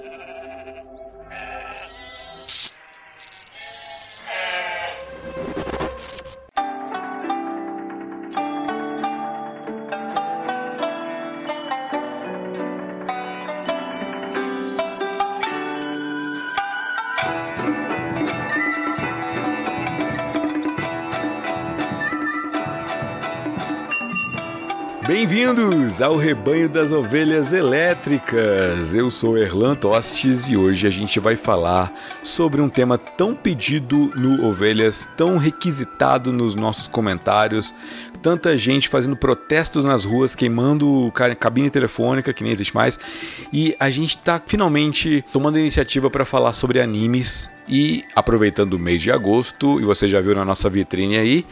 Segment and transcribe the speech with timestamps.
[0.00, 1.07] Thank you.
[25.48, 28.94] Bem-vindos ao Rebanho das Ovelhas Elétricas.
[28.94, 31.90] Eu sou Erlan Tostes e hoje a gente vai falar
[32.22, 37.72] sobre um tema tão pedido no Ovelhas, tão requisitado nos nossos comentários,
[38.20, 42.98] tanta gente fazendo protestos nas ruas, queimando cabine telefônica, que nem existe mais,
[43.50, 47.48] e a gente está finalmente tomando iniciativa para falar sobre animes.
[47.70, 51.44] E aproveitando o mês de agosto, e você já viu na nossa vitrine aí,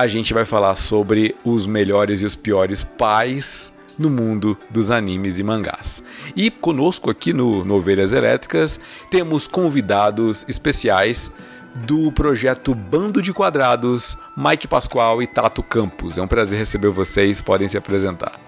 [0.00, 5.38] a gente vai falar sobre os melhores e os piores pais no mundo dos animes
[5.38, 6.02] e mangás.
[6.34, 11.30] E conosco aqui no, no Ovelhas Elétricas temos convidados especiais
[11.74, 16.16] do projeto Bando de Quadrados, Mike Pascoal e Tato Campos.
[16.16, 18.40] É um prazer receber vocês, podem se apresentar.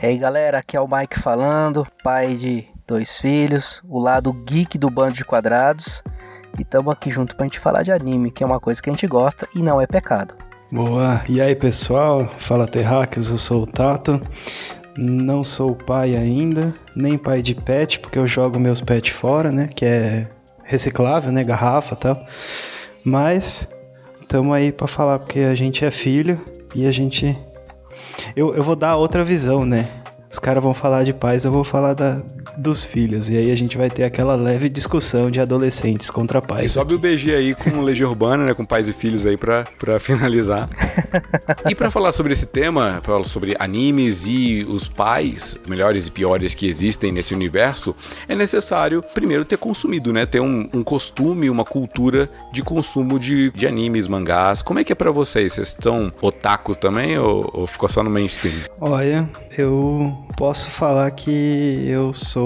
[0.00, 4.78] E aí galera, aqui é o Mike falando, pai de dois filhos, o lado geek
[4.78, 6.04] do Bando de Quadrados.
[6.58, 8.92] E estamos aqui junto pra gente falar de anime, que é uma coisa que a
[8.92, 10.34] gente gosta e não é pecado.
[10.72, 14.20] Boa, e aí pessoal, fala Terráqueos, eu sou o Tato.
[14.96, 19.68] Não sou pai ainda, nem pai de pet, porque eu jogo meus pets fora, né?
[19.68, 20.28] Que é
[20.64, 21.44] reciclável, né?
[21.44, 22.26] Garrafa e tal.
[23.04, 23.68] Mas
[24.22, 26.40] estamos aí para falar porque a gente é filho
[26.74, 27.38] e a gente.
[28.34, 29.88] Eu, eu vou dar outra visão, né?
[30.30, 32.22] Os caras vão falar de pais, eu vou falar da,
[32.56, 33.28] dos filhos.
[33.30, 36.70] E aí a gente vai ter aquela leve discussão de adolescentes contra pais.
[36.70, 37.06] E sobe aqui.
[37.06, 38.54] o BG aí com Legião Urbana, né?
[38.54, 40.68] Com pais e filhos aí pra, pra finalizar.
[41.68, 46.66] e para falar sobre esse tema, sobre animes e os pais, melhores e piores que
[46.66, 47.94] existem nesse universo,
[48.28, 50.26] é necessário primeiro ter consumido, né?
[50.26, 54.62] Ter um, um costume, uma cultura de consumo de, de animes, mangás.
[54.62, 55.52] Como é que é para vocês?
[55.52, 58.54] Vocês estão otakus também ou, ou ficou só no mainstream?
[58.80, 62.45] Olha, eu posso falar que eu sou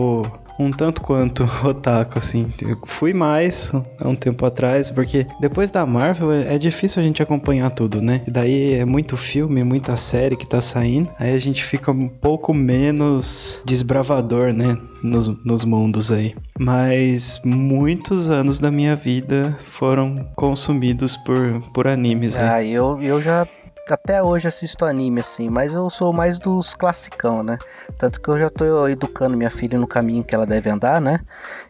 [0.60, 2.52] um tanto quanto otaku, assim.
[2.60, 7.22] Eu fui mais há um tempo atrás, porque depois da Marvel é difícil a gente
[7.22, 8.22] acompanhar tudo, né?
[8.26, 12.08] E daí é muito filme, muita série que tá saindo, aí a gente fica um
[12.08, 14.76] pouco menos desbravador, né?
[15.02, 16.34] Nos, nos mundos aí.
[16.58, 22.36] Mas muitos anos da minha vida foram consumidos por, por animes.
[22.36, 22.46] Né?
[22.46, 23.46] Ah, eu, eu já
[23.90, 27.58] até hoje assisto anime, assim, mas eu sou mais dos classicão, né?
[27.98, 31.20] Tanto que eu já tô educando minha filha no caminho que ela deve andar, né?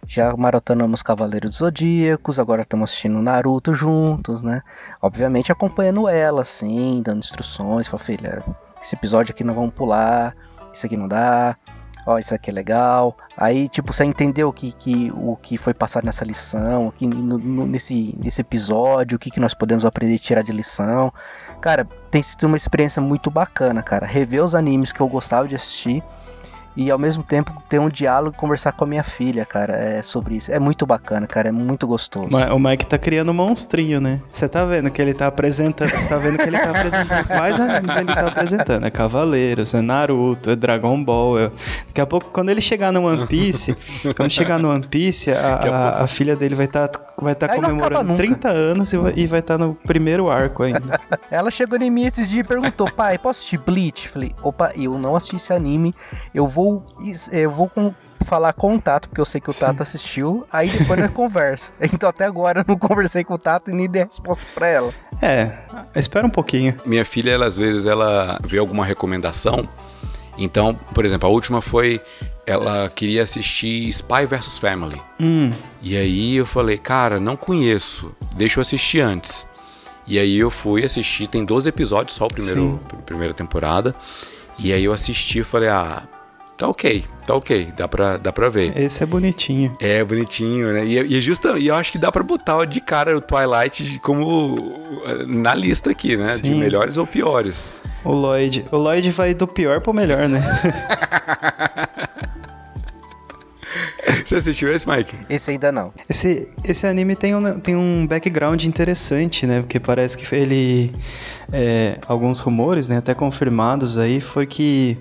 [0.06, 4.62] Já maratonamos Cavaleiros dos Zodíacos, agora estamos assistindo Naruto juntos, né?
[5.00, 8.44] Obviamente acompanhando ela, assim, dando instruções, fala, filha,
[8.82, 10.34] esse episódio aqui não vamos pular,
[10.72, 11.56] isso aqui não dá,
[12.10, 13.16] ó, isso aqui é legal.
[13.36, 17.38] Aí, tipo, você entendeu o que, que, o que foi passado nessa lição, aqui no,
[17.38, 21.12] no, nesse, nesse episódio, o que, que nós podemos aprender e tirar de lição.
[21.60, 24.06] Cara, tem sido uma experiência muito bacana, cara.
[24.06, 26.02] Rever os animes que eu gostava de assistir
[26.76, 30.02] e ao mesmo tempo ter um diálogo e conversar com a minha filha, cara, é
[30.02, 30.52] sobre isso.
[30.52, 32.28] É muito bacana, cara, é muito gostoso.
[32.52, 34.20] O Mike tá criando um monstrinho, né?
[34.32, 37.60] Você tá vendo que ele tá apresentando, você tá vendo que ele tá apresentando quais
[37.60, 38.86] animes ele tá apresentando.
[38.86, 41.38] É Cavaleiros, é Naruto, é Dragon Ball.
[41.38, 41.50] É...
[41.88, 43.76] Daqui a pouco, quando ele chegar no One Piece,
[44.16, 47.48] quando chegar no One Piece, a, a, a filha dele vai estar tá, vai tá
[47.48, 51.00] comemorando 30 anos e vai estar tá no primeiro arco ainda.
[51.30, 54.08] Ela chegou em mim esses dias e perguntou, pai, posso assistir Bleach?
[54.08, 55.94] Falei, opa, eu não assisti esse anime,
[56.34, 56.84] eu vou vou,
[57.32, 57.94] eu vou com,
[58.24, 59.60] falar com o Tato, porque eu sei que o Sim.
[59.60, 61.72] Tato assistiu, aí depois nós conversa.
[61.80, 64.94] Então até agora eu não conversei com o Tato e nem dei resposta pra ela.
[65.22, 65.52] É,
[65.96, 66.78] espera um pouquinho.
[66.84, 69.68] Minha filha, ela, às vezes, ela vê alguma recomendação.
[70.38, 72.00] Então, por exemplo, a última foi
[72.46, 75.00] ela queria assistir Spy vs Family.
[75.20, 75.52] Hum.
[75.82, 79.46] E aí eu falei, cara, não conheço, deixa eu assistir antes.
[80.06, 83.94] E aí eu fui assistir, tem 12 episódios só, a primeiro, primeira temporada.
[84.58, 86.02] E aí eu assisti e falei, ah,
[86.60, 88.76] tá ok, tá ok, dá pra, dá pra ver.
[88.76, 89.74] Esse é bonitinho.
[89.80, 90.84] É, bonitinho, né?
[90.84, 93.98] E, e, é justa, e eu acho que dá pra botar de cara o Twilight
[94.00, 94.78] como
[95.26, 96.26] na lista aqui, né?
[96.26, 96.42] Sim.
[96.42, 97.72] De melhores ou piores.
[98.04, 98.66] O Lloyd.
[98.70, 100.40] O Lloyd vai do pior pro melhor, né?
[104.24, 105.14] Você assistiu esse, Mike?
[105.28, 105.92] Esse ainda não.
[106.08, 109.60] Esse, esse anime tem um, tem um background interessante, né?
[109.60, 110.92] Porque parece que ele.
[111.52, 114.96] É, alguns rumores, né, até confirmados aí, foi que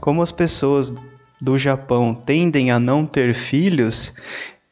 [0.00, 0.92] como as pessoas
[1.40, 4.12] do Japão tendem a não ter filhos,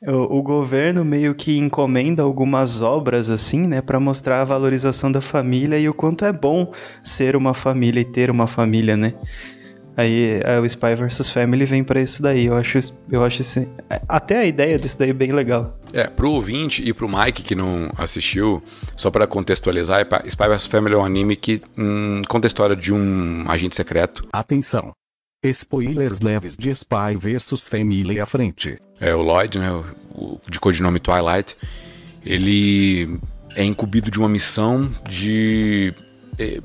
[0.03, 5.21] o, o, governo meio que encomenda algumas obras assim, né, para mostrar a valorização da
[5.21, 6.73] família e o quanto é bom
[7.03, 9.15] ser uma família e ter uma família, né?
[9.97, 12.47] Aí o Spy vs Family vem para isso daí.
[12.47, 12.79] Eu acho,
[13.11, 13.69] eu acho assim,
[14.09, 15.79] até a ideia disso daí bem legal.
[15.93, 18.63] É, pro ouvinte e pro Mike que não assistiu,
[18.97, 22.93] só para contextualizar, Spy vs Family é um anime que hum, conta a história de
[22.93, 24.27] um agente secreto.
[24.33, 24.93] Atenção!
[25.43, 28.79] Spoilers leves de Spy vs Family à frente.
[29.01, 29.73] É, o Lloyd, né,
[30.15, 31.57] o, de codinome Twilight,
[32.25, 33.19] ele
[33.57, 35.95] é incumbido de uma missão de
[36.39, 36.61] é,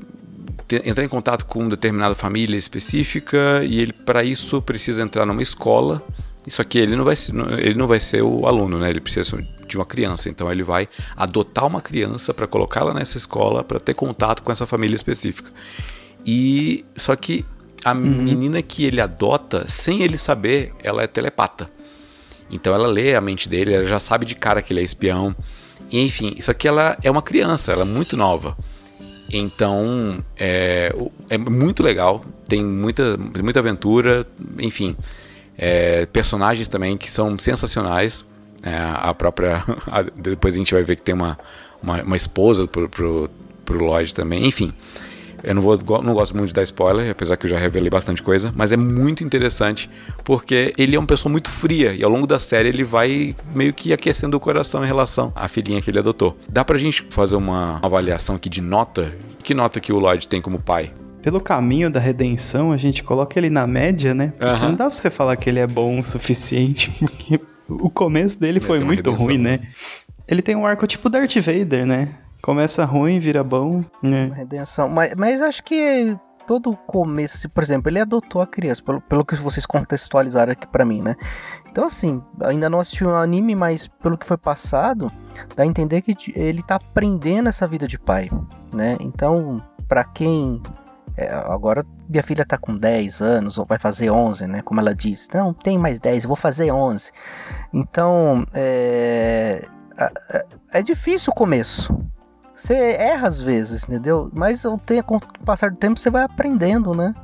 [0.84, 5.42] entrar em contato com uma determinada família específica e ele para isso precisa entrar numa
[5.42, 6.02] escola.
[6.46, 7.14] Isso aqui ele não vai
[7.58, 8.88] ele não vai ser o aluno, né?
[8.88, 9.36] Ele precisa
[9.66, 13.94] de uma criança, então ele vai adotar uma criança para colocá-la nessa escola para ter
[13.94, 15.50] contato com essa família específica.
[16.24, 17.44] E só que
[17.84, 18.22] a uhum.
[18.22, 21.70] menina que ele adota, sem ele saber, ela é telepata.
[22.50, 25.34] Então ela lê a mente dele, ela já sabe de cara que ele é espião.
[25.90, 28.56] E, enfim, isso aqui ela é uma criança, ela é muito nova.
[29.32, 30.94] Então é,
[31.28, 34.26] é muito legal, tem muita, muita aventura,
[34.58, 34.96] enfim.
[35.58, 38.24] É, personagens também que são sensacionais.
[38.62, 39.62] É, a própria.
[39.86, 41.38] A, depois a gente vai ver que tem uma,
[41.82, 43.30] uma, uma esposa pro, pro,
[43.64, 44.72] pro Lloyd também, enfim.
[45.46, 48.20] Eu não, vou, não gosto muito de dar spoiler, apesar que eu já revelei bastante
[48.20, 49.88] coisa, mas é muito interessante
[50.24, 53.72] porque ele é uma pessoa muito fria e ao longo da série ele vai meio
[53.72, 56.36] que aquecendo o coração em relação à filhinha que ele adotou.
[56.48, 59.12] Dá pra gente fazer uma avaliação aqui de nota?
[59.44, 60.92] Que nota que o Lloyd tem como pai?
[61.22, 64.32] pelo caminho da redenção, a gente coloca ele na média, né?
[64.38, 64.68] Porque uhum.
[64.68, 68.60] não dá pra você falar que ele é bom o suficiente, porque o começo dele
[68.60, 69.58] foi muito redenção, ruim, né?
[70.28, 72.14] Ele tem um arco tipo Darth Vader, né?
[72.46, 73.82] Começa ruim, vira bom.
[74.00, 74.30] Né?
[74.32, 74.88] Redenção.
[74.88, 76.16] Mas, mas acho que
[76.46, 80.84] todo começo, por exemplo, ele adotou a criança, pelo, pelo que vocês contextualizaram aqui para
[80.84, 81.16] mim, né?
[81.68, 85.10] Então, assim, ainda não assisti o um anime, mas pelo que foi passado,
[85.56, 88.30] dá a entender que ele tá aprendendo essa vida de pai,
[88.72, 88.96] né?
[89.00, 90.62] Então, para quem.
[91.18, 94.62] É, agora minha filha tá com 10 anos, ou vai fazer 11, né?
[94.62, 95.28] Como ela diz.
[95.34, 97.10] Não, tem mais 10, eu vou fazer 11.
[97.74, 99.66] Então, é,
[100.72, 101.92] é difícil o começo,
[102.56, 104.30] você erra às vezes, entendeu?
[104.32, 104.62] Mas
[105.04, 107.14] com o passar do tempo você vai aprendendo, né?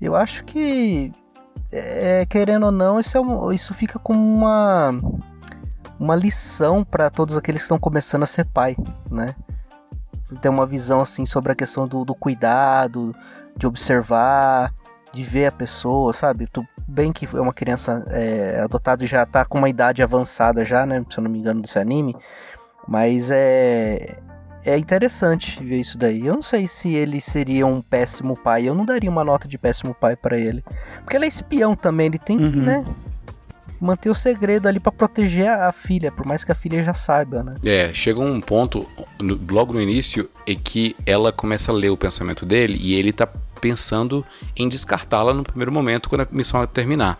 [0.00, 1.12] Eu acho que,
[1.72, 4.94] é, querendo ou não, isso, é, isso fica como uma,
[5.98, 8.76] uma lição para todos aqueles que estão começando a ser pai,
[9.10, 9.34] né?
[10.40, 13.14] Ter uma visão assim sobre a questão do, do cuidado,
[13.56, 14.72] de observar,
[15.12, 16.46] de ver a pessoa, sabe?
[16.46, 20.64] Tu, bem que é uma criança é, adotada e já tá com uma idade avançada
[20.64, 21.04] já, né?
[21.10, 22.16] Se eu não me engano desse anime.
[22.88, 24.20] Mas é,
[24.64, 26.26] é interessante ver isso daí.
[26.26, 28.68] Eu não sei se ele seria um péssimo pai.
[28.68, 30.62] Eu não daria uma nota de péssimo pai para ele.
[31.02, 32.64] Porque ele é espião também, ele tem que, uhum.
[32.64, 32.94] né?
[33.80, 37.42] Manter o segredo ali para proteger a filha, por mais que a filha já saiba,
[37.42, 37.56] né?
[37.64, 38.86] É, chega um ponto,
[39.50, 43.26] logo no início, em que ela começa a ler o pensamento dele e ele tá
[43.60, 44.24] pensando
[44.56, 47.18] em descartá-la no primeiro momento, quando a missão terminar.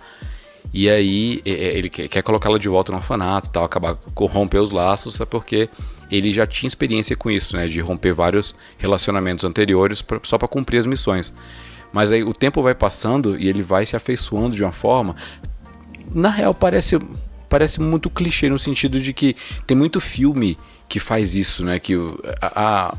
[0.72, 5.24] E aí ele quer colocá-la de volta no orfanato tal, acabar corromper os laços, é
[5.24, 5.68] porque
[6.16, 10.48] ele já tinha experiência com isso, né, de romper vários relacionamentos anteriores pra, só para
[10.48, 11.32] cumprir as missões.
[11.92, 15.14] Mas aí o tempo vai passando e ele vai se afeiçoando de uma forma.
[16.14, 16.98] Na real, parece,
[17.48, 19.36] parece muito clichê no sentido de que
[19.66, 21.78] tem muito filme que faz isso, né?
[21.78, 21.94] Que
[22.40, 22.96] a, a,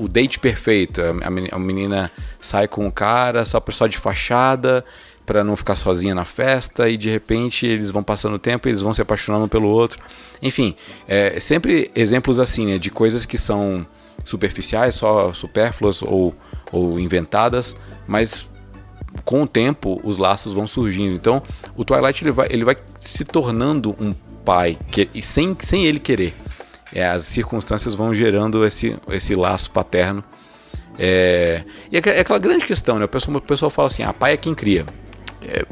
[0.00, 4.84] o date perfeito, a, a menina sai com o cara só, só de fachada
[5.28, 8.70] para não ficar sozinha na festa e de repente eles vão passando o tempo e
[8.70, 10.02] eles vão se apaixonando pelo outro.
[10.40, 10.74] Enfim,
[11.06, 13.86] é sempre exemplos assim, né, de coisas que são
[14.24, 16.34] superficiais, só supérfluas ou,
[16.72, 18.50] ou inventadas, mas
[19.22, 21.14] com o tempo os laços vão surgindo.
[21.14, 21.42] Então,
[21.76, 24.14] o Twilight ele vai, ele vai se tornando um
[24.46, 26.32] pai que, e sem, sem ele querer.
[26.94, 30.24] É, as circunstâncias vão gerando esse, esse laço paterno.
[30.98, 33.04] É, e é, é aquela grande questão, né?
[33.04, 34.86] O pessoal, o pessoal fala assim: ah, pai é quem cria
[35.42, 35.64] é,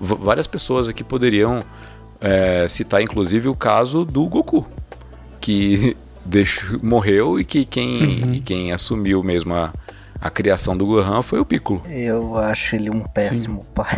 [0.00, 1.62] várias pessoas aqui poderiam
[2.20, 4.66] é, citar, inclusive, o caso do Goku,
[5.40, 8.34] que deixou, morreu e que quem, uhum.
[8.34, 9.72] e quem assumiu mesmo a,
[10.20, 11.82] a criação do Gohan foi o Piccolo.
[11.88, 13.66] Eu acho ele um péssimo sim.
[13.74, 13.96] pai.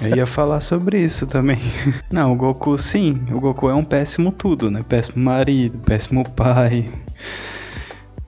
[0.02, 1.60] Eu ia falar sobre isso também.
[2.10, 4.84] Não, o Goku sim, o Goku é um péssimo tudo, né?
[4.86, 6.90] Péssimo marido, péssimo pai.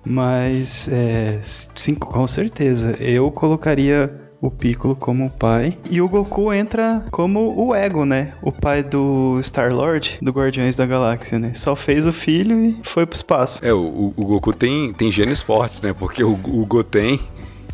[0.04, 2.92] Mas, é, sim, com certeza.
[3.00, 5.76] Eu colocaria o Piccolo como pai.
[5.90, 8.32] E o Goku entra como o Ego, né?
[8.42, 11.52] O pai do Star-Lord, do Guardiões da Galáxia, né?
[11.54, 13.64] Só fez o filho e foi pro espaço.
[13.64, 15.92] É, o, o Goku tem, tem genes fortes, né?
[15.92, 17.20] Porque o, o Goten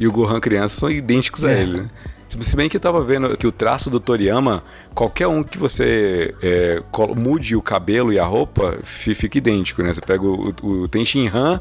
[0.01, 1.55] e o Gohan criança são idênticos é.
[1.55, 1.91] a ele, né?
[2.29, 4.63] Se bem que eu tava vendo que o traço do Toriyama,
[4.95, 6.83] qualquer um que você é,
[7.17, 9.95] mude o cabelo e a roupa, fica idêntico, né?
[9.95, 11.61] Você pega o, o, o Tenshin Han,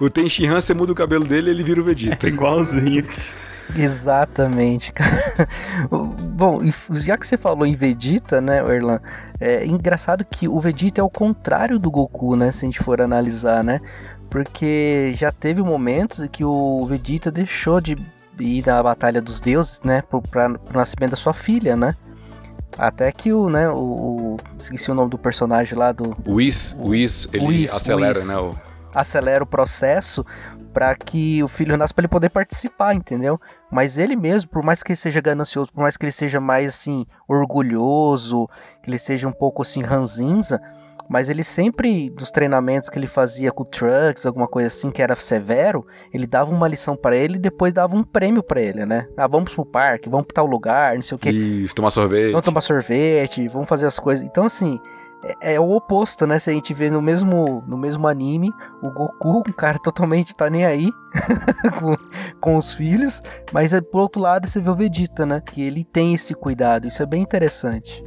[0.00, 2.26] o Tenshinhan, você muda o cabelo dele ele vira o Vegeta.
[2.26, 3.06] É igualzinho.
[3.74, 5.48] Exatamente, cara.
[5.90, 6.60] Bom,
[6.92, 9.00] já que você falou em Vegeta, né, Erlan?
[9.40, 12.52] É engraçado que o Vegeta é o contrário do Goku, né?
[12.52, 13.80] Se a gente for analisar, né?
[14.28, 17.96] Porque já teve momentos que o Vegeta deixou de
[18.38, 20.02] ir na Batalha dos Deuses, né?
[20.02, 21.96] Pro, pra, pro nascimento da sua filha, né?
[22.76, 26.74] Até que o, né, o, o esqueci o nome do personagem lá do o Whis,
[26.78, 28.54] o Whis, ele Whis, acelera, Whis, né, o...
[28.94, 30.24] acelera o processo
[30.72, 33.38] para que o filho nasça para ele poder participar, entendeu?
[33.70, 36.70] Mas ele mesmo, por mais que ele seja ganancioso, por mais que ele seja mais
[36.70, 38.48] assim orgulhoso,
[38.82, 40.60] que ele seja um pouco assim ranzinza,
[41.08, 45.02] mas ele sempre, nos treinamentos que ele fazia com o Trunks, alguma coisa assim que
[45.02, 48.86] era severo, ele dava uma lição para ele e depois dava um prêmio para ele,
[48.86, 49.06] né?
[49.16, 51.30] Ah, vamos pro parque, vamos pra tal lugar, não sei o que.
[51.30, 52.32] Isso, tomar sorvete.
[52.32, 54.24] Vamos tomar sorvete, vamos fazer as coisas.
[54.26, 54.80] Então, assim,
[55.24, 56.38] é, é, o oposto, né?
[56.38, 58.52] Se a gente vê no mesmo, no mesmo anime,
[58.82, 60.90] o Goku, um cara totalmente tá nem aí
[61.78, 61.96] com,
[62.40, 65.40] com os filhos, mas é, por outro lado você vê o Vegeta, né?
[65.40, 68.04] Que ele tem esse cuidado, isso é bem interessante.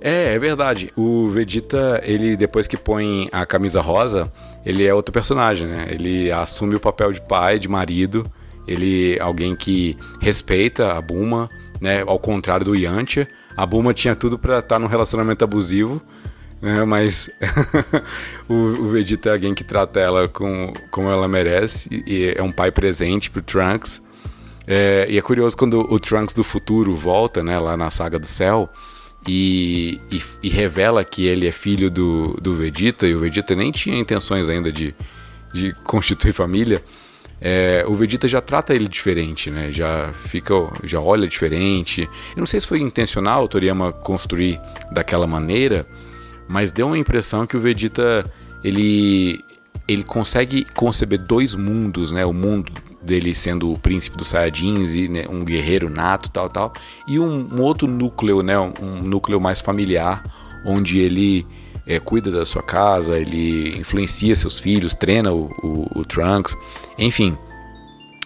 [0.00, 0.92] É, é verdade.
[0.96, 4.30] O Vegeta, ele depois que põe a camisa rosa,
[4.64, 5.86] ele é outro personagem, né?
[5.88, 8.30] Ele assume o papel de pai, de marido,
[8.66, 11.48] ele é alguém que respeita a Buma,
[11.80, 12.02] né?
[12.06, 13.26] Ao contrário do Yantia.
[13.56, 16.00] A Buma tinha tudo para estar tá num relacionamento abusivo,
[16.62, 16.84] né?
[16.84, 17.28] Mas
[18.48, 22.52] o, o, Vegeta é alguém que trata ela com, como ela merece e é um
[22.52, 24.00] pai presente pro Trunks.
[24.64, 27.58] É, e é curioso quando o Trunks do futuro volta, né?
[27.58, 28.70] Lá na saga do céu
[29.26, 33.70] e, e, e, revela que ele é filho do, do Vegeta, e o Vegeta nem
[33.70, 34.94] tinha intenções ainda de,
[35.52, 36.82] de constituir família,
[37.40, 39.70] é, o Vegeta já trata ele diferente, né?
[39.72, 40.54] Já fica,
[40.84, 42.08] já olha diferente.
[42.36, 44.60] Eu não sei se foi intencional o Toriyama construir
[44.92, 45.84] daquela maneira,
[46.52, 48.30] mas deu uma impressão que o Vegeta
[48.62, 49.42] ele
[49.88, 52.24] ele consegue conceber dois mundos, né?
[52.24, 52.70] O mundo
[53.02, 56.72] dele sendo o príncipe dos Saiyajins e né, um guerreiro nato, tal, tal,
[57.08, 58.56] e um, um outro núcleo, né?
[58.58, 60.22] Um, núcleo mais familiar,
[60.64, 61.44] onde ele
[61.86, 66.56] é, cuida da sua casa, ele influencia seus filhos, treina o, o, o Trunks,
[66.96, 67.36] enfim.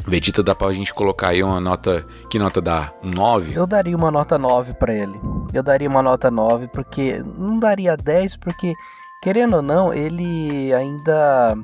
[0.04, 2.06] Vegeta dá pra gente colocar aí uma nota.
[2.28, 2.92] Que nota dá?
[3.02, 3.52] Um 9?
[3.54, 5.18] Eu daria uma nota 9 para ele.
[5.52, 7.22] Eu daria uma nota 9 porque.
[7.38, 8.74] Não daria 10 porque
[9.22, 11.56] querendo ou não, ele ainda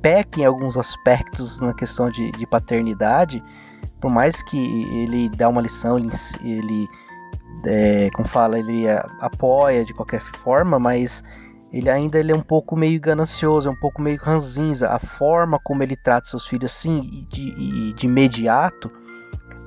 [0.00, 3.42] peca em alguns aspectos na questão de, de paternidade,
[4.00, 4.58] por mais que
[5.02, 6.08] ele dá uma lição, ele,
[6.42, 6.88] ele
[7.66, 8.84] é, como fala, ele
[9.20, 11.22] apoia de qualquer forma, mas
[11.72, 14.90] ele ainda ele é um pouco meio ganancioso, é um pouco meio ranzinza.
[14.90, 18.90] A forma como ele trata seus filhos assim, de, de imediato,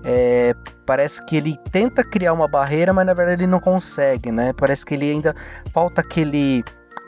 [0.04, 0.54] é,
[0.86, 4.52] parece que ele tenta criar uma barreira, mas na verdade ele não consegue, né?
[4.54, 5.34] Parece que ele ainda
[5.72, 6.64] falta aquele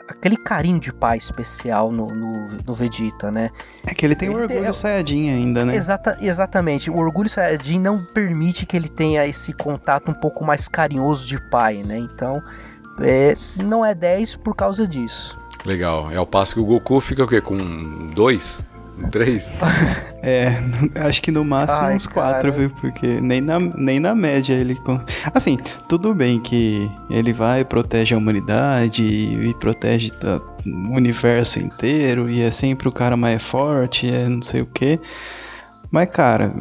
[0.08, 3.50] aquele carinho de pai especial no, no, no Vegeta, né?
[3.86, 5.74] É que ele tem ele o orgulho tem, Saiyajin ainda, né?
[5.74, 6.90] Exata, exatamente.
[6.90, 11.40] O orgulho Saiyajin não permite que ele tenha esse contato um pouco mais carinhoso de
[11.50, 11.98] pai, né?
[11.98, 12.40] Então,
[13.00, 15.38] é, não é 10 por causa disso.
[15.64, 16.10] Legal.
[16.10, 17.40] É o passo que o Goku fica o quê?
[17.40, 18.64] Com 2?
[19.10, 19.52] Três?
[20.22, 20.56] é,
[21.00, 22.70] acho que no máximo Ai, uns quatro, viu?
[22.70, 24.76] Porque nem na, nem na média ele.
[25.34, 30.10] Assim, tudo bem que ele vai, protege a humanidade e, protege
[30.64, 34.98] o universo inteiro e é sempre o cara mais forte, é não sei o que.
[35.90, 36.52] Mas, cara,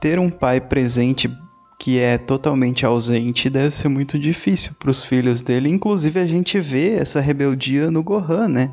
[0.00, 1.34] ter um pai presente
[1.78, 5.68] que é totalmente ausente deve ser muito difícil para os filhos dele.
[5.68, 8.70] Inclusive, a gente vê essa rebeldia no Gohan, né?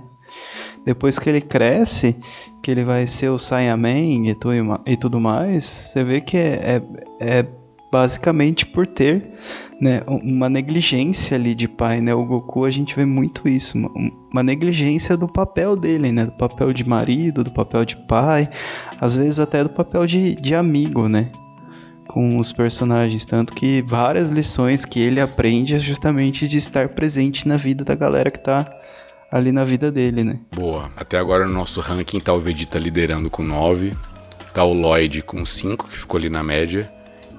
[0.86, 2.16] Depois que ele cresce,
[2.62, 4.50] que ele vai ser o Saiyaman e, tu,
[4.86, 6.82] e tudo mais, você vê que é,
[7.20, 7.48] é, é
[7.92, 9.28] basicamente por ter
[9.80, 12.14] né, uma negligência ali de pai, né?
[12.14, 13.92] O Goku a gente vê muito isso, uma,
[14.32, 16.26] uma, negligência do papel dele, né?
[16.26, 18.48] Do papel de marido, do papel de pai,
[19.00, 21.32] às vezes até do papel de, de amigo, né?
[22.12, 27.48] Com os personagens, tanto que várias lições que ele aprende é justamente de estar presente
[27.48, 28.70] na vida da galera que tá
[29.32, 30.42] ali na vida dele, né?
[30.54, 30.92] Boa.
[30.98, 33.94] Até agora no nosso ranking tá o Vegeta liderando com 9,
[34.54, 36.92] tá o Lloyd com 5, que ficou ali na média,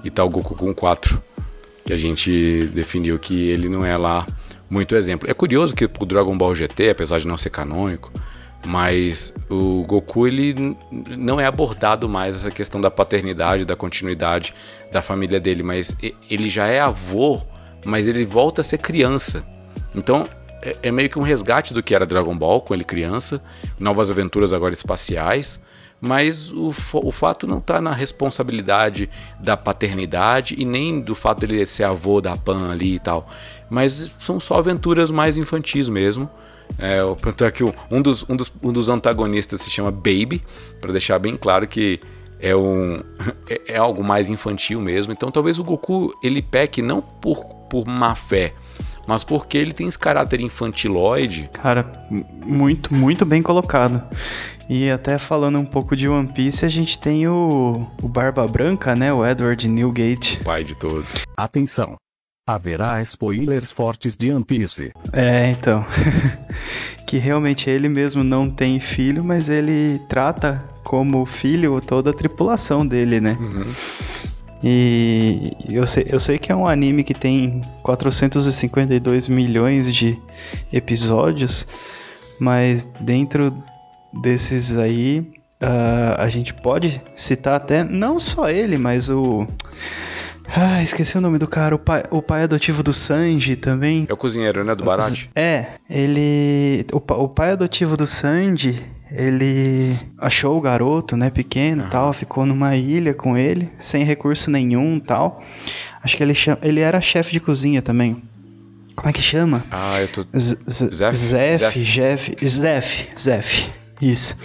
[0.03, 1.21] e tá o Goku com 4,
[1.85, 4.25] que a gente definiu que ele não é lá
[4.67, 5.29] muito exemplo.
[5.29, 8.11] É curioso que pro Dragon Ball GT, apesar de não ser canônico,
[8.65, 14.53] mas o Goku ele não é abordado mais essa questão da paternidade, da continuidade
[14.91, 15.95] da família dele, mas
[16.29, 17.41] ele já é avô,
[17.85, 19.45] mas ele volta a ser criança.
[19.95, 20.27] Então
[20.61, 23.41] é, é meio que um resgate do que era Dragon Ball com ele criança,
[23.77, 25.61] novas aventuras agora espaciais,
[25.99, 31.65] mas o, o fato não está na responsabilidade da paternidade e nem do fato dele
[31.65, 33.29] ser avô da Pan ali e tal.
[33.69, 36.29] Mas são só aventuras mais infantis mesmo.
[36.77, 40.41] É, tanto é que um dos, um, dos, um dos antagonistas se chama Baby,
[40.81, 41.99] para deixar bem claro que
[42.39, 43.01] é, um,
[43.49, 45.13] é, é, algo mais infantil mesmo.
[45.13, 48.53] Então talvez o Goku ele peque não por, por má fé,
[49.07, 51.49] mas porque ele tem esse caráter infantiloide.
[51.53, 52.07] Cara,
[52.45, 54.03] muito, muito bem colocado.
[54.69, 58.95] E até falando um pouco de One Piece, a gente tem o, o Barba Branca,
[58.95, 59.11] né?
[59.11, 60.39] O Edward Newgate.
[60.43, 61.23] pai de todos.
[61.37, 62.02] Atenção!
[62.45, 64.91] Haverá spoilers fortes de One Piece.
[65.13, 65.85] É, então.
[67.07, 72.85] que realmente ele mesmo não tem filho, mas ele trata como filho toda a tripulação
[72.85, 73.37] dele, né?
[73.39, 73.63] Uhum.
[74.61, 80.19] E eu sei, eu sei que é um anime que tem 452 milhões de
[80.71, 81.65] episódios,
[82.39, 83.55] mas dentro
[84.21, 85.19] desses aí,
[85.61, 89.47] uh, a gente pode citar até não só ele, mas o.
[90.55, 94.05] Ah, esqueci o nome do cara, o pai, o pai adotivo do Sanji também.
[94.07, 95.27] É o cozinheiro, né, do Barate?
[95.35, 96.85] É, ele...
[96.93, 98.79] O, o pai adotivo do Sanji,
[99.11, 101.89] ele achou o garoto, né, pequeno, uhum.
[101.89, 105.41] tal, ficou numa ilha com ele, sem recurso nenhum, tal.
[106.03, 108.21] Acho que ele chama, ele era chefe de cozinha também.
[108.95, 109.65] Como é que chama?
[109.71, 113.71] Ah, eu tô Zef, Zef, Jeff, Zef, Zef.
[113.99, 114.37] Isso.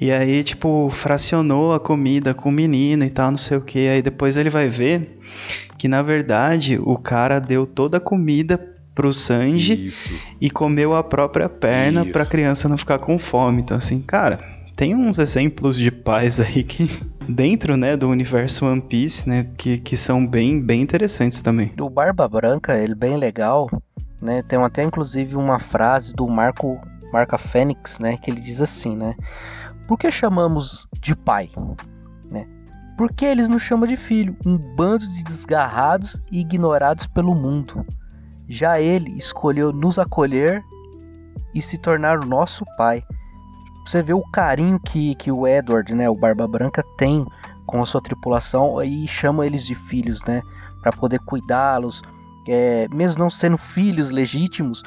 [0.00, 3.86] E aí, tipo, fracionou a comida com o menino e tal, não sei o que.
[3.86, 5.19] Aí depois ele vai ver
[5.76, 8.58] que, na verdade, o cara deu toda a comida
[8.94, 10.10] pro Sanji Isso.
[10.40, 12.12] e comeu a própria perna Isso.
[12.12, 13.62] pra criança não ficar com fome.
[13.62, 14.40] Então, assim, cara,
[14.76, 16.90] tem uns exemplos de pais aí que
[17.28, 21.72] dentro, né, do universo One Piece, né, que, que são bem, bem interessantes também.
[21.78, 23.68] O Barba Branca, ele é bem legal,
[24.20, 26.80] né, tem até inclusive uma frase do Marco
[27.12, 29.14] Marca Fênix, né, que ele diz assim, né?
[29.88, 31.48] Por que chamamos de pai?
[33.00, 34.36] Por que eles nos chamam de filho?
[34.44, 37.82] Um bando de desgarrados e ignorados pelo mundo.
[38.46, 40.62] Já ele escolheu nos acolher
[41.54, 43.02] e se tornar o nosso pai.
[43.86, 47.24] Você vê o carinho que, que o Edward, né, o Barba Branca, tem
[47.64, 50.42] com a sua tripulação e chama eles de filhos, né,
[50.82, 52.02] para poder cuidá-los,
[52.46, 54.82] é, mesmo não sendo filhos legítimos,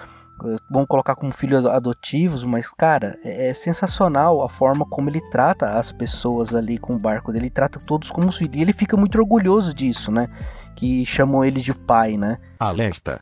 [0.69, 5.77] vamos colocar como filhos adotivos, mas cara, é, é, sensacional a forma como ele trata
[5.77, 8.97] as pessoas ali com o barco dele, ele trata todos como filhos, e ele fica
[8.97, 10.27] muito orgulhoso disso, né?
[10.75, 12.37] Que chamam ele de pai, né?
[12.59, 13.19] Alerta.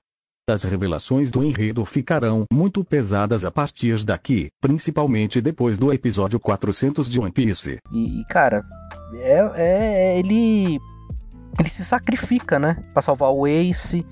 [0.49, 7.07] As revelações do enredo ficarão muito pesadas a partir daqui, principalmente depois do episódio 400
[7.07, 7.77] de One Piece.
[7.93, 8.63] E, cara,
[9.15, 10.79] é, é, ele
[11.59, 14.05] ele se sacrifica, né, para salvar o Ace,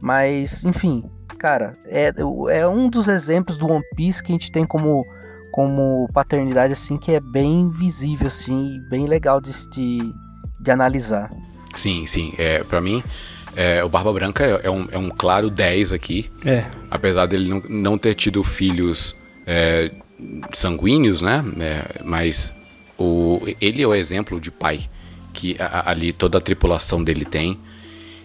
[0.00, 1.04] mas enfim,
[1.44, 2.10] cara, é,
[2.52, 5.04] é um dos exemplos do One Piece que a gente tem como,
[5.52, 10.10] como paternidade, assim, que é bem visível, assim, bem legal de, de,
[10.58, 11.30] de analisar.
[11.76, 12.32] Sim, sim.
[12.38, 13.04] É, para mim,
[13.54, 16.30] é, o Barba Branca é, é, um, é um claro 10 aqui.
[16.46, 16.64] É.
[16.90, 19.14] Apesar dele não, não ter tido filhos
[19.46, 19.90] é,
[20.50, 21.44] sanguíneos, né?
[21.60, 22.56] É, mas
[22.96, 24.88] o, ele é o exemplo de pai
[25.34, 27.58] que a, ali toda a tripulação dele tem.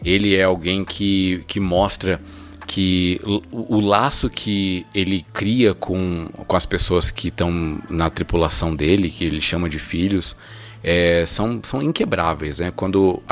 [0.05, 2.21] Ele é alguém que, que mostra
[2.69, 8.75] que o, o, laço que ele cria com, com as pessoas que estão na tripulação
[8.75, 10.35] dele, que ele chama de filhos,
[10.83, 12.59] é, são, são inquebráveis.
[12.59, 12.71] Né?
[12.75, 13.23] Quando.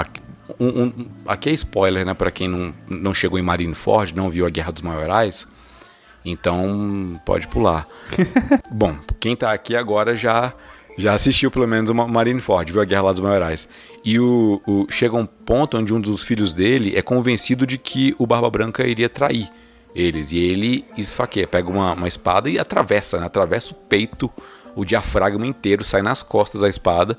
[0.59, 2.15] Um, um, aqui é spoiler, né?
[2.15, 5.47] Para quem não, não chegou em Marineford, não viu a Guerra dos Maiorais.
[6.25, 7.87] Então pode pular.
[8.71, 10.51] Bom, quem está aqui agora já
[10.97, 13.69] já assistiu pelo menos uma Marineford, viu a Guerra lá dos Maiorais.
[14.03, 18.15] E o, o, chega um ponto onde um dos filhos dele é convencido de que
[18.17, 19.47] o Barba Branca iria trair
[19.93, 20.31] eles.
[20.31, 23.27] E ele esfaqueia, pega uma, uma espada e atravessa, né?
[23.27, 24.29] atravessa o peito,
[24.75, 27.17] o diafragma inteiro, sai nas costas a espada.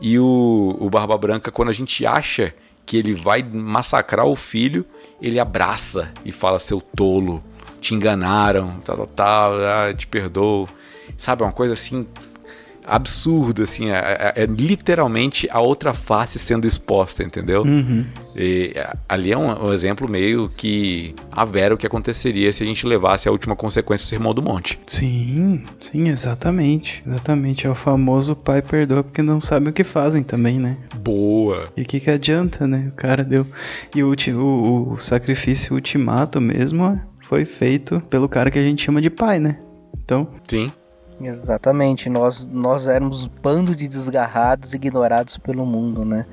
[0.00, 2.52] E o, o Barba Branca, quando a gente acha
[2.84, 4.84] que ele vai massacrar o filho,
[5.22, 7.42] ele abraça e fala: Seu tolo,
[7.80, 10.68] te enganaram, tal, tal, tal, ah, te perdoo.
[11.16, 12.06] Sabe, uma coisa assim
[12.86, 17.62] absurdo, assim, é, é, literalmente a outra face sendo exposta, entendeu?
[17.62, 18.04] Uhum.
[18.36, 18.74] E,
[19.08, 22.86] ali é um, um, exemplo meio que a vera o que aconteceria se a gente
[22.86, 24.78] levasse a última consequência do Sermão do Monte.
[24.86, 27.02] Sim, sim, exatamente.
[27.06, 27.66] Exatamente.
[27.66, 30.76] É o famoso pai perdoa porque não sabe o que fazem também, né?
[30.96, 31.68] Boa!
[31.76, 32.90] E o que, que adianta, né?
[32.92, 33.46] O cara deu.
[33.94, 39.00] E o, o, o sacrifício ultimato mesmo foi feito pelo cara que a gente chama
[39.00, 39.58] de pai, né?
[40.04, 40.28] Então.
[40.44, 40.70] Sim.
[41.20, 46.26] Exatamente, nós, nós éramos bando de desgarrados, ignorados pelo mundo, né?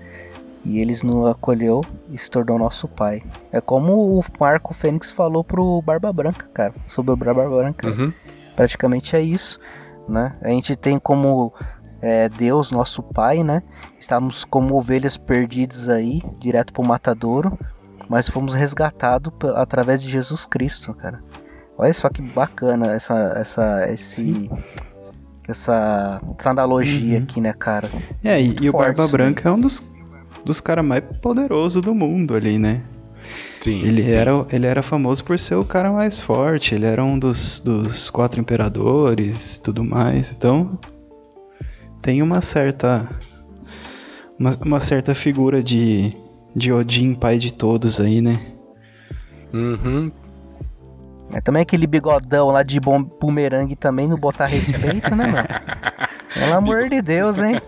[0.63, 3.21] E eles nos acolheu e se tornou nosso pai.
[3.51, 7.87] É como o Marco Fênix falou pro Barba Branca, cara, sobre o Barba Branca.
[7.87, 8.13] Uhum.
[8.55, 9.59] Praticamente é isso,
[10.07, 10.37] né?
[10.41, 11.53] A gente tem como
[12.01, 13.61] é, Deus, nosso Pai, né?
[13.99, 17.57] Estávamos como ovelhas perdidas aí, direto pro matadouro,
[18.09, 21.23] mas fomos resgatados através de Jesus Cristo, cara.
[21.81, 24.47] Olha só que bacana essa, essa, esse,
[25.49, 27.23] essa, essa analogia uhum.
[27.23, 27.89] aqui, né, cara?
[28.23, 29.83] É, e, e o Barba Branca é um dos,
[30.45, 32.83] dos caras mais poderosos do mundo ali, né?
[33.61, 34.15] Sim, ele, sim.
[34.15, 38.11] Era, ele era famoso por ser o cara mais forte, ele era um dos, dos
[38.11, 40.31] quatro imperadores tudo mais.
[40.31, 40.79] Então,
[41.99, 43.09] tem uma certa.
[44.37, 46.15] Uma, uma certa figura de,
[46.55, 48.39] de Odin, pai de todos aí, né?
[49.51, 50.11] Uhum.
[51.33, 55.47] É também aquele bigodão lá de bom bumerangue também, não botar respeito, né, mano?
[56.33, 57.61] Pelo amor de Deus, hein?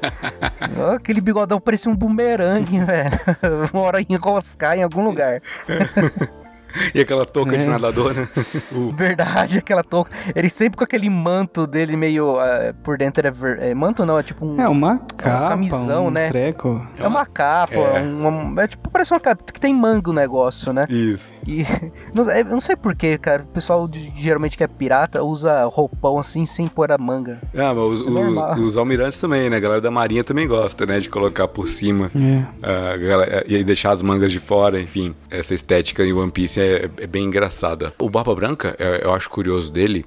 [0.78, 3.12] Oh, aquele bigodão parecia um bumerangue, velho.
[3.73, 5.41] Uma hora enroscar em algum lugar.
[6.93, 7.60] e aquela touca é.
[7.60, 8.28] de nadador, né?
[8.71, 8.91] Uh.
[8.95, 10.12] Verdade, aquela touca.
[10.36, 13.62] Ele sempre com aquele manto dele meio uh, por dentro é, ver...
[13.62, 16.30] é, manto não, é tipo um É uma capa, uma camisão, um né?
[16.30, 16.88] Treco.
[16.97, 18.02] É uma capa, é.
[18.02, 20.86] Uma, é tipo parece uma capa que tem mango o negócio, né?
[20.89, 21.33] Isso.
[21.45, 21.63] E
[22.13, 23.43] não, eu não sei porquê, cara.
[23.43, 27.41] O pessoal geralmente que é pirata usa roupão assim sem pôr a manga.
[27.56, 29.58] Ah, mas os, é os, os almirantes também, né?
[29.58, 30.99] A galera da marinha também gosta, né?
[30.99, 32.95] De colocar por cima é.
[32.95, 35.15] uh, galera, e deixar as mangas de fora, enfim.
[35.29, 37.93] Essa estética em One Piece é, é bem engraçada.
[37.99, 40.06] O Barba Branca, é, eu acho curioso dele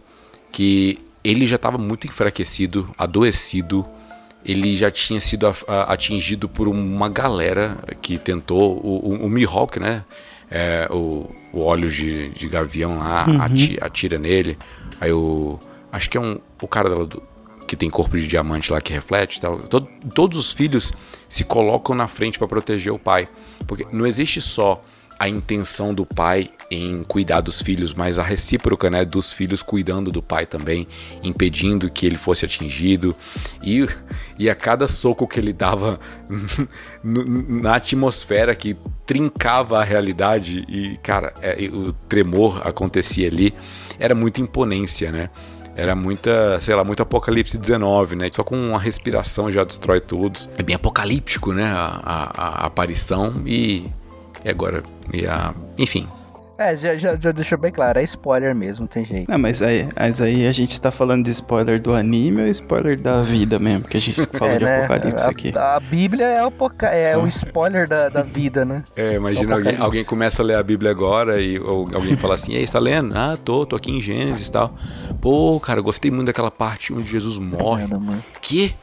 [0.51, 3.87] que ele já estava muito enfraquecido, adoecido.
[4.45, 8.77] Ele já tinha sido atingido por uma galera que tentou.
[8.77, 10.05] O, o, o Mihawk, né?
[10.51, 13.41] É, o, o óleo de, de gavião lá uhum.
[13.41, 14.57] atira, atira, nele.
[15.01, 15.59] Aí o.
[15.91, 16.39] Acho que é um.
[16.63, 17.23] O cara do,
[17.67, 19.59] que tem corpo de diamante lá que reflete e tal.
[19.61, 20.93] Todo, todos os filhos
[21.29, 23.29] se colocam na frente para proteger o pai.
[23.67, 24.83] Porque não existe só
[25.19, 30.11] a intenção do pai em cuidar dos filhos, mas a recíproca, né, dos filhos cuidando
[30.11, 30.87] do pai também,
[31.23, 33.15] impedindo que ele fosse atingido.
[33.63, 33.87] E,
[34.39, 35.99] e a cada soco que ele dava
[37.03, 38.77] na atmosfera que
[39.07, 43.55] trincava a realidade e, cara, é, o tremor acontecia ali,
[43.99, 45.31] era muita imponência, né?
[45.77, 48.31] Era muita, sei lá, muito Apocalipse 19, né?
[48.33, 50.49] Só com uma respiração já destrói todos.
[50.57, 51.65] É bem apocalíptico, né?
[51.65, 53.87] A, a, a aparição e
[54.47, 54.83] e agora,
[55.13, 56.07] e a, enfim.
[56.59, 59.31] É, já, já, já deixou bem claro, é spoiler mesmo, não tem jeito.
[59.31, 62.99] Não, mas aí, mas aí a gente tá falando de spoiler do anime ou spoiler
[62.99, 63.83] da vida mesmo?
[63.83, 64.85] Porque a gente fala é, de né?
[64.85, 65.53] apocalipse a, aqui.
[65.55, 68.85] A Bíblia é, apoca é o spoiler da, da vida, né?
[68.97, 72.55] É, imagina alguém, alguém começa a ler a Bíblia agora e ou alguém fala assim,
[72.55, 73.13] ei, você tá lendo?
[73.15, 74.75] Ah, tô, tô aqui em Gênesis e tal.
[75.21, 77.87] Pô, cara, gostei muito daquela parte onde Jesus morre.
[77.87, 78.25] Mano.
[78.41, 78.75] Que?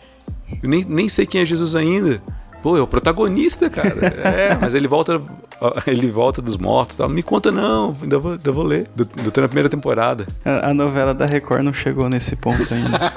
[0.61, 2.21] Eu nem, nem sei quem é Jesus ainda.
[2.63, 4.07] Pô, é o protagonista, cara.
[4.07, 5.21] É, mas ele volta,
[5.85, 7.09] ele volta dos mortos tal.
[7.09, 8.89] Me conta não, ainda vou, ainda vou ler.
[8.95, 10.25] Do, do na primeira temporada.
[10.45, 12.97] A, a, novela da Record não chegou nesse ponto ainda.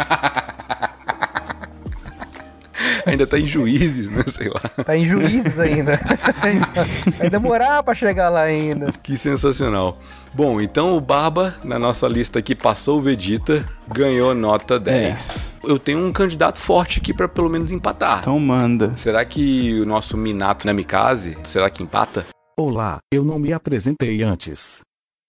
[3.07, 4.25] ainda tá em juízes, né?
[4.27, 4.59] Sei lá.
[4.85, 5.95] Tá em juízes ainda.
[7.17, 8.93] Vai demorar pra chegar lá ainda.
[9.01, 9.97] Que sensacional.
[10.37, 15.53] Bom, então o Barba, na nossa lista aqui, passou o Vegeta, ganhou nota 10.
[15.65, 15.71] É.
[15.73, 18.19] Eu tenho um candidato forte aqui para pelo menos empatar.
[18.19, 18.95] Então manda.
[18.99, 22.27] Será que o nosso Minato Namikaze, será que empata?
[22.55, 24.83] Olá, eu não me apresentei antes.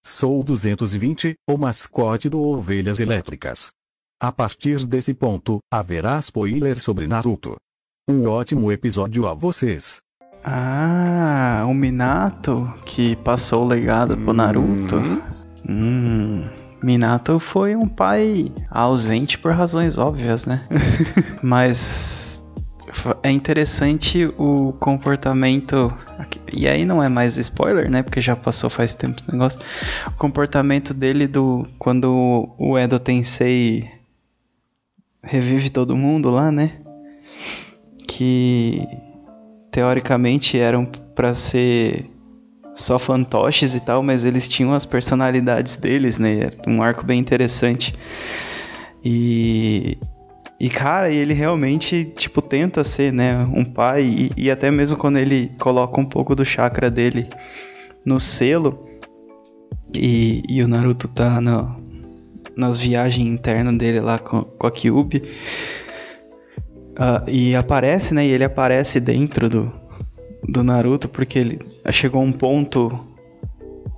[0.05, 3.69] Sou o 220, o mascote do Ovelhas Elétricas.
[4.21, 7.55] A partir desse ponto, haverá spoiler sobre Naruto.
[8.09, 10.01] Um ótimo episódio a vocês.
[10.49, 14.95] Ah, o Minato que passou o legado pro Naruto.
[14.95, 15.21] Uhum.
[15.67, 16.43] Hum.
[16.81, 20.65] Minato foi um pai ausente por razões óbvias, né?
[21.43, 22.41] Mas
[23.21, 25.93] é interessante o comportamento.
[26.53, 28.01] E aí não é mais spoiler, né?
[28.01, 29.59] Porque já passou faz tempo esse negócio.
[30.07, 31.67] O comportamento dele do.
[31.77, 33.85] Quando o Edo Tensei
[35.21, 36.71] revive todo mundo lá, né?
[38.07, 38.81] Que
[39.77, 42.09] teoricamente eram para ser
[42.73, 46.49] só fantoches e tal, mas eles tinham as personalidades deles, né?
[46.65, 47.93] Um arco bem interessante.
[49.05, 49.95] E
[50.59, 55.17] e cara, ele realmente tipo tenta ser, né, um pai e, e até mesmo quando
[55.17, 57.29] ele coloca um pouco do chakra dele
[58.03, 58.83] no selo
[59.93, 61.79] e, e o Naruto tá no,
[62.55, 65.21] nas viagens internas dele lá com, com a Kyuubi,
[66.97, 68.25] Uh, e aparece, né?
[68.25, 69.71] E ele aparece dentro do,
[70.47, 71.59] do Naruto porque ele
[71.91, 73.07] chegou a um ponto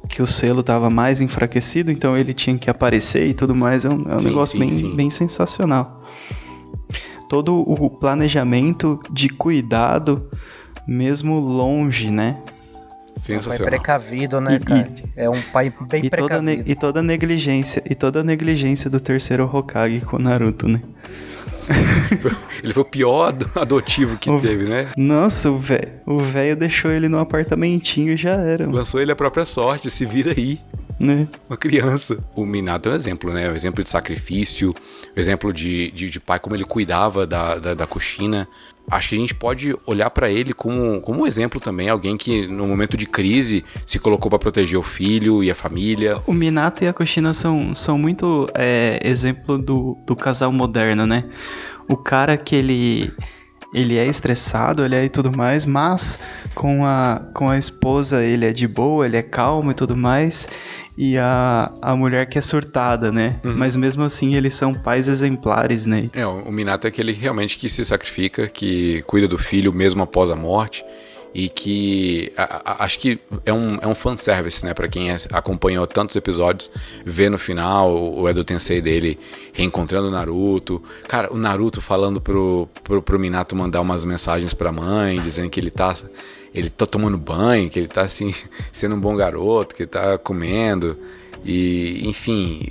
[0.09, 3.85] que o selo estava mais enfraquecido, então ele tinha que aparecer e tudo mais.
[3.85, 4.95] É um, é um sim, negócio sim, bem, sim.
[4.95, 6.03] bem sensacional.
[7.29, 10.29] Todo o planejamento de cuidado,
[10.87, 12.41] mesmo longe, né?
[13.15, 13.55] Sensacional.
[13.55, 14.89] Um pai precavido, né, cara?
[15.15, 16.57] E, é um pai bem e precavido.
[16.57, 20.67] Toda e toda a negligência, e toda a negligência do terceiro Hokage com o Naruto,
[20.67, 20.81] né?
[22.63, 24.39] ele foi o pior adotivo que o...
[24.39, 24.89] teve, né?
[24.97, 28.67] Nossa, o velho o velho deixou ele num apartamentinho e já era.
[28.67, 30.59] Lançou ele a própria sorte, se vira aí.
[30.99, 31.27] Né?
[31.49, 32.21] Uma criança.
[32.35, 33.47] O Minato é um exemplo, né?
[33.47, 37.25] O um exemplo de sacrifício, o um exemplo de, de, de, pai, como ele cuidava
[37.25, 38.47] da, da, da coxina.
[38.91, 42.47] Acho que a gente pode olhar para ele como, como um exemplo também, alguém que
[42.47, 46.21] no momento de crise se colocou para proteger o filho e a família.
[46.25, 51.23] O Minato e a coxina são, são muito é, exemplo do, do casal moderno, né?
[51.87, 53.13] O cara que ele
[53.73, 56.19] ele é estressado, ele é e tudo mais, mas
[56.55, 60.47] com a, com a esposa ele é de boa, ele é calmo e tudo mais,
[61.01, 63.39] e a, a mulher que é surtada, né?
[63.41, 63.55] Uhum.
[63.55, 66.09] Mas mesmo assim eles são pais exemplares, né?
[66.11, 70.29] É, o Minato é aquele realmente que se sacrifica, que cuida do filho mesmo após
[70.29, 70.83] a morte
[71.33, 75.85] e que a, a, acho que é um, é um fanservice, né, para quem acompanhou
[75.85, 76.71] tantos episódios,
[77.05, 79.19] ver no final o, o Edo Tensei dele
[79.53, 80.81] reencontrando o Naruto.
[81.07, 85.59] Cara, o Naruto falando pro, pro, pro Minato mandar umas mensagens pra mãe, dizendo que
[85.59, 85.95] ele tá,
[86.53, 88.33] ele tá tomando banho, que ele tá assim,
[88.71, 90.97] sendo um bom garoto, que ele tá comendo.
[91.45, 92.67] E, enfim,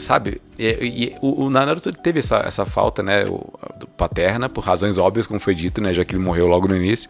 [0.00, 0.40] sabe?
[0.58, 3.48] E, e, o, o Naruto teve essa, essa falta, né, o,
[3.96, 7.08] paterna, por razões óbvias, como foi dito, né, já que ele morreu logo no início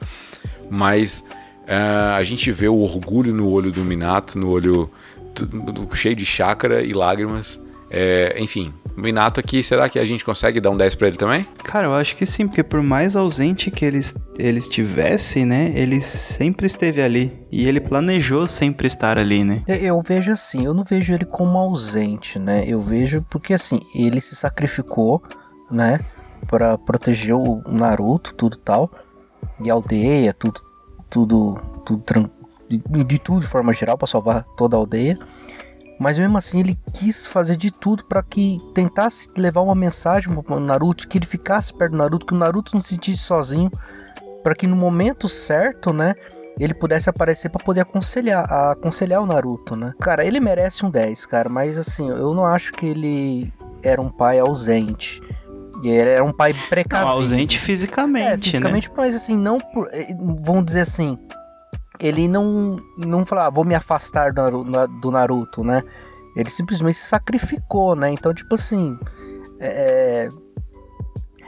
[0.71, 1.25] mas
[1.65, 4.91] uh, a gente vê o orgulho no olho do Minato, no olho
[5.95, 7.61] cheio de chácara e lágrimas.
[7.91, 11.17] É, enfim, o Minato aqui, será que a gente consegue dar um 10 para ele
[11.17, 11.47] também?
[11.65, 16.01] Cara, eu acho que sim, porque por mais ausente que eles, eles estivessem, né, ele
[16.01, 17.33] sempre esteve ali.
[17.51, 19.63] E ele planejou sempre estar ali, né?
[19.67, 22.65] Eu vejo assim, eu não vejo ele como ausente, né?
[22.67, 25.23] Eu vejo porque assim, ele se sacrificou,
[25.71, 26.01] né,
[26.47, 28.91] para proteger o Naruto, tudo tal
[29.61, 30.61] de aldeia, tudo,
[31.11, 32.31] tudo, tudo
[32.69, 35.19] de, de tudo de forma geral para salvar toda a aldeia.
[35.99, 40.61] Mas mesmo assim ele quis fazer de tudo para que tentasse levar uma mensagem para
[40.61, 43.71] Naruto, que ele ficasse perto do Naruto, que o Naruto não se sentisse sozinho,
[44.45, 46.15] para que no momento certo, né,
[46.59, 49.93] ele pudesse aparecer para poder aconselhar, aconselhar o Naruto, né?
[50.01, 54.11] Cara, ele merece um 10, cara, mas assim, eu não acho que ele era um
[54.11, 55.21] pai ausente.
[55.83, 57.09] E ele era um pai precavido.
[57.09, 58.95] Não, ausente fisicamente, é, fisicamente, né?
[58.97, 60.09] mas assim, não por, eh,
[60.43, 61.17] vamos dizer assim,
[62.01, 64.65] ele não não falou, ah, vou me afastar do,
[65.01, 65.83] do Naruto, né?
[66.37, 68.11] Ele simplesmente se sacrificou, né?
[68.11, 68.99] Então, tipo assim,
[69.61, 70.29] é,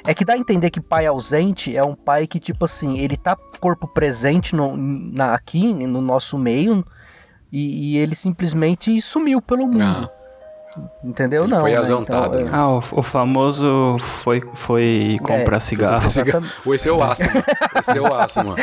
[0.07, 3.17] é que dá a entender que pai ausente é um pai que, tipo assim, ele
[3.17, 6.85] tá corpo presente no, na, aqui no nosso meio
[7.53, 10.11] e, e ele simplesmente sumiu pelo mundo.
[10.13, 10.20] Ah.
[11.03, 11.43] Entendeu?
[11.45, 11.61] Ele não.
[11.61, 11.77] Foi né?
[11.79, 12.35] azontado.
[12.41, 12.51] Então, né?
[12.53, 16.07] Ah, o, o, famoso foi, foi comprar é, cigarro.
[16.07, 17.23] Esse é o aço.
[17.23, 18.57] Esse é o aço, mano.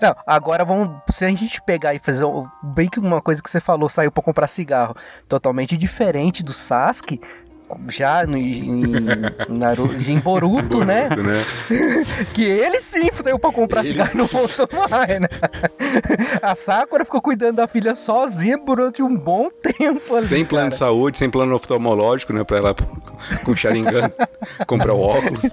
[0.00, 0.90] Não, agora vamos.
[1.10, 2.24] Se a gente pegar e fazer.
[2.62, 4.94] Bem que uma coisa que você falou, saiu pra comprar cigarro.
[5.28, 7.20] Totalmente diferente do Sasuke
[7.88, 8.82] já no, em,
[9.48, 11.08] Naruto, em Boruto, né?
[11.08, 11.44] Né?
[12.32, 13.90] que ele sim saiu pra comprar ele...
[13.90, 15.28] cigarro não voltou mais, né?
[16.42, 20.70] A Sakura ficou cuidando da filha sozinha durante um bom tempo ali, Sem plano cara.
[20.70, 22.44] de saúde, sem plano oftalmológico, né?
[22.44, 22.74] Pra ela
[23.44, 24.10] com Sharingan
[24.66, 25.52] comprar o óculos.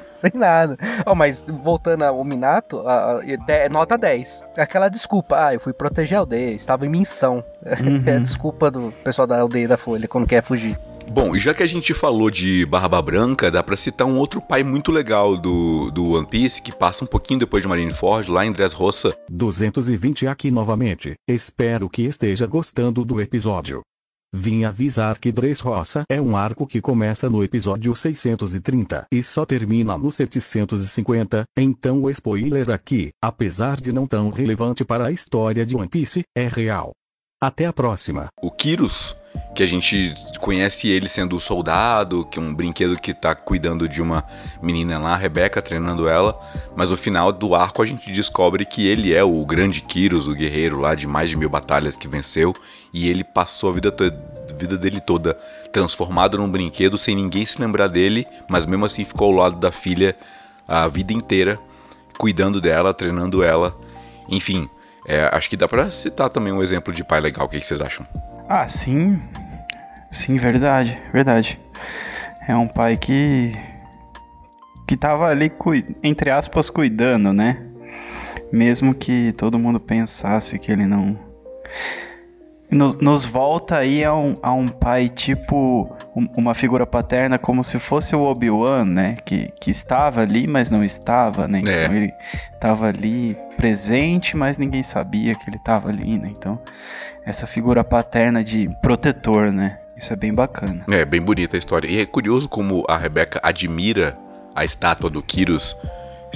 [0.00, 0.76] Sem nada.
[1.06, 4.44] Oh, mas voltando ao Minato, a, a, nota 10.
[4.56, 7.44] Aquela desculpa, ah, eu fui proteger a aldeia, estava em missão.
[7.64, 8.02] Uhum.
[8.08, 10.78] É a desculpa do pessoal da aldeia da Folha quando quer fugir.
[11.10, 14.62] Bom, já que a gente falou de Barba Branca, dá pra citar um outro pai
[14.62, 18.52] muito legal do, do One Piece, que passa um pouquinho depois de Marineford, lá em
[18.52, 19.16] Dressrosa.
[19.30, 21.14] 220 aqui novamente.
[21.26, 23.80] Espero que esteja gostando do episódio.
[24.34, 29.96] Vim avisar que Dressrosa é um arco que começa no episódio 630 e só termina
[29.96, 35.74] no 750, então o spoiler aqui, apesar de não tão relevante para a história de
[35.74, 36.92] One Piece, é real.
[37.40, 38.28] Até a próxima.
[38.42, 39.16] O Kyrus
[39.54, 43.88] que a gente conhece ele sendo o soldado, que é um brinquedo que tá cuidando
[43.88, 44.24] de uma
[44.62, 46.38] menina lá, a Rebeca, treinando ela,
[46.76, 50.34] mas no final do arco a gente descobre que ele é o grande Kyrus, o
[50.34, 52.54] guerreiro lá de mais de mil batalhas que venceu,
[52.92, 53.94] e ele passou a vida,
[54.56, 55.34] vida dele toda
[55.72, 59.72] transformado num brinquedo sem ninguém se lembrar dele, mas mesmo assim ficou ao lado da
[59.72, 60.16] filha
[60.66, 61.58] a vida inteira,
[62.16, 63.76] cuidando dela, treinando ela,
[64.28, 64.68] enfim.
[65.08, 67.46] É, acho que dá para citar também um exemplo de pai legal.
[67.46, 68.06] O que, que vocês acham?
[68.46, 69.18] Ah, sim.
[70.10, 71.58] Sim, verdade, verdade.
[72.46, 73.52] É um pai que.
[74.86, 75.50] que tava ali,
[76.02, 77.62] entre aspas, cuidando, né?
[78.52, 81.18] Mesmo que todo mundo pensasse que ele não.
[82.70, 85.96] Nos, nos volta aí a um, a um pai tipo
[86.36, 89.16] uma figura paterna como se fosse o Obi-Wan, né?
[89.24, 91.60] Que, que estava ali, mas não estava, né?
[91.60, 91.96] Então é.
[91.96, 92.12] ele
[92.52, 96.28] estava ali presente, mas ninguém sabia que ele estava ali, né?
[96.30, 96.60] Então
[97.24, 99.78] essa figura paterna de protetor, né?
[99.96, 100.84] Isso é bem bacana.
[100.90, 101.88] É, bem bonita a história.
[101.88, 104.16] E é curioso como a Rebecca admira
[104.54, 105.76] a estátua do Kyrus,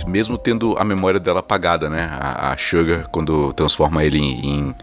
[0.07, 2.09] mesmo tendo a memória dela apagada, né?
[2.12, 4.75] A, a Sugar, quando transforma ele em, em,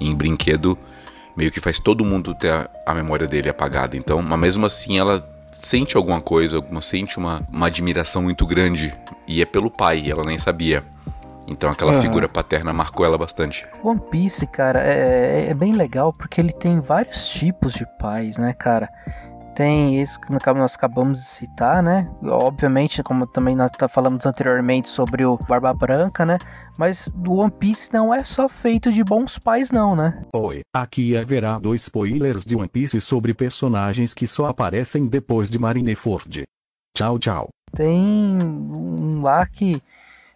[0.00, 0.78] em, brinquedo,
[1.38, 3.96] meio que faz todo mundo ter a, a, memória dele apagada.
[3.96, 8.92] Então, mas mesmo assim, ela sente alguma coisa, sente uma, uma admiração muito grande.
[9.24, 10.84] E é pelo pai, ela nem sabia.
[11.46, 12.02] Então aquela uhum.
[12.02, 13.64] figura paterna marcou ela bastante.
[13.82, 18.36] One Piece, cara, é, é, é bem legal porque ele tem vários tipos de pais,
[18.36, 18.88] né, cara?
[19.58, 22.08] Tem esse que nós acabamos de citar, né?
[22.22, 26.38] Obviamente, como também nós tá falamos anteriormente sobre o Barba Branca, né?
[26.78, 30.22] Mas o One Piece não é só feito de bons pais, não, né?
[30.32, 35.58] Oi, aqui haverá dois spoilers de One Piece sobre personagens que só aparecem depois de
[35.58, 36.44] Marineford.
[36.96, 37.48] Tchau, tchau.
[37.74, 39.82] Tem um lá que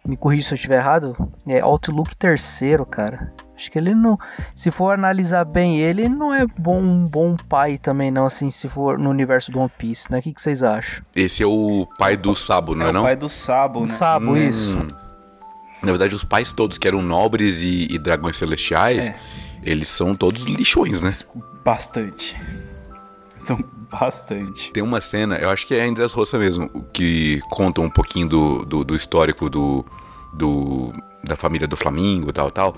[0.05, 1.15] me corrija se eu estiver errado,
[1.47, 3.33] é Outlook terceiro, cara.
[3.63, 4.17] Acho que ele não.
[4.53, 8.49] Se for analisar bem ele, ele não é bom, um bom pai também, não, assim,
[8.49, 10.19] se for no universo do One Piece, né?
[10.19, 11.05] O que, que vocês acham?
[11.15, 13.01] Esse é o pai do Sabo, não é, é não?
[13.01, 13.85] o pai do Sabo, né?
[13.85, 14.37] Sabo, hum.
[14.37, 14.77] isso.
[15.81, 19.19] Na verdade, os pais todos que eram nobres e, e dragões celestiais, é.
[19.63, 21.09] eles são todos lixões, né?
[21.63, 22.35] Bastante.
[23.37, 24.73] São bastante.
[24.73, 28.65] Tem uma cena, eu acho que é Andrés Roça mesmo, que conta um pouquinho do,
[28.65, 29.85] do, do histórico do,
[30.33, 30.91] do,
[31.23, 32.75] da família do Flamingo e tal, tal.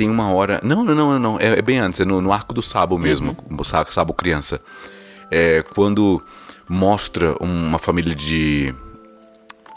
[0.00, 0.58] Tem uma hora.
[0.64, 1.38] Não, não, não, não.
[1.38, 3.36] É, é bem antes, é no, no arco do Sabo mesmo.
[3.50, 3.62] Uhum.
[3.90, 4.58] Sabo criança.
[5.30, 6.22] É quando
[6.66, 8.74] mostra uma família de.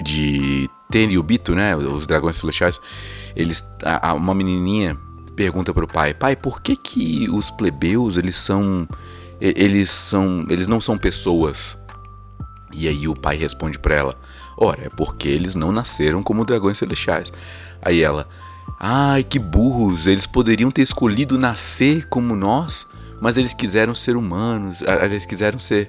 [0.01, 1.75] de Tenryubito, né?
[1.75, 2.79] Os dragões celestiais.
[3.35, 3.69] Eles.
[3.83, 4.97] A, a, uma menininha
[5.35, 8.87] pergunta pro pai: Pai, por que que os plebeus eles são
[9.41, 11.77] eles são, eles não são pessoas.
[12.71, 14.15] E aí o pai responde para ela:
[14.55, 17.29] Ora, é porque eles não nasceram como dragões celestiais.
[17.81, 18.25] Aí ela:
[18.85, 20.07] Ai, que burros!
[20.07, 22.85] Eles poderiam ter escolhido nascer como nós,
[23.21, 24.79] mas eles quiseram ser humanos.
[25.01, 25.87] Eles quiseram ser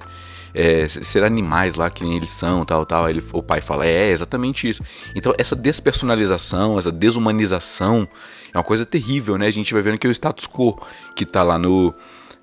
[0.53, 3.09] é, ser animais lá que nem eles são, tal, tal.
[3.09, 4.81] Ele, o pai fala: É, é exatamente isso.
[5.13, 8.07] Então essa despersonalização, essa desumanização
[8.53, 9.47] é uma coisa terrível, né?
[9.47, 10.81] A gente vai vendo que é o status quo
[11.13, 11.93] que tá lá no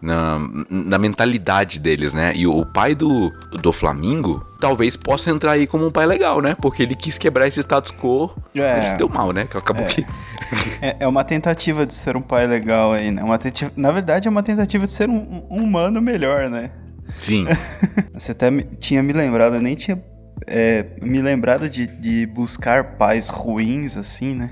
[0.02, 2.32] na, na mentalidade deles, né?
[2.34, 6.56] E o pai do, do Flamingo talvez possa entrar aí como um pai legal, né?
[6.60, 8.30] Porque ele quis quebrar esse status quo.
[8.54, 9.42] É, ele se deu mal, né?
[9.42, 9.88] Acabou é.
[9.88, 10.04] que.
[10.82, 13.22] é, é, uma tentativa de ser um pai legal aí, né?
[13.22, 16.72] Uma tentativa, na verdade, é uma tentativa de ser um, um humano melhor, né?
[17.18, 17.46] Sim.
[18.12, 20.02] Você até me, tinha me lembrado, eu nem tinha
[20.46, 24.50] é, me lembrado de, de buscar pais ruins, assim, né?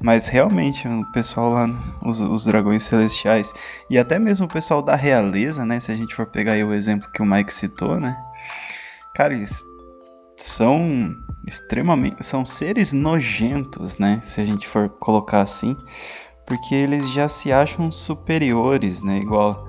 [0.00, 1.68] Mas realmente, o pessoal lá,
[2.02, 3.54] os, os, dragões celestiais,
[3.88, 5.80] e até mesmo o pessoal da realeza, né?
[5.80, 8.16] Se a gente for pegar aí o exemplo que o Mike citou, né?
[9.14, 9.62] Cara, eles
[10.36, 11.14] são
[11.46, 12.24] extremamente.
[12.24, 14.20] São seres nojentos, né?
[14.22, 15.76] Se a gente for colocar assim.
[16.46, 19.18] Porque eles já se acham superiores, né?
[19.18, 19.68] Igual.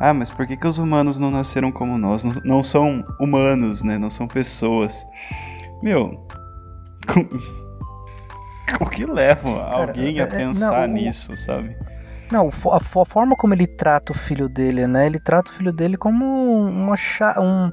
[0.00, 2.24] Ah, mas por que, que os humanos não nasceram como nós?
[2.24, 3.98] Não, não são humanos, né?
[3.98, 5.04] Não são pessoas.
[5.82, 6.26] Meu.
[8.80, 11.76] o que leva Cara, alguém a é, pensar não, nisso, sabe?
[12.30, 15.06] Não, a, a, forma como ele trata o filho dele, né?
[15.06, 16.96] Ele trata o filho dele como uma,
[17.38, 17.72] um,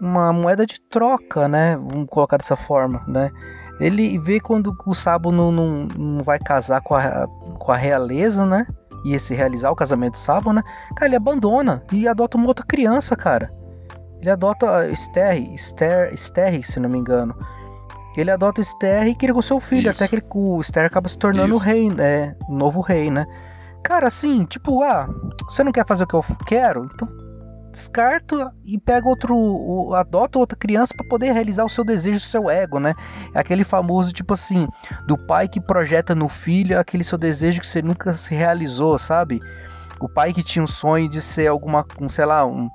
[0.00, 1.76] uma moeda de troca, né?
[1.76, 3.30] Vamos colocar dessa forma, né?
[3.80, 7.26] Ele vê quando o Sabo não, não, não vai casar com a,
[7.58, 8.66] com a realeza, né?
[9.04, 10.62] Ia se realizar o casamento de Sabo, né?
[10.96, 13.52] Cara, ele abandona e adota uma outra criança, cara.
[14.18, 17.36] Ele adota Esther, Esther, Esther, se não me engano.
[18.16, 20.02] Ele adota o Ster e cria com seu filho, Isso.
[20.02, 22.34] até que ele, o Ster acaba se tornando o rei, né?
[22.48, 23.24] O novo rei, né?
[23.82, 25.08] Cara, assim, tipo, ah,
[25.48, 26.88] você não quer fazer o que eu quero?
[26.94, 27.24] Então
[27.74, 32.48] descarto e pega outro, adota outra criança para poder realizar o seu desejo, o seu
[32.48, 32.94] ego, né?
[33.34, 34.66] É aquele famoso tipo assim,
[35.06, 39.40] do pai que projeta no filho aquele seu desejo que você nunca se realizou, sabe?
[40.00, 42.70] O pai que tinha um sonho de ser alguma, um, sei lá, um,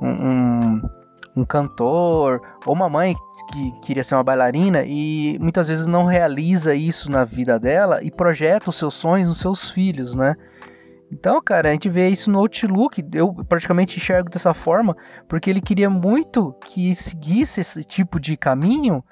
[0.00, 0.82] um, um
[1.44, 3.14] cantor ou uma mãe
[3.52, 8.10] que queria ser uma bailarina e muitas vezes não realiza isso na vida dela e
[8.10, 10.34] projeta os seus sonhos nos seus filhos, né?
[11.12, 14.96] Então, cara, a gente vê isso no Outlook, eu praticamente enxergo dessa forma,
[15.28, 19.04] porque ele queria muito que seguisse esse tipo de caminho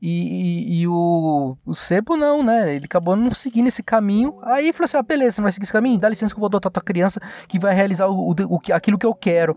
[0.00, 2.74] e, e, e o, o Sebo não, né?
[2.74, 4.36] Ele acabou não seguindo esse caminho.
[4.42, 5.98] Aí falou assim: ah, beleza, você não vai seguir esse caminho?
[5.98, 9.06] Dá licença que eu vou adotar tua criança que vai realizar o, o aquilo que
[9.06, 9.56] eu quero.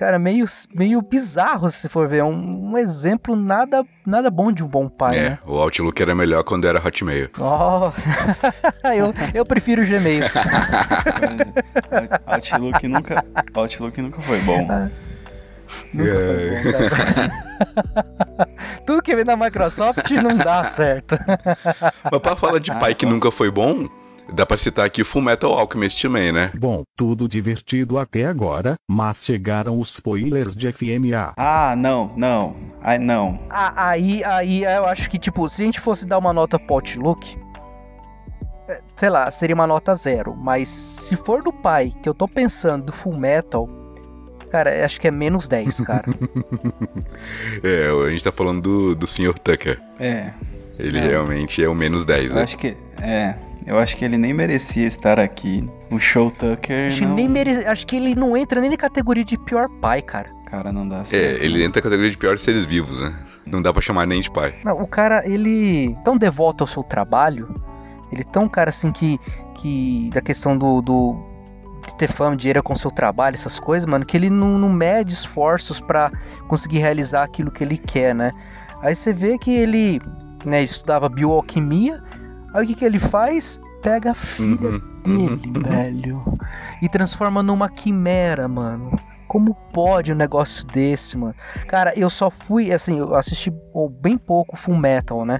[0.00, 2.20] Cara, meio, meio bizarro se for ver.
[2.20, 5.38] É um, um, exemplo nada, nada bom de um bom pai, é, né?
[5.44, 7.28] o Outlook era melhor quando era Hotmail.
[7.38, 7.92] Oh,
[8.88, 10.24] eu, eu prefiro o Gmail.
[12.24, 13.22] Outlook nunca,
[13.52, 14.66] Outlook nunca foi bom.
[14.70, 14.88] Ah,
[15.92, 16.88] nunca foi bom,
[18.86, 21.14] Tudo que vem da Microsoft não dá certo.
[22.10, 23.86] Mas pra falar de pai que nunca foi bom,
[24.32, 26.50] Dá pra citar aqui Full Metal Alchemist também, né?
[26.56, 31.32] Bom, tudo divertido até agora, mas chegaram os spoilers de FMA.
[31.36, 32.54] Ah, não, não.
[32.82, 33.40] Ai, não.
[33.50, 36.76] Ah, aí, aí eu acho que, tipo, se a gente fosse dar uma nota pro
[36.76, 37.36] Outlook,
[38.68, 40.36] é, sei lá, seria uma nota zero.
[40.36, 43.68] Mas se for do pai, que eu tô pensando do Full Metal,
[44.50, 46.04] cara, acho que é menos 10, cara.
[47.62, 49.38] é, a gente tá falando do, do Sr.
[49.38, 49.80] Tucker.
[49.98, 50.32] É.
[50.78, 51.08] Ele é.
[51.08, 52.42] realmente é o menos 10, eu né?
[52.42, 52.76] Acho que.
[53.00, 53.49] É.
[53.70, 55.64] Eu acho que ele nem merecia estar aqui.
[55.92, 56.88] O Show Tucker.
[56.88, 57.14] Acho, não...
[57.14, 57.52] nem mere...
[57.66, 60.28] acho que ele não entra nem na categoria de pior pai, cara.
[60.44, 61.40] Cara, não dá certo.
[61.40, 63.16] É, ele entra na categoria de piores seres vivos, né?
[63.46, 64.56] Não dá pra chamar nem de pai.
[64.64, 65.96] Não, o cara, ele.
[66.04, 67.62] tão devoto ao seu trabalho.
[68.10, 69.16] Ele é tão cara assim que.
[69.54, 71.30] que da questão do, do
[71.86, 75.14] de ter fama, dinheiro com seu trabalho, essas coisas, mano, que ele não, não mede
[75.14, 76.10] esforços para
[76.48, 78.32] conseguir realizar aquilo que ele quer, né?
[78.82, 80.00] Aí você vê que ele,
[80.44, 82.02] né, estudava bioalquimia,
[82.54, 83.60] Aí o que, que ele faz?
[83.82, 85.62] Pega a filha uhum, dele, uhum.
[85.62, 86.24] velho,
[86.82, 88.98] e transforma numa quimera, mano.
[89.26, 91.34] Como pode um negócio desse, mano?
[91.68, 93.50] Cara, eu só fui, assim, eu assisti
[94.00, 95.38] bem pouco Full Metal, né?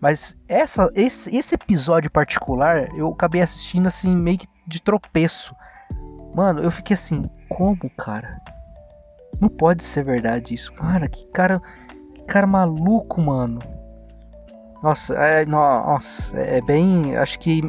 [0.00, 5.54] Mas essa, esse, esse episódio particular, eu acabei assistindo, assim, meio que de tropeço.
[6.34, 8.40] Mano, eu fiquei assim, como, cara?
[9.40, 10.72] Não pode ser verdade isso.
[10.72, 11.60] Cara, que cara,
[12.14, 13.60] que cara maluco, mano.
[14.82, 17.16] Nossa, é, nossa, é bem.
[17.16, 17.62] Acho que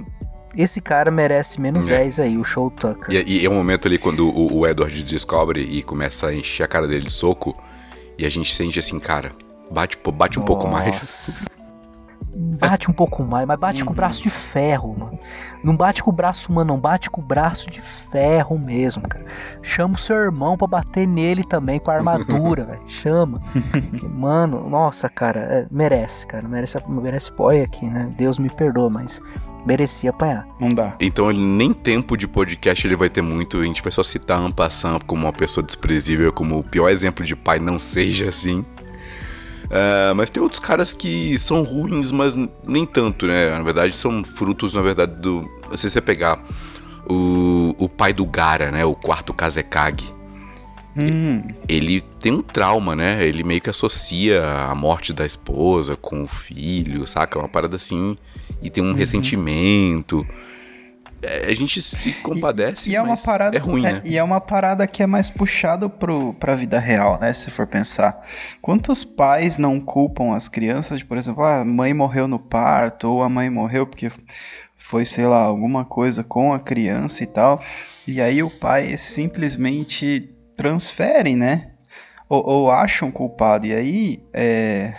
[0.55, 1.97] esse cara merece menos é.
[1.97, 3.13] 10 aí, o Show Tucker.
[3.13, 6.63] E, e é um momento ali quando o, o, Edward descobre e começa a encher
[6.63, 7.55] a cara dele de soco.
[8.17, 9.31] E a gente sente assim, cara,
[9.69, 11.47] bate, bate um pouco mais
[12.35, 13.87] bate um pouco mais, mas bate uhum.
[13.87, 15.19] com o braço de ferro, mano.
[15.63, 19.25] Não bate com o braço humano, não, bate com o braço de ferro mesmo, cara.
[19.61, 22.81] Chama o seu irmão pra bater nele também com a armadura, velho.
[22.87, 23.41] Chama.
[24.09, 26.47] mano, nossa, cara, é, merece, cara.
[26.47, 28.13] Merece, merece poi aqui, né?
[28.17, 29.21] Deus me perdoa, mas
[29.65, 30.47] merecia apanhar.
[30.59, 30.95] Não dá.
[30.99, 33.57] Então ele nem tempo de podcast ele vai ter muito.
[33.57, 37.35] A gente vai só citar Ampassan como uma pessoa desprezível, como o pior exemplo de
[37.35, 38.63] pai não seja assim.
[39.67, 43.49] Uh, mas tem outros caras que são ruins, mas nem tanto, né?
[43.49, 45.49] Na verdade, são frutos, na verdade, do.
[45.75, 46.41] Se você pegar
[47.05, 48.85] o, o pai do Gara, né?
[48.85, 50.15] O quarto Kazekage.
[50.95, 51.43] Hum.
[51.67, 53.25] Ele tem um trauma, né?
[53.25, 57.37] Ele meio que associa a morte da esposa com o filho, saca?
[57.37, 58.17] Uma parada assim.
[58.63, 58.93] E tem um uhum.
[58.93, 60.25] ressentimento.
[61.21, 64.01] É, a gente se compadece, e, e é uma parada, é ruim, é, né?
[64.05, 67.33] E é uma parada que é mais puxado pro, pra vida real, né?
[67.33, 68.23] Se for pensar.
[68.61, 73.09] Quantos pais não culpam as crianças de, por exemplo, ah, a mãe morreu no parto,
[73.09, 74.11] ou a mãe morreu porque
[74.77, 77.61] foi, sei lá, alguma coisa com a criança e tal.
[78.07, 81.71] E aí o pai simplesmente transfere, né?
[82.29, 83.65] Ou, ou acham culpado.
[83.65, 84.93] E aí é,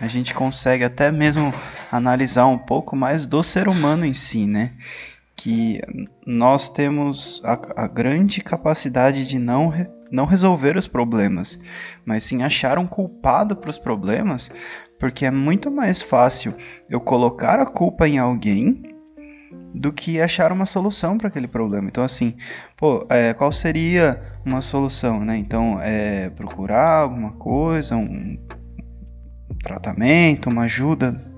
[0.00, 1.52] a gente consegue até mesmo
[1.92, 4.72] analisar um pouco mais do ser humano em si, né?
[5.42, 5.80] Que
[6.26, 11.62] nós temos a, a grande capacidade de não, re, não resolver os problemas,
[12.04, 14.50] mas sim achar um culpado para os problemas,
[14.98, 16.54] porque é muito mais fácil
[16.90, 18.82] eu colocar a culpa em alguém
[19.74, 21.88] do que achar uma solução para aquele problema.
[21.88, 22.36] Então, assim,
[22.76, 25.38] pô, é, qual seria uma solução, né?
[25.38, 28.36] Então, é procurar alguma coisa, um,
[29.50, 31.29] um tratamento, uma ajuda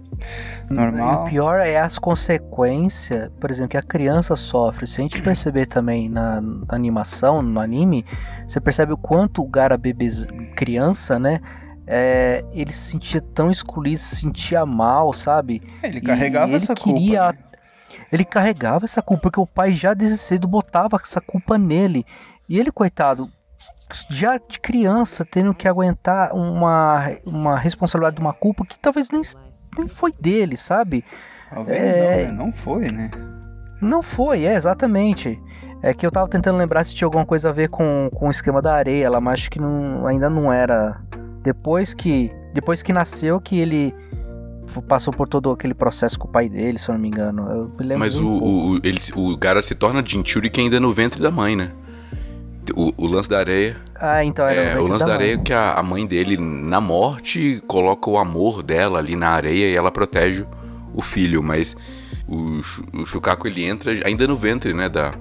[0.70, 1.24] normal.
[1.24, 4.86] E o pior é as consequências, por exemplo, que a criança sofre.
[4.86, 8.04] Se a gente perceber também na, na animação, no anime,
[8.46, 10.08] você percebe o quanto o Gara bebê
[10.56, 11.40] criança, né?
[11.86, 15.60] É, ele se sentia tão excluído, se sentia mal, sabe?
[15.82, 17.32] É, ele carregava e essa queria, culpa.
[17.32, 17.44] Né?
[18.12, 22.04] Ele carregava essa culpa, porque o pai já desde cedo botava essa culpa nele.
[22.48, 23.30] E ele, coitado,
[24.08, 29.22] já de criança, tendo que aguentar uma, uma responsabilidade de uma culpa que talvez nem
[29.76, 31.04] nem foi dele, sabe?
[31.48, 32.26] Talvez é...
[32.26, 32.32] não, né?
[32.32, 33.10] Não foi, né?
[33.80, 35.40] Não foi, é, exatamente.
[35.82, 38.30] É que eu tava tentando lembrar se tinha alguma coisa a ver com, com o
[38.30, 41.00] esquema da areia lá, mas acho que não, ainda não era.
[41.42, 42.30] Depois que.
[42.54, 43.92] Depois que nasceu que ele
[44.86, 47.42] passou por todo aquele processo com o pai dele, se eu não me engano.
[47.50, 51.20] Eu me lembro Mas o, o, ele, o Gara se torna Jinchuriki ainda no ventre
[51.20, 51.72] da mãe, né?
[52.74, 53.76] O, o, lance da areia.
[54.00, 56.36] Ah, então era é, o lance da, da areia é que a, a, mãe dele,
[56.36, 60.46] na morte, coloca o amor dela ali na areia e ela protege
[60.94, 61.76] o filho, mas
[62.28, 62.60] o,
[62.92, 65.12] o Shukaku ele entra ainda no ventre, né, da,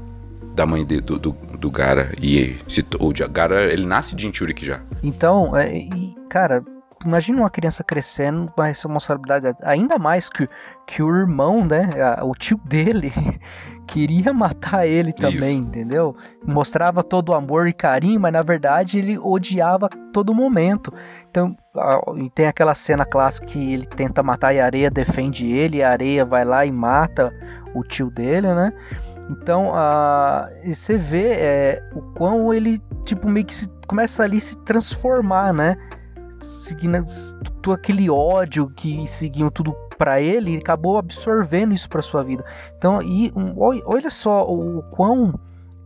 [0.54, 2.14] da mãe de, do, do, do, Gara.
[2.22, 4.82] E se, o Gara, ele nasce de Jinchuriki já.
[5.02, 6.64] Então, é, e, cara,
[7.06, 10.48] imagina uma criança crescendo com a responsabilidade ainda mais que,
[10.86, 11.90] que o irmão, né,
[12.24, 13.12] o tio dele
[13.88, 15.68] queria matar ele também, Isso.
[15.68, 16.16] entendeu?
[16.46, 20.94] Mostrava todo o amor e carinho, mas na verdade ele odiava todo momento.
[21.30, 21.56] Então,
[22.34, 25.90] tem aquela cena clássica que ele tenta matar e a areia defende ele, e a
[25.90, 27.32] areia vai lá e mata
[27.74, 28.72] o tio dele, né?
[29.30, 34.42] Então, a, você vê é, o quão ele, tipo, meio que se, começa ali a
[34.42, 35.76] se transformar, né?
[36.42, 36.98] Seguindo
[37.62, 42.44] todo aquele ódio que seguiam tudo para ele, ele acabou absorvendo isso para sua vida.
[42.76, 45.34] Então, e um, olha só o quão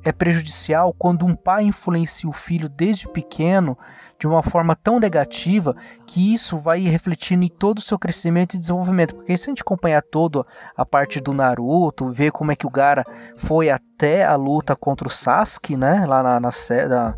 [0.06, 3.76] é prejudicial quando um pai influencia o filho desde pequeno
[4.20, 5.76] de uma forma tão negativa
[6.06, 9.16] que isso vai refletindo em todo o seu crescimento e desenvolvimento.
[9.16, 10.46] Porque se a gente acompanhar toda
[10.78, 13.04] a parte do Naruto, ver como é que o Gara
[13.36, 16.06] foi até a luta contra o Sasuke, né?
[16.06, 16.50] Lá na, na,
[16.88, 17.18] na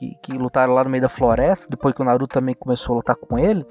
[0.00, 2.96] que, que lutaram lá no meio da floresta, depois que o Naruto também começou a
[2.96, 3.64] lutar com ele.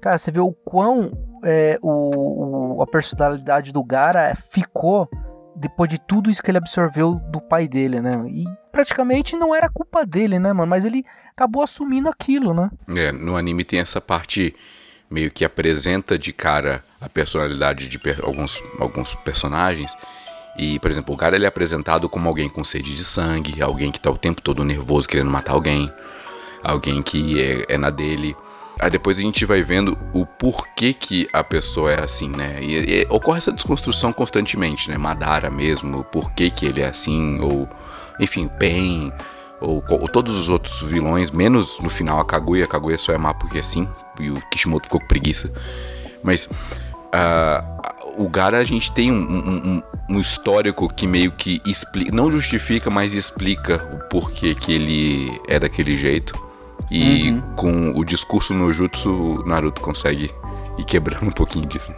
[0.00, 1.10] Cara, você vê o quão
[1.44, 5.08] é, o, o, a personalidade do Gara ficou
[5.54, 8.24] depois de tudo isso que ele absorveu do pai dele, né?
[8.28, 10.70] E praticamente não era culpa dele, né, mano?
[10.70, 12.70] Mas ele acabou assumindo aquilo, né?
[12.96, 14.54] É, no anime tem essa parte
[15.10, 19.94] meio que apresenta de cara a personalidade de per alguns, alguns personagens.
[20.56, 23.90] E, por exemplo, o cara ele é apresentado como alguém com sede de sangue, alguém
[23.90, 25.90] que tá o tempo todo nervoso querendo matar alguém,
[26.62, 28.36] alguém que é, é na dele.
[28.80, 32.58] Aí depois a gente vai vendo o porquê que a pessoa é assim, né?
[32.62, 34.98] E, e ocorre essa desconstrução constantemente, né?
[34.98, 37.68] Madara mesmo, o porquê que ele é assim, ou
[38.18, 39.12] enfim, Pen,
[39.60, 42.64] ou, ou, todos os outros vilões, menos no final a Kaguya.
[42.64, 43.88] A Kaguya só é má porque é assim,
[44.18, 45.52] e o Kishimoto ficou com preguiça.
[46.22, 47.82] Mas uh,
[48.16, 52.90] o Gara a gente tem um, um, um, histórico que meio que explica, não justifica,
[52.90, 56.34] mas explica o porquê que ele é daquele jeito.
[56.90, 57.40] E uhum.
[57.56, 60.30] com o discurso no Jutsu, o Naruto consegue
[60.78, 61.94] ir quebrando um pouquinho disso.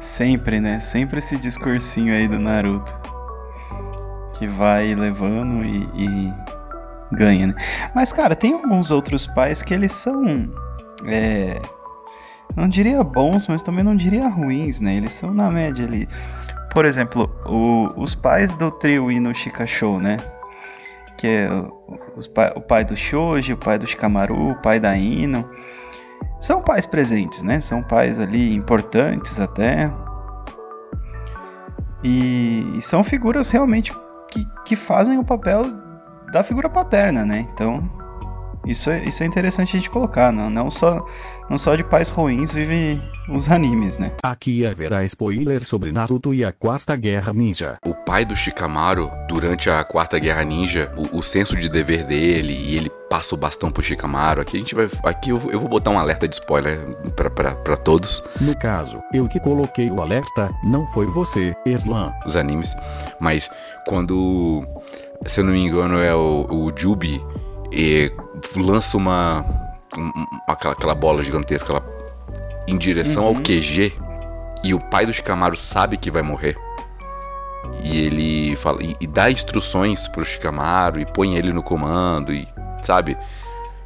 [0.00, 0.78] Sempre, né?
[0.78, 2.94] Sempre esse discursinho aí do Naruto.
[4.38, 6.32] Que vai levando e, e
[7.12, 7.54] ganha, né?
[7.94, 10.50] Mas, cara, tem alguns outros pais que eles são.
[11.06, 11.60] É,
[12.56, 14.94] não diria bons, mas também não diria ruins, né?
[14.94, 16.08] Eles são na média ali.
[16.72, 20.18] Por exemplo, o, os pais do trio Ino Shikasho, né?
[21.16, 21.48] que é
[22.54, 25.48] o pai do Shoji, o pai do Shikamaru, o pai da Ino.
[26.40, 27.60] São pais presentes, né?
[27.60, 29.90] São pais ali importantes até.
[32.02, 33.92] E, e são figuras realmente
[34.30, 35.64] que, que fazem o papel
[36.30, 37.48] da figura paterna, né?
[37.52, 37.88] Então,
[38.66, 41.06] isso é, isso é interessante a gente colocar, não, não, só,
[41.48, 44.12] não só de pais ruins vive os animes, né?
[44.22, 47.78] Aqui haverá spoiler sobre Naruto e a Quarta Guerra Ninja.
[47.86, 52.52] O pai do Shikamaru, durante a Quarta Guerra Ninja, o, o senso de dever dele
[52.52, 54.40] e ele passa o bastão pro Shikamaru.
[54.40, 54.88] Aqui a gente vai.
[55.04, 56.78] Aqui eu, eu vou botar um alerta de spoiler
[57.14, 58.22] para todos.
[58.40, 62.12] No caso, eu que coloquei o alerta, não foi você, Erlan.
[62.26, 62.74] Os animes.
[63.20, 63.48] Mas
[63.86, 64.66] quando.
[65.26, 67.22] Se eu não me engano, é o, o Jubi
[67.72, 68.12] e
[68.56, 69.44] lança uma,
[70.46, 71.82] aquela, aquela bola gigantesca lá
[72.66, 73.28] em direção uhum.
[73.30, 73.92] ao QG
[74.62, 76.56] e o pai do Shikamaru sabe que vai morrer.
[77.82, 82.46] E ele fala e, e dá instruções pro Shikamaru e põe ele no comando e
[82.82, 83.16] sabe?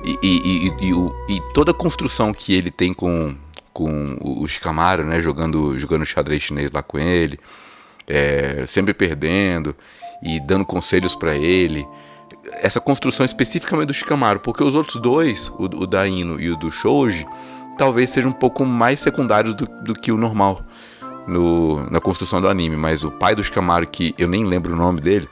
[0.05, 3.35] E, e, e, e, toda a construção que ele tem com,
[3.73, 7.39] com o Shikamaru, né, jogando jogando xadrez chinês lá com ele,
[8.07, 9.75] é, sempre perdendo
[10.23, 11.87] e dando conselhos para ele
[12.53, 16.57] essa construção especificamente do Shikamaru, porque os outros dois, o, o da Ino e o
[16.57, 17.27] do Shoji,
[17.77, 20.63] talvez sejam um pouco mais secundários do, do que o normal
[21.27, 24.77] no, na construção do anime, mas o pai do Shikamaru, que eu nem lembro o
[24.77, 25.29] nome dele,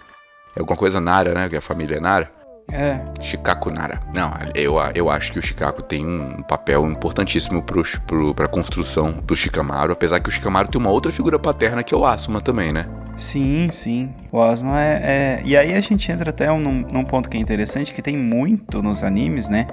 [0.55, 1.49] é alguma coisa Nara, né?
[1.49, 2.31] Que é a família Nara.
[2.73, 3.05] É.
[3.21, 4.01] Shikaku Nara.
[4.15, 9.13] Não, eu, eu acho que o Shikaku tem um papel importantíssimo pro, pro, pra construção
[9.13, 12.41] do Shikamaru, apesar que o Shikamaru tem uma outra figura paterna que é o Asuma
[12.41, 12.87] também, né?
[13.17, 14.15] Sim, sim.
[14.31, 15.43] O Asuma é, é...
[15.45, 18.83] E aí a gente entra até num, num, ponto que é interessante, que tem muito
[18.83, 19.67] nos animes, né?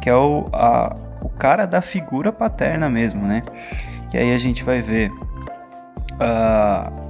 [0.00, 3.42] Que é o, a, o cara da figura paterna mesmo, né?
[4.08, 5.10] Que aí a gente vai ver...
[6.20, 7.04] Uh,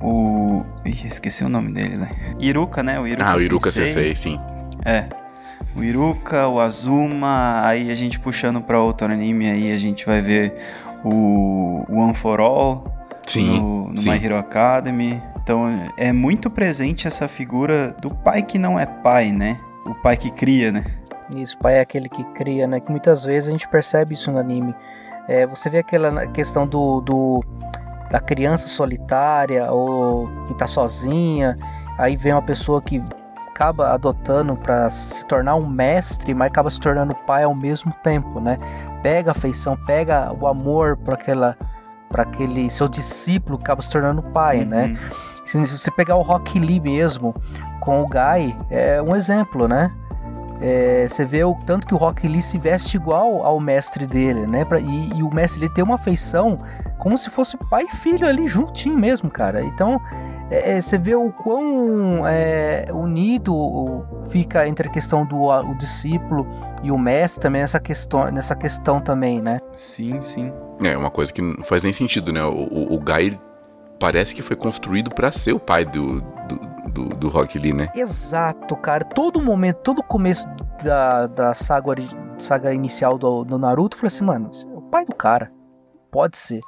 [0.00, 0.64] o.
[0.84, 2.10] Ih, esqueci o nome dele, né?
[2.38, 2.98] Iruka, né?
[3.00, 4.40] O Iruka ah, o Iruka Sensei, Sensei sim.
[4.84, 5.06] É.
[5.76, 10.20] O Iruka, o Azuma, aí a gente puxando pra outro anime aí, a gente vai
[10.20, 10.56] ver
[11.04, 12.97] o One for All
[13.30, 14.10] sim, no, no sim.
[14.10, 15.22] My Hero Academy.
[15.42, 15.66] Então
[15.96, 19.58] é muito presente essa figura do pai que não é pai, né?
[19.86, 20.84] O pai que cria, né?
[21.34, 22.80] Isso, o pai é aquele que cria, né?
[22.80, 24.74] Que muitas vezes a gente percebe isso no anime.
[25.26, 27.42] É, você vê aquela questão do, do
[28.10, 31.58] da criança solitária ou que tá sozinha,
[31.98, 33.02] aí vem uma pessoa que
[33.48, 38.40] acaba adotando para se tornar um mestre, mas acaba se tornando pai ao mesmo tempo,
[38.40, 38.56] né?
[39.02, 41.56] Pega a afeição, pega o amor para aquela
[42.08, 44.86] para aquele seu discípulo que acaba se tornando pai, né?
[44.86, 44.92] uhum.
[44.92, 44.98] né?
[45.44, 47.34] Se você pegar o Rock Lee mesmo
[47.80, 49.94] com o Guy, é um exemplo, né?
[50.60, 54.46] É, você vê o tanto que o Rock Lee se veste igual ao mestre dele,
[54.46, 54.64] né?
[54.64, 56.60] Pra, e, e, o mestre ele tem uma afeição
[56.98, 59.62] como se fosse pai e filho ali juntinho mesmo, cara.
[59.62, 60.00] Então
[60.50, 66.46] é, é, você vê o quão é, unido fica entre a questão do o discípulo
[66.82, 69.58] e o mestre também nessa questão, nessa questão também, né?
[69.76, 70.52] Sim, sim.
[70.84, 72.42] É uma coisa que não faz nem sentido, né?
[72.44, 73.38] O, o, o Guy
[73.98, 77.90] parece que foi construído para ser o pai do, do do, do Rock Lee, né?
[77.94, 79.04] Exato, cara.
[79.04, 80.48] Todo momento, todo começo
[80.82, 81.94] da, da saga,
[82.38, 85.52] saga inicial do, do Naruto, eu falei assim, mano, é o pai do cara.
[86.10, 86.60] Pode ser.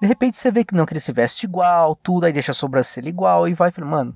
[0.00, 2.54] De repente você vê que não, que ele se veste igual, tudo, aí deixa a
[2.54, 4.14] sobrancelha igual e vai, mano.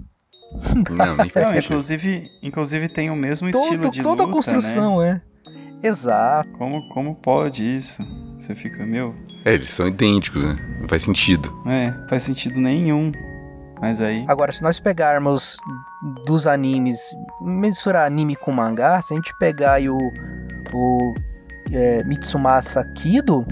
[0.91, 5.23] Não, não, inclusive, inclusive tem o mesmo todo, estilo de Toda luta, a construção, né?
[5.83, 5.87] é.
[5.87, 6.51] Exato.
[6.59, 8.05] Como, como pode isso?
[8.37, 9.15] Você fica, meu.
[9.45, 10.57] É, eles são idênticos, né?
[10.81, 11.55] Não faz sentido.
[11.67, 13.13] É, faz sentido nenhum.
[13.81, 14.25] Mas aí.
[14.29, 15.57] Agora, se nós pegarmos
[16.27, 19.99] dos animes, mensurar anime com mangá, se a gente pegar aí o,
[20.73, 21.15] o
[21.73, 23.47] é, Mitsumasa Kido,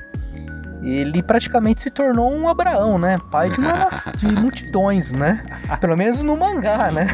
[0.83, 3.18] ele praticamente se tornou um Abraão, né?
[3.31, 5.43] Pai de, uma, de multidões, né?
[5.81, 7.07] Pelo menos no mangá, né?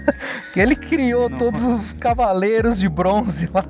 [0.52, 1.38] que ele criou Não.
[1.38, 3.64] todos os cavaleiros de bronze lá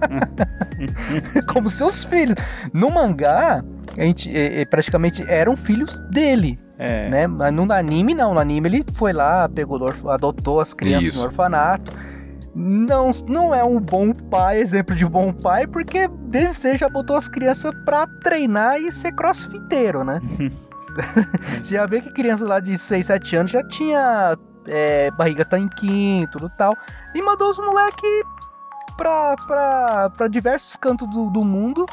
[1.53, 2.37] como seus filhos.
[2.73, 3.63] No mangá,
[3.97, 6.59] a gente, é, é, praticamente eram filhos dele.
[6.79, 7.09] É.
[7.09, 7.27] Né?
[7.27, 8.35] Mas no anime, não.
[8.35, 9.79] No anime ele foi lá, pegou,
[10.09, 11.19] adotou as crianças Isso.
[11.19, 11.93] no orfanato.
[12.55, 17.17] Não, não é um bom pai, exemplo de bom pai, porque desde cedo já botou
[17.17, 20.21] as crianças pra treinar e ser crossfiteiro, né?
[21.63, 24.37] Você já vê que criança lá de 6, 7 anos já tinha
[24.69, 26.75] é, barriga tanquinho, tudo tal.
[27.15, 28.23] E mandou os moleques
[28.99, 31.87] pra, pra, pra diversos cantos do, do mundo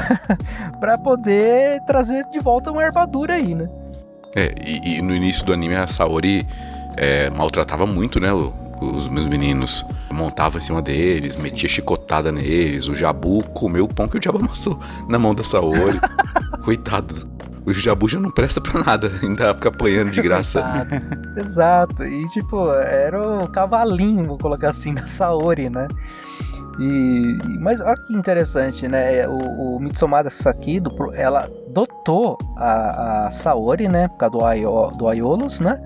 [0.80, 3.68] para poder trazer de volta uma herbadura aí, né?
[4.36, 6.46] É, e, e no início do anime a Saori
[6.96, 9.84] é, maltratava muito, né, o, os meus meninos.
[10.10, 11.50] Montava em cima deles, Sim.
[11.50, 12.86] metia chicotada neles.
[12.86, 15.98] O Jabu comeu o pão que o diabo amassou na mão da Saori.
[16.64, 17.34] Coitado.
[17.66, 20.58] O Jabu já não presta pra nada, ainda fica apanhando de graça.
[20.58, 21.40] Exato.
[21.40, 22.04] Exato.
[22.04, 25.88] E tipo, era o cavalinho, vou colocar assim, da Saori, né?
[26.78, 29.26] E, mas olha que interessante, né?
[29.28, 34.08] O, o Mitsumada Sakido, ela adotou a, a Saori, né?
[34.08, 35.78] Por causa do, Aio, do Aiolos, né?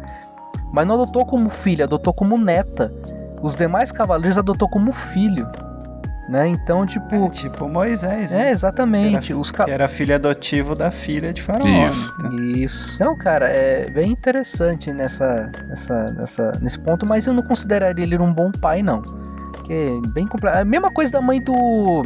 [0.73, 2.93] Mas não adotou como filha, adotou como neta.
[3.43, 5.47] Os demais cavaleiros adotou como filho.
[6.29, 6.47] Né?
[6.49, 7.27] Então, tipo.
[7.27, 8.33] É, tipo Moisés.
[8.33, 8.49] Né?
[8.49, 9.29] É, exatamente.
[9.29, 9.65] Que era, Os ca...
[9.65, 11.67] que era filho adotivo da filha de Faraó.
[11.89, 12.15] Isso.
[12.19, 12.33] Então.
[12.33, 13.03] Isso.
[13.03, 18.19] Não, cara, é bem interessante nessa, nessa, nessa, nesse ponto, mas eu não consideraria ele
[18.19, 19.01] um bom pai, não.
[19.65, 20.59] Que é bem complexo.
[20.59, 22.05] A mesma coisa da mãe do.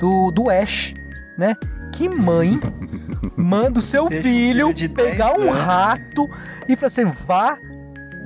[0.00, 0.94] Do, do Ash,
[1.36, 1.54] né?
[1.92, 2.58] Que mãe
[3.36, 5.58] manda o seu filho, pegar um anos.
[5.58, 6.28] rato
[6.68, 7.58] e fala assim: vá,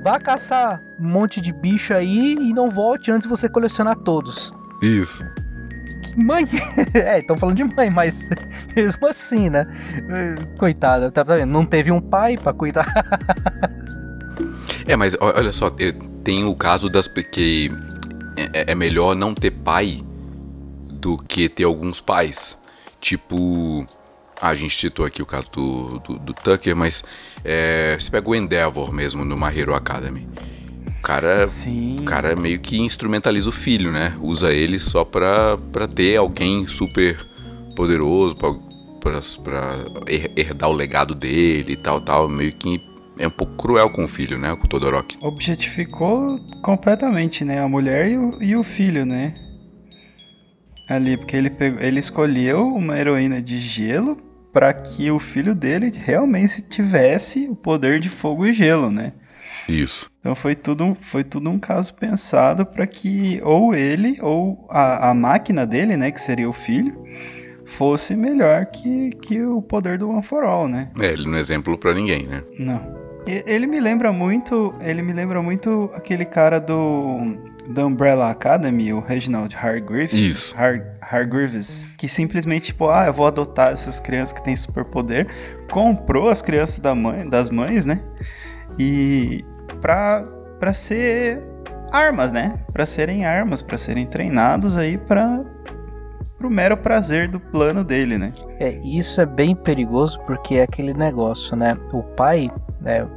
[0.03, 4.53] vá caçar um monte de bicho aí e não volte antes de você colecionar todos.
[4.81, 5.23] Isso.
[6.17, 6.45] Mãe,
[6.93, 8.29] é, estão falando de mãe, mas
[8.75, 9.65] mesmo assim, né?
[10.57, 11.49] Coitada, tá vendo?
[11.49, 12.85] Não teve um pai para cuidar.
[14.85, 15.71] É, mas olha só,
[16.23, 17.71] tem o caso das que
[18.35, 20.03] é, é, é melhor não ter pai
[20.89, 22.59] do que ter alguns pais.
[22.99, 23.87] Tipo,
[24.41, 27.03] a gente citou aqui o caso do, do, do Tucker, mas
[27.45, 30.27] é, você pega o Endeavor mesmo no My Hero Academy.
[30.87, 31.99] O cara, Sim.
[31.99, 34.17] o cara meio que instrumentaliza o filho, né?
[34.19, 37.23] Usa ele só pra, pra ter alguém super
[37.75, 38.53] poderoso, pra,
[38.99, 39.85] pra, pra
[40.35, 42.27] herdar o legado dele e tal, tal.
[42.27, 42.81] Meio que
[43.19, 44.55] é um pouco cruel com o filho, né?
[44.55, 45.17] Com o Todoroki.
[45.21, 47.63] Objetificou completamente, né?
[47.63, 49.35] A mulher e o, e o filho, né?
[50.89, 55.91] Ali, porque ele, pegou, ele escolheu uma heroína de gelo para que o filho dele
[55.93, 59.13] realmente tivesse o poder de fogo e gelo, né?
[59.67, 60.11] Isso.
[60.19, 65.13] Então foi tudo, foi tudo um caso pensado para que ou ele ou a, a
[65.13, 67.05] máquina dele, né, que seria o filho,
[67.65, 70.89] fosse melhor que, que o poder do One for All, né?
[70.99, 72.43] É, ele não é exemplo para ninguém, né?
[72.59, 73.01] Não.
[73.25, 77.37] Ele me lembra muito, ele me lembra muito aquele cara do
[77.71, 80.55] da Umbrella Academy, o Reginald Hargreaves, Isso.
[80.55, 85.27] Har, Hargreaves, que simplesmente tipo, ah, eu vou adotar essas crianças que têm superpoder,
[85.69, 88.01] comprou as crianças da mãe, das mães, né?
[88.77, 89.43] E
[89.79, 90.23] pra,
[90.59, 91.41] pra ser
[91.91, 92.57] armas, né?
[92.71, 95.43] Pra serem armas, pra serem treinados aí pra
[96.37, 98.33] pro mero prazer do plano dele, né?
[98.59, 101.75] É, isso é bem perigoso porque é aquele negócio, né?
[101.93, 102.49] O pai,
[102.81, 103.07] né,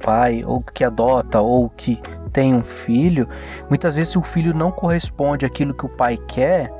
[0.00, 2.00] pai, ou que adota, ou que
[2.32, 3.28] tem um filho,
[3.68, 6.72] muitas vezes se o filho não corresponde àquilo que o pai quer,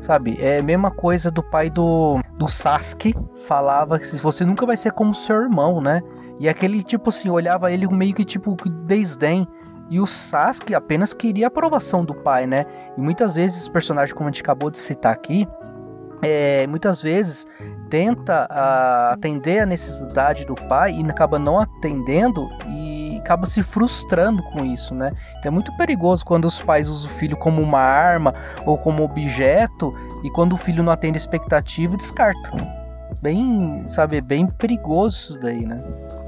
[0.00, 0.36] sabe?
[0.40, 3.14] É a mesma coisa do pai do, do Sasuke,
[3.46, 6.02] falava que você nunca vai ser como seu irmão, né?
[6.38, 9.46] E aquele tipo assim, olhava ele meio que tipo desdém.
[9.88, 12.64] E o Sasuke apenas queria a aprovação do pai, né?
[12.96, 15.46] E muitas vezes, os personagens, como a gente acabou de citar aqui,
[16.22, 17.46] é, muitas vezes
[17.90, 24.42] tenta a, atender a necessidade do pai e acaba não atendendo e acaba se frustrando
[24.42, 25.12] com isso, né?
[25.38, 28.32] Então é muito perigoso quando os pais usam o filho como uma arma
[28.64, 29.92] ou como objeto
[30.22, 32.50] e quando o filho não atende a expectativa, descarta.
[33.20, 35.82] Bem, sabe, bem perigoso isso daí, né?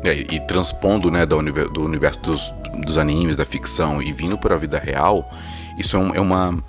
[0.04, 1.40] É, e transpondo, né, do,
[1.70, 5.28] do universo dos, dos animes, da ficção e vindo para a vida real,
[5.78, 6.62] isso é, um, é uma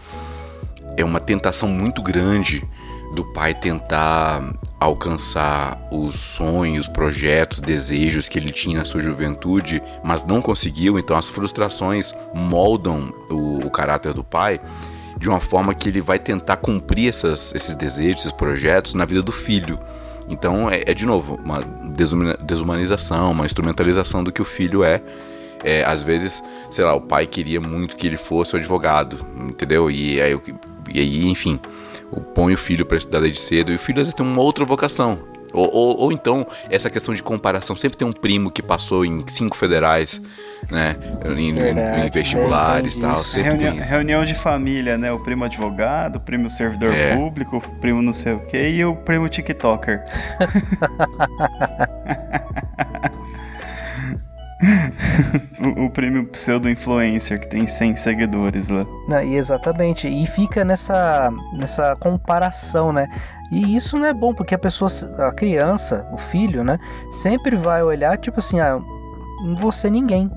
[0.98, 2.64] é uma tentação muito grande
[3.14, 10.26] do pai tentar alcançar os sonhos, projetos, desejos que ele tinha na sua juventude, mas
[10.26, 14.60] não conseguiu, então as frustrações moldam o, o caráter do pai
[15.18, 19.22] de uma forma que ele vai tentar cumprir essas, esses desejos, esses projetos na vida
[19.22, 19.80] do filho.
[20.28, 21.62] Então é, é de novo uma
[22.42, 25.02] desumanização, uma instrumentalização do que o filho é.
[25.64, 25.84] é.
[25.86, 29.90] Às vezes, sei lá, o pai queria muito que ele fosse o advogado, entendeu?
[29.90, 30.40] E aí,
[30.92, 31.60] e aí enfim,
[32.34, 34.66] põe o filho para estudar desde cedo e o filho às vezes tem uma outra
[34.66, 35.20] vocação.
[35.56, 37.78] Ou, ou, ou, então, essa questão de comparação.
[37.78, 40.22] Sempre tem um primo que passou em cinco federais,
[40.70, 40.98] né?
[41.38, 43.16] Em, Verdade, em vestibulares e tal.
[43.16, 45.14] Reunião, reunião, de família, né?
[45.14, 47.16] O primo advogado, o primo servidor é.
[47.16, 50.04] público, o primo não sei o quê e o primo TikToker.
[55.86, 58.86] o, prêmio pseudo-influencer que tem 100 seguidores lá.
[59.08, 63.08] Não, e exatamente, e fica nessa, nessa comparação, né?
[63.52, 64.90] E isso não é bom, porque a pessoa,
[65.28, 66.80] a criança, o filho, né?
[67.12, 68.80] Sempre vai olhar, tipo assim, ah,
[69.44, 70.32] não vou ser ninguém.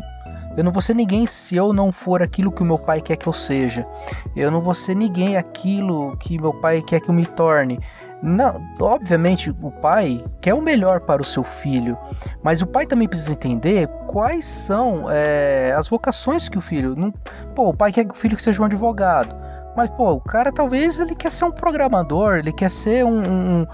[0.56, 3.16] Eu não vou ser ninguém se eu não for aquilo que o meu pai quer
[3.16, 3.86] que eu seja.
[4.34, 7.78] Eu não vou ser ninguém aquilo que meu pai quer que eu me torne.
[8.20, 11.96] Não, obviamente o pai quer o melhor para o seu filho,
[12.42, 16.96] mas o pai também precisa entender quais são é, as vocações que o filho.
[16.96, 17.12] Não,
[17.54, 19.36] pô, o pai quer que o filho seja um advogado,
[19.76, 23.66] mas pô, o cara talvez ele quer ser um programador, ele quer ser um, um,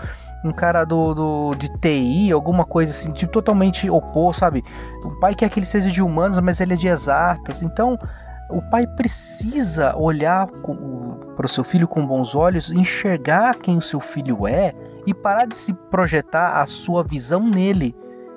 [0.44, 4.62] um cara do, do, de TI, alguma coisa assim, tipo, totalmente oposto, sabe?
[5.02, 7.98] O pai quer que ele seja de humanos, mas ele é de exatas, então
[8.50, 10.46] o pai precisa olhar
[11.34, 14.72] para o seu filho com bons olhos, enxergar quem o seu filho é
[15.06, 17.96] e parar de se projetar a sua visão nele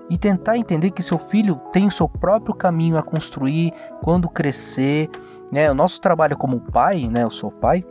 [0.09, 5.09] e tentar entender que seu filho tem o seu próprio caminho a construir quando crescer.
[5.51, 5.69] Né?
[5.69, 7.23] O nosso trabalho como pai, né?
[7.23, 7.83] eu sou pai,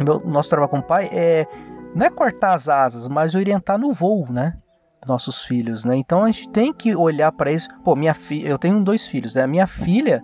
[0.00, 1.46] o nosso trabalho como pai é
[1.94, 4.58] não é cortar as asas, mas orientar no voo, né?
[5.06, 5.96] nossos filhos, né?
[5.96, 7.68] Então a gente tem que olhar para isso.
[7.84, 9.46] Pô, minha filha, eu tenho dois filhos, né?
[9.46, 10.22] Minha filha,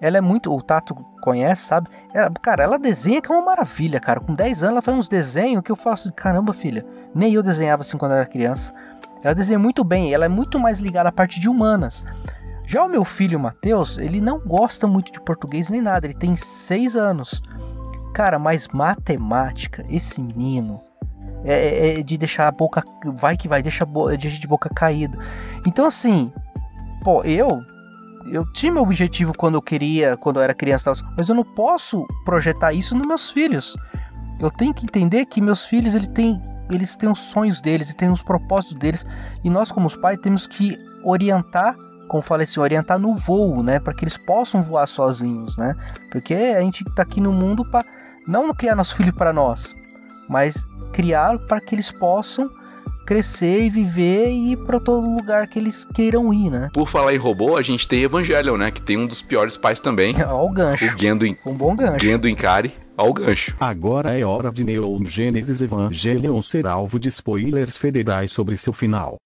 [0.00, 0.54] ela é muito.
[0.54, 1.88] O Tato conhece, sabe?
[2.14, 4.20] Ela, cara, ela desenha que é uma maravilha, cara.
[4.20, 6.12] Com 10 anos ela faz uns desenhos que eu faço.
[6.12, 6.84] Caramba, filha.
[7.14, 8.74] Nem eu desenhava assim quando eu era criança.
[9.22, 12.04] Ela desenha muito bem, ela é muito mais ligada à parte de humanas.
[12.66, 16.06] Já o meu filho, Matheus, ele não gosta muito de português nem nada.
[16.06, 17.42] Ele tem 6 anos.
[18.14, 20.80] Cara, mas matemática, esse menino.
[21.44, 22.82] É, é, é de deixar a boca.
[23.14, 23.84] Vai que vai, deixa,
[24.18, 25.18] deixa de boca caída.
[25.66, 26.32] Então, assim,
[27.02, 27.60] pô, eu
[28.26, 32.06] eu tinha meu objetivo quando eu queria, quando eu era criança, mas eu não posso
[32.24, 33.76] projetar isso nos meus filhos.
[34.40, 36.40] Eu tenho que entender que meus filhos ele tem,
[36.70, 39.06] eles têm os sonhos deles, e têm os propósitos deles,
[39.44, 41.74] e nós como os pais temos que orientar,
[42.08, 45.74] como falei assim, orientar no voo, né, para que eles possam voar sozinhos, né?
[46.10, 47.86] Porque a gente está aqui no mundo para
[48.26, 49.74] não criar nosso filho para nós,
[50.28, 52.50] mas criar para que eles possam
[53.10, 56.68] crescer e viver e ir pra todo lugar que eles queiram ir, né?
[56.72, 58.70] Por falar em robô, a gente tem Evangelion, né?
[58.70, 60.14] Que tem um dos piores pais também.
[60.30, 60.94] Ó o gancho.
[60.94, 62.06] O Gendo, um bom gancho.
[62.06, 62.72] Gendo Incari.
[62.96, 63.52] Ó o gancho.
[63.58, 69.16] Agora é hora de Neon Genesis Evangelion ser alvo de spoilers federais sobre seu final.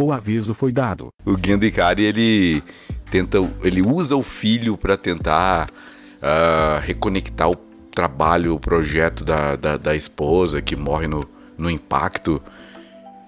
[0.00, 1.08] O aviso foi dado.
[1.26, 2.62] O Gendo Incari, ele
[3.10, 7.56] tenta, ele usa o filho para tentar uh, reconectar o
[7.92, 11.28] trabalho, o projeto da, da, da esposa que morre no,
[11.58, 12.40] no impacto.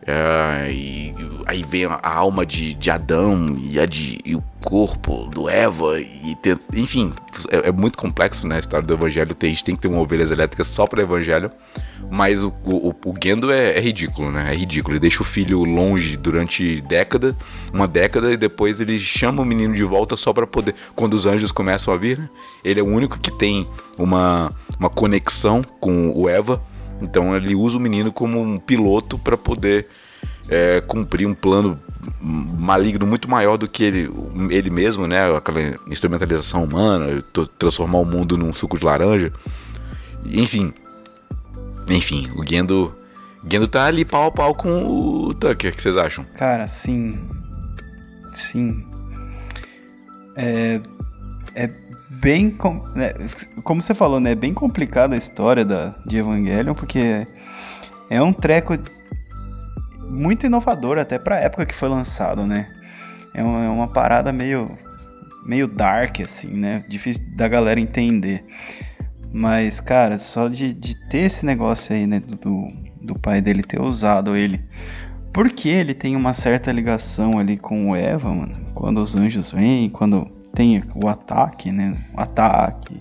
[0.07, 1.15] É, e
[1.47, 5.99] aí vem a alma de, de Adão e, a de, e o corpo do Eva,
[5.99, 6.37] e
[6.75, 7.13] enfim,
[7.51, 9.35] é, é, muito complexo né, a história do Evangelho.
[9.35, 11.51] Tem, a gente tem que ter uma ovelhas elétricas só para Evangelho,
[12.11, 14.53] mas o, o, o Gendo é, é, ridículo, né?
[14.53, 14.95] É ridículo.
[14.95, 17.35] Ele deixa o filho longe durante década,
[17.73, 20.75] uma década, e depois ele chama o menino de volta só para poder.
[20.95, 22.29] Quando os anjos começam a vir, né?
[22.63, 23.67] ele é o único que tem
[23.99, 26.61] uma, uma conexão com o Eva
[27.05, 29.87] então ele usa o menino como um piloto para poder
[30.49, 31.79] é, cumprir um plano
[32.21, 34.11] maligno muito maior do que ele,
[34.51, 35.35] ele mesmo, né?
[35.35, 37.23] Aquela instrumentalização humana,
[37.59, 39.33] transformar o mundo num suco de laranja.
[40.25, 40.73] Enfim.
[41.89, 42.95] Enfim, o Gendo.
[43.49, 46.25] Gendo tá ali pau a pau com o Tucker, o que vocês acham?
[46.37, 47.29] Cara, sim.
[48.33, 48.87] Sim.
[50.37, 50.81] É.
[51.55, 51.71] É
[52.25, 52.51] bem.
[52.51, 53.13] Com, né,
[53.63, 54.33] como você falou, né?
[54.33, 57.27] É bem complicada a história da, de Evangelion, porque
[58.11, 58.77] é um treco
[60.09, 62.69] muito inovador até pra época que foi lançado, né?
[63.35, 64.67] É uma, é uma parada meio,
[65.45, 66.83] meio dark, assim, né?
[66.89, 68.45] Difícil da galera entender.
[69.33, 72.21] Mas, cara, só de, de ter esse negócio aí, né?
[72.21, 72.69] Do,
[73.03, 74.65] do pai dele ter usado ele.
[75.33, 78.57] Porque ele tem uma certa ligação ali com o Eva, mano.
[78.73, 81.97] Quando os anjos vêm, quando tem o ataque, né?
[82.15, 82.95] O ataque.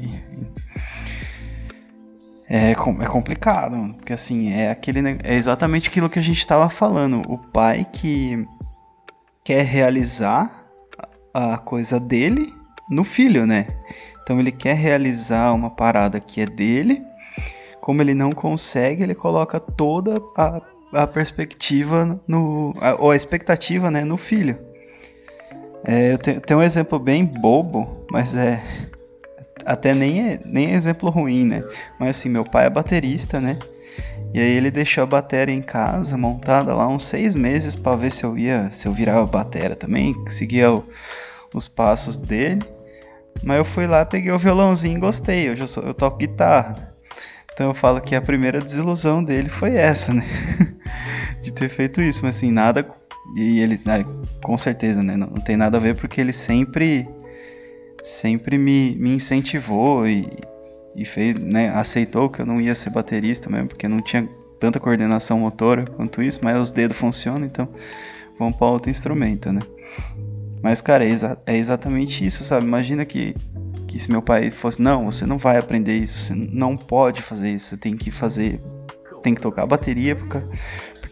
[2.50, 7.22] É, é complicado, porque assim, é aquele é exatamente aquilo que a gente estava falando.
[7.32, 8.48] O pai que
[9.44, 10.52] quer realizar
[11.34, 12.52] a coisa dele
[12.90, 13.68] no filho, né?
[14.22, 17.04] Então ele quer realizar uma parada que é dele.
[17.82, 20.62] Como ele não consegue, ele coloca toda a,
[20.94, 22.74] a perspectiva no.
[22.80, 24.73] A, ou a expectativa, né, no filho.
[25.86, 28.62] É, eu tenho, tenho um exemplo bem bobo, mas é.
[29.66, 31.64] Até nem é, nem é exemplo ruim, né?
[32.00, 33.58] Mas assim, meu pai é baterista, né?
[34.34, 38.12] E aí ele deixou a bateria em casa, montada lá uns seis meses para ver
[38.12, 40.84] se eu ia, se eu virava bateria também, seguia o,
[41.54, 42.64] os passos dele.
[43.44, 45.50] Mas eu fui lá, peguei o violãozinho e gostei.
[45.50, 46.94] Eu, já sou, eu toco guitarra.
[47.54, 50.26] Então eu falo que a primeira desilusão dele foi essa, né?
[51.42, 52.84] de ter feito isso, mas assim, nada
[53.36, 54.06] e ele, né,
[54.44, 55.16] com certeza, né?
[55.16, 57.08] Não, não, tem nada a ver porque ele sempre,
[58.04, 60.28] sempre me, me incentivou e,
[60.96, 64.28] e fez, né, aceitou que eu não ia ser baterista mesmo, porque não tinha
[64.60, 67.68] tanta coordenação motora quanto isso, mas os dedos funcionam, então
[68.38, 69.62] vamos para outro instrumento, né?
[70.62, 72.66] Mas, cara, é, exa é exatamente isso, sabe?
[72.66, 73.36] Imagina que,
[73.86, 77.52] que se meu pai fosse, não, você não vai aprender isso, você não pode fazer
[77.52, 78.62] isso, você tem que fazer,
[79.22, 80.42] tem que tocar bateria, porque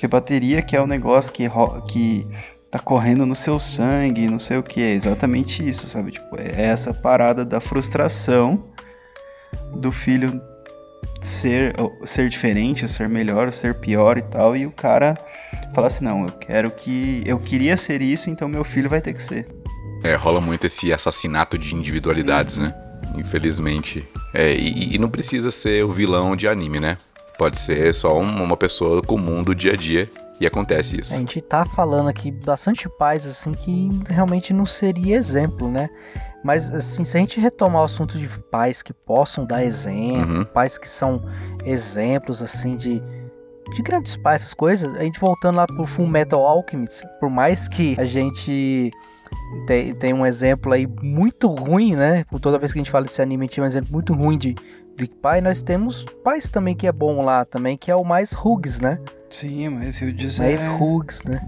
[0.02, 1.47] porque bateria que é o um negócio que,
[1.88, 2.28] que
[2.72, 4.82] tá correndo no seu sangue, não sei o que.
[4.82, 6.12] É exatamente isso, sabe?
[6.12, 8.64] Tipo, é essa parada da frustração
[9.76, 10.41] do filho
[11.20, 14.56] ser, ser diferente, ser melhor, ser pior e tal.
[14.58, 15.16] E o cara
[15.76, 17.22] fala assim: não, eu quero que.
[17.24, 19.45] Eu queria ser isso, então meu filho vai ter que ser.
[20.04, 22.74] É, rola muito esse assassinato de individualidades, né?
[23.16, 24.04] Infelizmente.
[24.34, 26.97] É, e, e não precisa ser o vilão de anime, né?
[27.41, 30.07] Pode ser só uma pessoa comum do dia a dia
[30.39, 31.11] e acontece isso.
[31.11, 35.89] A gente tá falando aqui bastante pais assim que realmente não seria exemplo, né?
[36.43, 40.45] Mas assim, se a gente retomar o assunto de pais que possam dar exemplo, uhum.
[40.45, 41.25] pais que são
[41.65, 43.01] exemplos assim de
[43.73, 47.67] de grandes pais, essas coisas, a gente voltando lá pro Full Metal Alchemist, por mais
[47.67, 48.91] que a gente
[49.65, 52.23] tem, tem um exemplo aí muito ruim, né?
[52.25, 54.13] Por toda vez que a gente fala desse anime, a gente tem um exemplo muito
[54.13, 54.55] ruim de,
[54.95, 55.41] de pai.
[55.41, 58.99] Nós temos pais também que é bom lá também, que é o mais Hugs, né?
[59.29, 60.39] Sim, mas eu disse.
[60.39, 60.71] Mais é...
[60.71, 61.41] Hugs, né?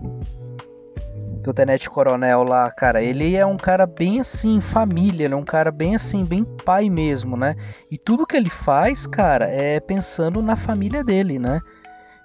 [1.44, 5.36] Do Tenente Coronel lá, cara, ele é um cara bem assim, família, né?
[5.36, 7.54] Um cara bem assim, bem pai mesmo, né?
[7.92, 11.60] E tudo que ele faz, cara, é pensando na família dele, né?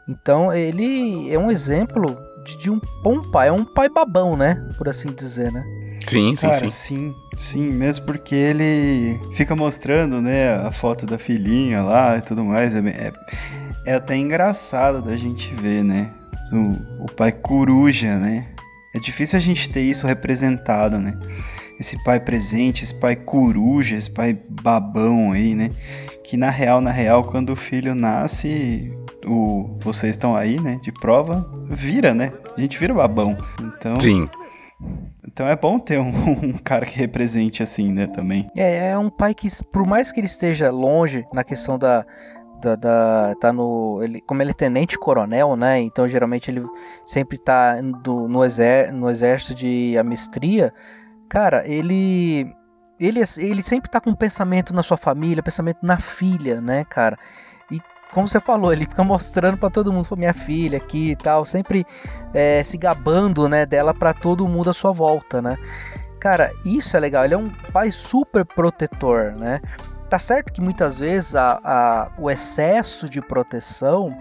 [0.09, 4.55] Então ele é um exemplo de, de um bom pai, é um pai babão, né?
[4.79, 5.65] Por assim dizer, né?
[6.09, 6.71] Sim, sim, Cara, sim.
[6.71, 7.15] sim.
[7.37, 12.75] Sim, mesmo porque ele fica mostrando, né, a foto da filhinha lá e tudo mais.
[12.75, 13.13] É, é,
[13.87, 16.11] é até engraçado da gente ver, né?
[16.53, 18.49] O, o pai coruja, né?
[18.95, 21.19] É difícil a gente ter isso representado, né?
[21.79, 25.71] Esse pai presente, esse pai coruja, esse pai babão aí, né?
[26.25, 28.93] Que na real, na real, quando o filho nasce,
[29.25, 32.33] o vocês estão aí, né, de prova, vira, né?
[32.57, 33.39] A gente vira babão.
[33.61, 34.01] Então.
[34.01, 34.29] Sim.
[35.29, 36.09] Então é bom ter um,
[36.43, 38.49] um, cara que represente assim, né, também.
[38.57, 42.05] É, é um pai que, por mais que ele esteja longe na questão da,
[42.63, 46.65] da, da, tá no ele como ele é tenente coronel né então geralmente ele
[47.05, 50.73] sempre tá do, no, exer, no exército de amistria
[51.29, 52.51] cara ele
[52.99, 57.17] ele ele sempre tá com pensamento na sua família pensamento na filha né cara
[58.13, 61.87] como você falou, ele fica mostrando para todo mundo, minha filha aqui e tal, sempre
[62.33, 65.57] é, se gabando, né, dela para todo mundo à sua volta, né?
[66.19, 69.61] Cara, isso é legal, ele é um pai super protetor, né?
[70.09, 74.17] Tá certo que muitas vezes a, a, o excesso de proteção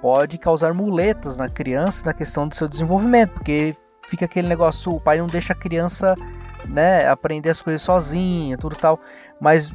[0.00, 3.74] pode causar muletas na criança na questão do seu desenvolvimento, porque
[4.06, 6.14] fica aquele negócio, o pai não deixa a criança,
[6.68, 9.00] né, aprender as coisas sozinha, tudo tal,
[9.40, 9.72] mas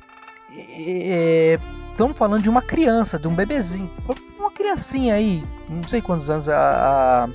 [0.79, 1.57] é,
[1.97, 3.91] estamos falando de uma criança, de um bebezinho.
[4.37, 7.29] Uma criancinha aí, não sei quantos anos a, a,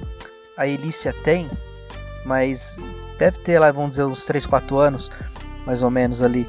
[0.57, 1.51] a Elícia tem.
[2.25, 2.79] mas
[3.19, 5.11] deve ter lá, vamos dizer, uns 3, 4 anos,
[5.67, 6.49] mais ou menos ali.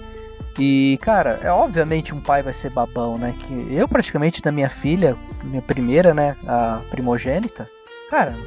[0.59, 3.35] E, cara, é obviamente um pai vai ser babão, né?
[3.35, 7.67] Que eu praticamente da minha filha, minha primeira, né, a primogênita,
[8.11, 8.37] cara,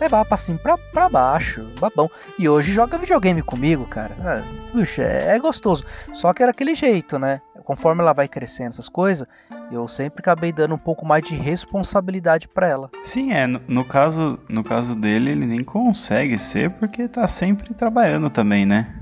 [0.00, 2.10] é bapa assim pra, pra baixo, babão.
[2.36, 4.16] E hoje joga videogame comigo, cara.
[4.20, 4.42] Ah,
[4.72, 5.84] puxa, é, é gostoso.
[6.12, 7.40] Só que era aquele jeito, né?
[7.66, 9.26] Conforme ela vai crescendo essas coisas,
[9.72, 12.88] eu sempre acabei dando um pouco mais de responsabilidade para ela.
[13.02, 13.44] Sim, é.
[13.44, 18.64] No, no, caso, no caso dele, ele nem consegue ser porque tá sempre trabalhando também,
[18.64, 18.94] né?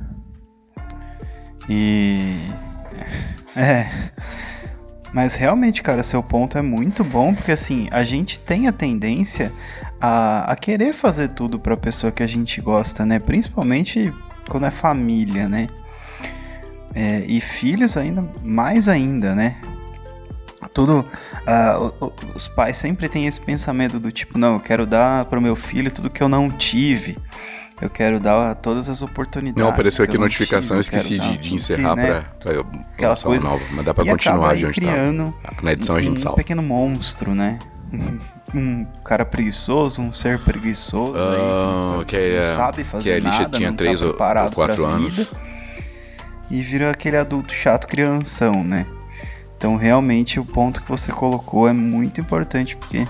[1.68, 2.36] E.
[3.56, 3.88] É.
[5.12, 9.52] Mas realmente, cara, seu ponto é muito bom, porque assim, a gente tem a tendência
[10.00, 13.20] a, a querer fazer tudo pra pessoa que a gente gosta, né?
[13.20, 14.12] Principalmente
[14.48, 15.68] quando é família, né?
[16.94, 19.56] É, e filhos ainda mais ainda, né?
[20.72, 25.38] Tudo, uh, os pais sempre têm esse pensamento do tipo, não, eu quero dar para
[25.38, 27.16] o meu filho tudo que eu não tive.
[27.80, 29.62] Eu quero dar todas as oportunidades.
[29.62, 32.24] Não, apareceu aqui notificação, eu esqueci de, de encerrar né?
[32.40, 32.60] para
[32.94, 35.52] aquelas coisas nova, mas dá para continuar de onde criando tá.
[35.62, 36.34] Na edição a gente um salva.
[36.34, 37.58] Um pequeno monstro, né?
[38.54, 43.20] um cara preguiçoso, um ser preguiçoso uh, aí, que, não, que é, não sabe fazer
[43.20, 44.14] que a Alicia nada, tinha três tá ou
[44.52, 45.14] quatro anos.
[45.14, 45.28] Vida,
[46.54, 48.86] e vira aquele adulto chato crianção, né?
[49.58, 53.08] Então realmente o ponto que você colocou é muito importante porque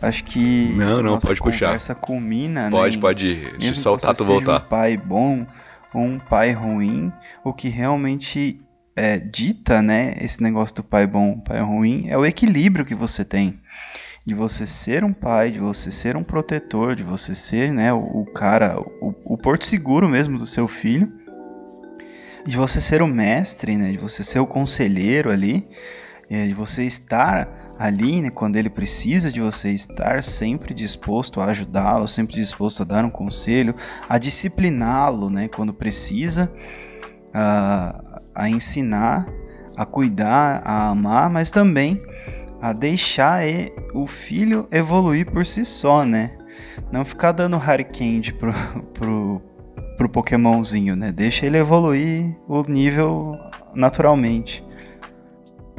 [0.00, 2.06] acho que não, não, pode conversa puxar.
[2.06, 3.00] culmina, pode, né?
[3.00, 3.58] Pode, pode.
[3.58, 4.62] Deixa soltar tu voltar.
[4.64, 5.46] Um pai bom
[5.92, 7.12] ou um pai ruim,
[7.44, 8.58] o que realmente
[8.96, 10.14] é, dita, né?
[10.18, 13.60] Esse negócio do pai bom, pai ruim, é o equilíbrio que você tem
[14.26, 17.98] de você ser um pai, de você ser um protetor, de você ser, né, o,
[17.98, 21.12] o cara, o, o, porto seguro mesmo do seu filho,
[22.44, 25.66] de você ser o mestre, né, de você ser o conselheiro ali,
[26.30, 31.46] é, de você estar ali, né, quando ele precisa de você estar sempre disposto a
[31.46, 33.74] ajudá-lo, sempre disposto a dar um conselho,
[34.08, 36.52] a discipliná-lo, né, quando precisa,
[37.32, 39.26] a, a ensinar,
[39.76, 42.00] a cuidar, a amar, mas também
[42.60, 43.42] a deixar
[43.92, 46.30] o filho evoluir por si só, né?
[46.90, 48.54] Não ficar dando Harry Candy pro,
[48.94, 49.42] pro,
[49.96, 51.12] pro Pokémonzinho, né?
[51.12, 53.36] Deixa ele evoluir o nível
[53.74, 54.64] naturalmente.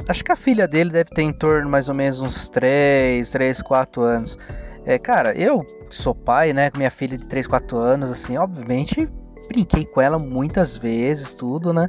[0.08, 3.62] Acho que a filha dele deve ter em torno mais ou menos uns 3, 3,
[3.62, 4.38] 4 anos.
[4.84, 6.70] É, cara, eu sou pai, né?
[6.76, 9.08] Minha filha de 3, 4 anos, assim, obviamente
[9.46, 11.88] brinquei com ela muitas vezes, tudo, né?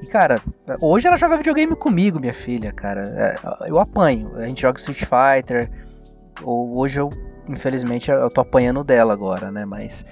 [0.00, 0.40] E, cara,
[0.80, 3.02] hoje ela joga videogame comigo, minha filha, cara.
[3.16, 4.36] É, eu apanho.
[4.36, 5.70] A gente joga Street Fighter.
[6.42, 7.10] Hoje eu,
[7.48, 9.64] infelizmente, eu tô apanhando dela agora, né?
[9.64, 10.04] Mas.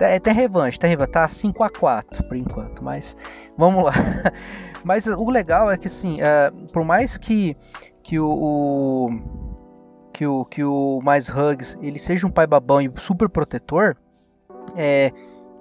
[0.00, 1.10] É, tem revanche, tem revanche.
[1.10, 3.16] Tá 5x4 por enquanto, mas
[3.56, 3.92] vamos lá.
[4.84, 7.56] mas o legal é que, assim, é, por mais que,
[8.02, 9.10] que o, o,
[10.12, 13.96] que o que o Mais Hugs ele seja um pai babão e super protetor,
[14.76, 15.10] é,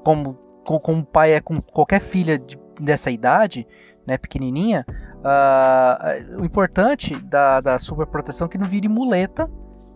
[0.03, 0.33] como,
[0.65, 3.65] como, como pai é com qualquer filha de dessa idade,
[4.05, 9.47] né, pequenininha, uh, o importante da, da superproteção é que não vire muleta,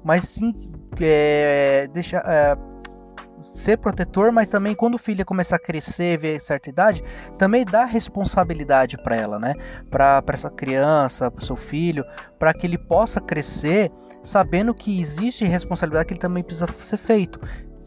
[0.03, 0.53] mas sim
[1.01, 2.55] é, deixar, é,
[3.39, 7.01] ser protetor, mas também quando o filho começar a crescer, ver certa idade,
[7.37, 9.53] também dá responsabilidade para ela, né?
[9.89, 12.03] Para essa criança, para seu filho,
[12.37, 17.39] para que ele possa crescer sabendo que existe responsabilidade que ele também precisa ser feito.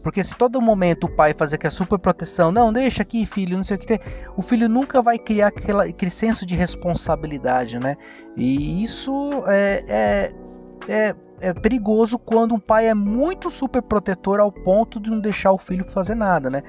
[0.03, 3.55] Porque se todo momento o pai fazer que a super proteção, não, deixa aqui, filho,
[3.55, 3.97] não sei o que,
[4.35, 7.95] o filho nunca vai criar aquela, aquele senso de responsabilidade, né?
[8.35, 9.11] E isso
[9.47, 10.33] é, é,
[10.89, 11.15] é,
[11.49, 15.57] é perigoso quando um pai é muito super protetor ao ponto de não deixar o
[15.57, 16.61] filho fazer nada, né?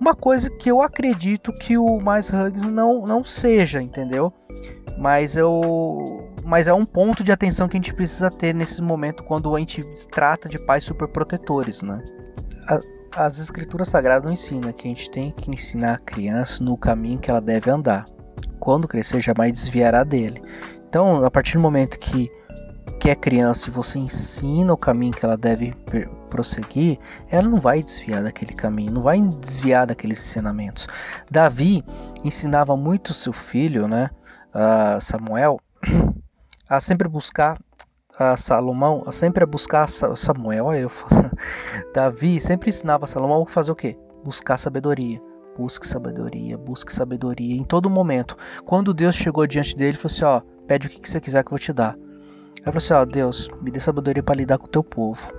[0.00, 4.32] Uma coisa que eu acredito que o Mais Hugs não, não seja, entendeu?
[4.98, 6.32] Mas eu.
[6.44, 9.58] Mas é um ponto de atenção que a gente precisa ter nesse momento quando a
[9.58, 12.02] gente trata de pais super protetores, né?
[12.68, 17.18] a, as escrituras sagradas ensinam que a gente tem que ensinar a criança no caminho
[17.18, 18.06] que ela deve andar.
[18.58, 20.42] Quando crescer, jamais desviará dele.
[20.88, 22.30] Então, a partir do momento que,
[23.04, 25.74] que é criança e você ensina o caminho que ela deve
[26.30, 26.98] prosseguir,
[27.30, 30.88] ela não vai desviar daquele caminho, não vai desviar daqueles ensinamentos.
[31.30, 31.82] Davi
[32.24, 34.08] ensinava muito seu filho, né,
[35.02, 35.60] Samuel,
[36.66, 37.58] a sempre buscar
[38.18, 40.90] a Salomão sempre a buscar Samuel, eu
[41.92, 43.98] Davi sempre ensinava Salomão a fazer o quê?
[44.24, 45.20] Buscar sabedoria.
[45.58, 48.34] Busque sabedoria, busque sabedoria em todo momento.
[48.64, 51.48] Quando Deus chegou diante dele, ele falou assim: ó, pede o que você quiser que
[51.48, 51.94] eu vou te dar.
[52.58, 55.32] Aí falou assim: ó, Deus, me dê sabedoria para lidar com o teu povo.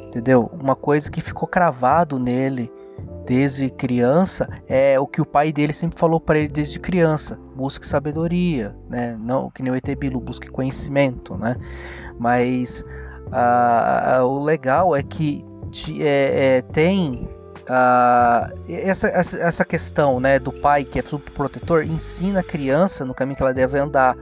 [0.00, 0.50] Entendeu?
[0.60, 2.70] Uma coisa que ficou cravado nele
[3.26, 7.86] desde criança é o que o pai dele sempre falou para ele desde criança: busque
[7.86, 9.16] sabedoria, né?
[9.20, 11.54] Não que nem o Etebilu, busque conhecimento, né?
[12.18, 12.84] Mas
[14.24, 15.44] o legal é que
[16.00, 17.28] é, é, tem
[18.68, 23.42] essa, essa, questão né, do pai que é protetor ensina a criança no caminho que
[23.42, 24.16] ela deve andar,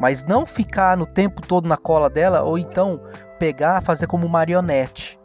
[0.00, 3.00] mas não ficar no tempo todo na cola dela ou então
[3.38, 5.20] pegar, fazer como marionete.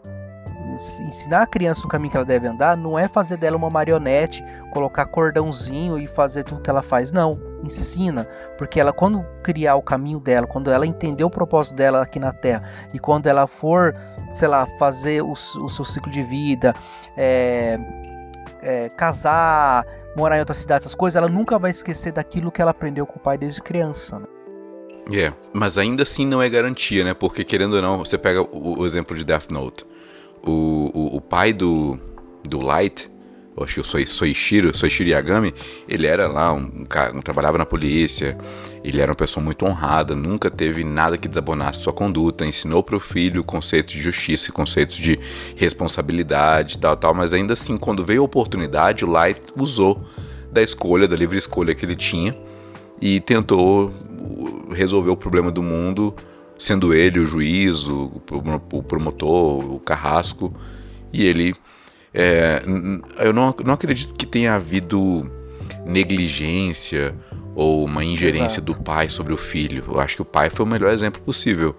[1.07, 4.43] Ensinar a criança no caminho que ela deve andar não é fazer dela uma marionete,
[4.71, 7.39] colocar cordãozinho e fazer tudo que ela faz, não.
[7.63, 8.25] Ensina,
[8.57, 12.31] porque ela, quando criar o caminho dela, quando ela entender o propósito dela aqui na
[12.31, 12.61] Terra
[12.93, 13.93] e quando ela for,
[14.29, 16.75] sei lá, fazer o, o seu ciclo de vida,
[17.15, 17.79] é,
[18.61, 22.71] é, casar, morar em outra cidade, essas coisas, ela nunca vai esquecer daquilo que ela
[22.71, 24.19] aprendeu com o pai desde criança.
[24.19, 24.34] Né?
[25.11, 27.13] É, yeah, mas ainda assim não é garantia, né?
[27.13, 29.85] Porque querendo ou não, você pega o, o exemplo de Death Note.
[30.41, 31.99] O, o, o, pai do,
[32.47, 33.09] do Light,
[33.57, 35.53] eu acho que eu sou Soichiro, Soichiro Yagami,
[35.87, 38.37] ele era lá um, um um, trabalhava na polícia,
[38.83, 42.95] ele era uma pessoa muito honrada, nunca teve nada que desabonasse sua conduta, ensinou para
[42.95, 45.19] o filho conceitos de justiça, conceitos de
[45.55, 50.03] responsabilidade, tal, tal, mas ainda assim, quando veio a oportunidade, o Light usou
[50.51, 52.35] da escolha, da livre escolha que ele tinha
[53.01, 53.93] e tentou
[54.71, 56.13] resolver o problema do mundo,
[56.57, 58.21] sendo ele o juiz, o,
[58.71, 60.53] o promotor, o carrasco,
[61.11, 61.55] e ele.
[62.13, 62.63] É,
[63.19, 65.29] eu não, não acredito que tenha havido
[65.85, 67.13] negligência
[67.53, 68.73] ou uma ingerência Exato.
[68.73, 69.83] do pai sobre o filho.
[69.87, 71.75] Eu acho que o pai foi o melhor exemplo possível.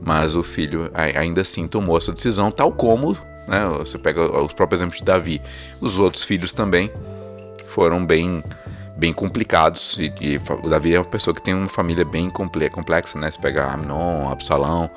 [0.00, 3.16] Mas o filho ainda assim tomou essa decisão, tal como
[3.48, 5.42] né, você pega os próprios exemplos de Davi.
[5.80, 6.90] Os outros filhos também
[7.66, 8.42] foram bem
[8.98, 9.96] bem complicados.
[9.98, 13.30] E, e, o Davi é uma pessoa que tem uma família bem complexa, né?
[13.30, 14.90] Se pegar Amnon, Absalão,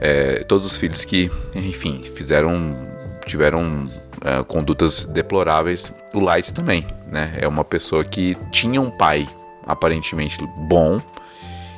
[0.00, 2.76] é, todos os filhos que, enfim, fizeram,
[3.24, 3.88] tiveram
[4.22, 5.92] é, condutas deploráveis.
[6.12, 7.38] O Light também, né?
[7.40, 9.28] É uma pessoa que tinha um pai
[9.64, 10.36] aparentemente
[10.68, 11.00] bom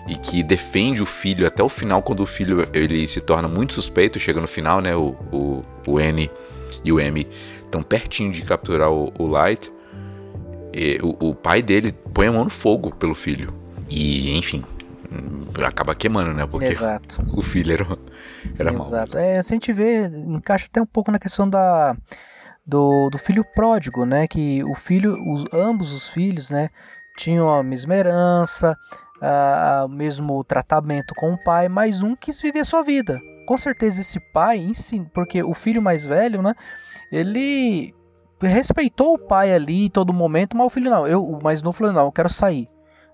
[0.09, 3.75] e que defende o filho até o final, quando o filho ele se torna muito
[3.75, 4.97] suspeito, chega no final, né?
[4.97, 6.31] O, o, o N
[6.83, 7.29] e o M
[7.63, 9.71] estão pertinho de capturar o, o Light
[11.03, 13.49] o, o pai dele põe a mão no fogo pelo filho.
[13.89, 14.65] E, enfim,
[15.67, 16.47] acaba queimando, né?
[16.47, 17.23] Porque Exato.
[17.37, 17.87] o filho era,
[18.59, 19.19] era Exato.
[19.19, 21.95] É, se a gente vê, encaixa até um pouco na questão da,
[22.67, 24.27] do, do filho pródigo, né?
[24.27, 26.69] Que o filho, os, ambos os filhos, né?
[27.17, 28.77] Tinham a mesma herança,
[29.85, 33.21] o mesmo tratamento com o pai, mas um quis viver sua vida.
[33.47, 34.71] Com certeza esse pai,
[35.13, 36.55] porque o filho mais velho, né?
[37.11, 37.93] Ele
[38.49, 41.07] respeitou o pai ali todo momento, mas o filho não.
[41.07, 42.69] Eu, o mais novo falou, não, eu quero sair.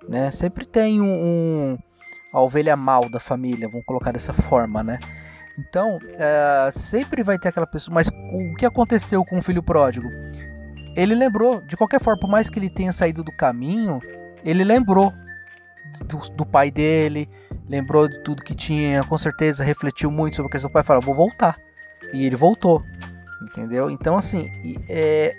[0.09, 0.31] Né?
[0.31, 1.79] Sempre tem um, um,
[2.33, 4.99] a ovelha mal da família, vamos colocar dessa forma, né?
[5.59, 7.95] Então, é, sempre vai ter aquela pessoa.
[7.95, 10.09] Mas o que aconteceu com o filho pródigo?
[10.97, 14.01] Ele lembrou, de qualquer forma, por mais que ele tenha saído do caminho,
[14.45, 15.13] ele lembrou
[16.07, 17.29] do, do pai dele,
[17.69, 21.03] lembrou de tudo que tinha, com certeza refletiu muito sobre a questão do pai falou:
[21.03, 21.57] vou voltar.
[22.13, 22.83] E ele voltou
[23.43, 23.91] entendeu?
[23.91, 24.49] Então, assim,
[24.89, 25.33] é,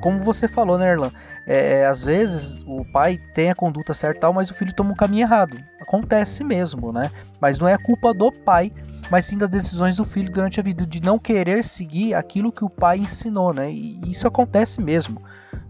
[0.00, 1.10] como você falou, né, Erlan?
[1.46, 4.92] É, é, às vezes o pai tem a conduta certa, tal, mas o filho toma
[4.92, 5.58] um caminho errado.
[5.80, 7.10] Acontece mesmo, né?
[7.40, 8.72] Mas não é culpa do pai,
[9.10, 12.64] mas sim das decisões do filho durante a vida, de não querer seguir aquilo que
[12.64, 13.70] o pai ensinou, né?
[13.70, 15.22] E isso acontece mesmo.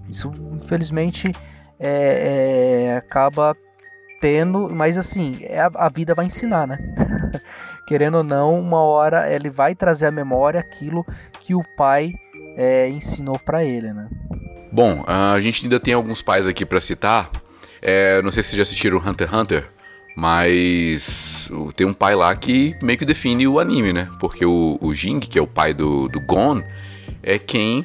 [0.08, 1.32] Isso, infelizmente,
[1.78, 3.54] é, é, acaba
[4.20, 6.78] tendo, mas assim, é a, a vida vai ensinar, né?
[7.86, 11.04] Querendo ou não, uma hora ele vai trazer à memória aquilo
[11.40, 12.12] que o pai
[12.56, 14.08] é, ensinou para ele, né?
[14.70, 17.30] Bom, a gente ainda tem alguns pais aqui para citar.
[17.82, 19.70] É, não sei se vocês já assistiram Hunter x Hunter,
[20.14, 24.08] mas tem um pai lá que meio que define o anime, né?
[24.20, 26.62] Porque o, o Jing, que é o pai do, do Gon,
[27.22, 27.84] é quem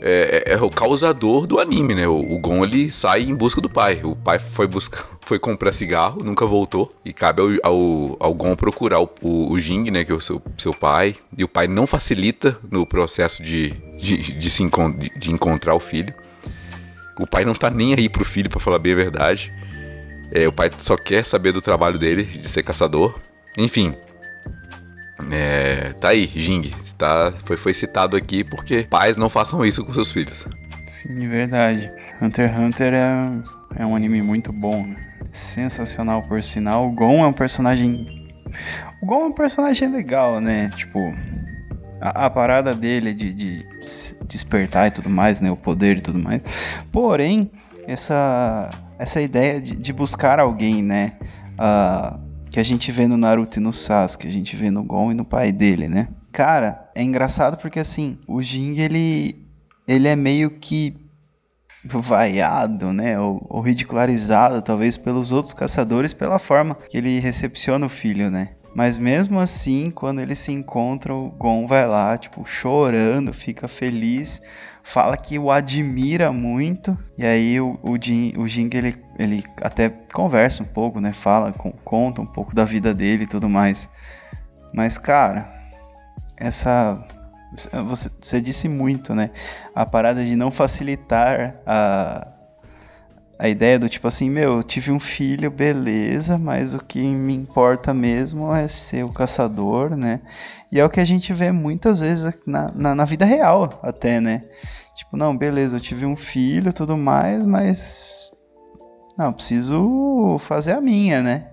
[0.00, 2.06] é, é, é, o causador do anime, né?
[2.06, 4.00] O, o, Gon ele sai em busca do pai.
[4.04, 6.90] O pai foi buscar, foi comprar cigarro, nunca voltou.
[7.04, 10.04] E cabe ao, ao, ao Gon procurar o, o, o, Jing, né?
[10.04, 11.16] Que é o seu, seu pai.
[11.36, 15.80] E o pai não facilita no processo de, de, de se de, de encontrar o
[15.80, 16.14] filho.
[17.18, 19.52] O pai não tá nem aí pro filho, para falar bem a verdade.
[20.30, 23.18] É, o pai só quer saber do trabalho dele, de ser caçador.
[23.56, 23.94] Enfim,
[25.30, 26.72] é, tá aí, Jing.
[26.82, 30.46] Está, foi, foi citado aqui porque pais não façam isso com seus filhos.
[30.86, 31.92] Sim, verdade.
[32.20, 33.42] Hunter x Hunter é,
[33.76, 34.86] é um anime muito bom.
[34.86, 34.96] Né?
[35.32, 36.88] Sensacional, por sinal.
[36.88, 38.30] O Gon é um personagem.
[39.02, 40.70] O Gon é um personagem legal, né?
[40.74, 41.12] Tipo,
[42.00, 43.66] a, a, parada dele de, de
[44.26, 45.50] despertar e tudo mais, né?
[45.50, 46.42] O poder e tudo mais.
[46.90, 47.50] Porém,
[47.86, 51.12] essa, essa ideia de, de buscar alguém, né?
[51.58, 55.12] Uh, que a gente vê no Naruto e no Sasuke, a gente vê no Gon
[55.12, 56.08] e no pai dele, né?
[56.32, 59.46] Cara, é engraçado porque assim, o Jing ele
[59.86, 60.94] ele é meio que
[61.84, 67.88] vaiado, né, ou, ou, ridicularizado talvez pelos outros caçadores pela forma que ele recepciona o
[67.88, 68.50] filho, né?
[68.74, 74.42] Mas mesmo assim, quando eles se encontram, o Gon vai lá, tipo, chorando, fica feliz,
[74.82, 76.96] fala que o admira muito.
[77.16, 81.12] E aí o, o, Jin, o Jing, ele, ele até conversa um pouco, né?
[81.12, 83.90] Fala, com, conta um pouco da vida dele e tudo mais.
[84.72, 85.48] Mas, cara,
[86.36, 87.04] essa.
[87.86, 89.30] Você, você disse muito, né?
[89.74, 92.28] A parada de não facilitar a
[93.38, 97.32] a ideia do tipo assim, meu, eu tive um filho, beleza, mas o que me
[97.34, 100.20] importa mesmo é ser o caçador, né?
[100.72, 104.20] E é o que a gente vê muitas vezes na, na, na vida real, até,
[104.20, 104.42] né?
[104.92, 108.32] Tipo, não, beleza, eu tive um filho tudo mais, mas.
[109.18, 111.50] Não, preciso fazer a minha, né?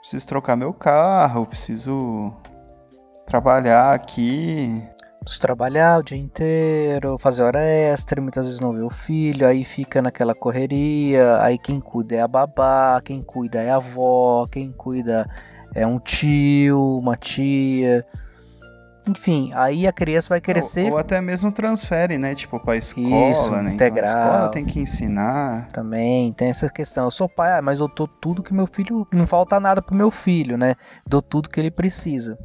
[0.00, 2.30] Preciso trocar meu carro, preciso
[3.26, 4.86] trabalhar aqui,
[5.24, 9.64] Preciso trabalhar o dia inteiro, fazer hora extra, muitas vezes não vê o filho, aí
[9.64, 14.70] fica naquela correria, aí quem cuida é a babá, quem cuida é a avó, quem
[14.70, 15.26] cuida
[15.74, 18.04] é um tio, uma tia.
[19.08, 20.86] Enfim, aí a criança vai crescer.
[20.86, 22.34] Ou, ou até mesmo transfere, né?
[22.34, 23.74] Tipo, pra escola, Isso, né?
[23.74, 24.08] Integrar.
[24.08, 25.68] Então, a escola tem que ensinar.
[25.68, 27.04] Também tem essa questão.
[27.04, 29.06] Eu sou pai, ah, mas eu dou tudo que meu filho.
[29.12, 30.74] Não falta nada pro meu filho, né?
[31.06, 32.38] Dou tudo que ele precisa.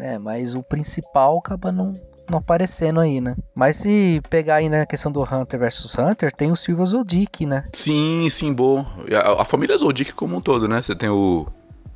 [0.00, 1.98] É, mas o principal acaba não,
[2.30, 3.34] não aparecendo aí, né?
[3.54, 7.66] Mas se pegar aí na questão do Hunter versus Hunter, tem o Silva Zodic, né?
[7.72, 8.84] Sim, sim, bom.
[9.12, 10.82] A, a, família Zodic como um todo, né?
[10.82, 11.46] Você tem o,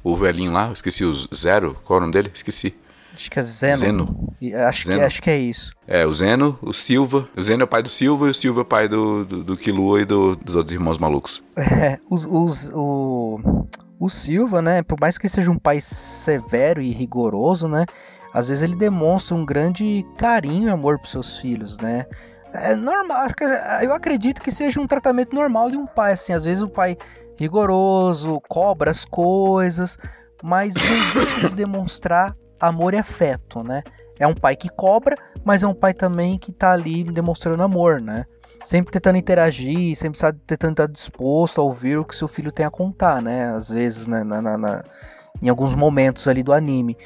[0.02, 2.30] o velhinho lá, esqueci o Zero, qual é o nome dele?
[2.34, 2.74] Esqueci.
[3.20, 3.78] Acho que é Zeno.
[3.78, 4.34] Zeno.
[4.66, 4.98] Acho, Zeno.
[4.98, 5.74] Que, acho que é isso.
[5.86, 7.28] É, o Zeno, o Silva.
[7.36, 9.44] O Zeno é o pai do Silva e o Silva é o pai do, do,
[9.44, 11.42] do Killua e do, dos outros irmãos malucos.
[11.54, 13.66] É, os, os, o,
[13.98, 17.84] o Silva, né, por mais que ele seja um pai severo e rigoroso, né,
[18.32, 22.06] às vezes ele demonstra um grande carinho e amor para seus filhos, né.
[22.54, 23.18] É normal,
[23.82, 26.96] eu acredito que seja um tratamento normal de um pai, assim, às vezes o pai
[27.36, 29.98] rigoroso, cobra as coisas,
[30.42, 33.82] mas não deixa de demonstrar amor e afeto, né.
[34.18, 38.02] É um pai que cobra, mas é um pai também que tá ali demonstrando amor,
[38.02, 38.26] né?
[38.62, 42.66] Sempre tentando interagir, sempre tá tentando estar disposto a ouvir o que seu filho tem
[42.66, 43.54] a contar, né?
[43.54, 44.22] Às vezes, né?
[44.22, 44.84] na, na, na
[45.42, 46.96] em alguns momentos ali do anime.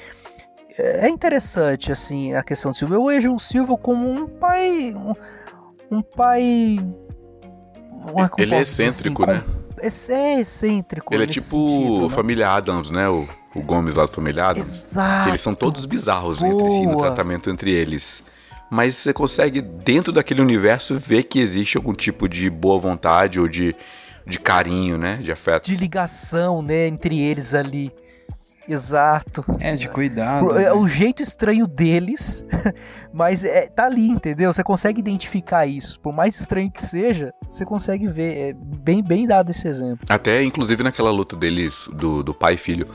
[0.76, 2.97] É interessante, assim, a questão do Silva.
[2.97, 4.93] Eu vejo o Silva como um pai.
[4.93, 6.78] Um, um pai.
[8.39, 9.44] Ele é excêntrico, assim, né?
[9.81, 11.14] É excêntrico.
[11.14, 12.14] Ele é tipo sentido, né?
[12.14, 13.09] família Adams, né?
[13.09, 13.24] O
[13.55, 14.59] o Gomes lá do Familiado.
[14.59, 15.31] Exato.
[15.31, 16.52] eles são todos bizarros Boa.
[16.52, 18.22] entre si no tratamento entre eles.
[18.70, 23.47] Mas você consegue, dentro daquele universo, ver que existe algum tipo de boa vontade ou
[23.47, 23.76] de,
[24.26, 25.18] de carinho, né?
[25.22, 25.66] De afeto.
[25.66, 26.89] De ligação, né?
[26.89, 27.93] Entre eles ali.
[28.66, 29.44] Exato.
[29.60, 30.51] É, de cuidado.
[30.56, 30.72] É né?
[30.72, 32.44] o jeito estranho deles,
[33.12, 34.52] mas é, tá ali, entendeu?
[34.52, 36.01] Você consegue identificar isso.
[36.01, 38.51] Por mais estranho que seja, você consegue ver.
[38.51, 40.05] É bem, bem dado esse exemplo.
[40.09, 42.89] Até, inclusive, naquela luta deles, do, do pai e filho.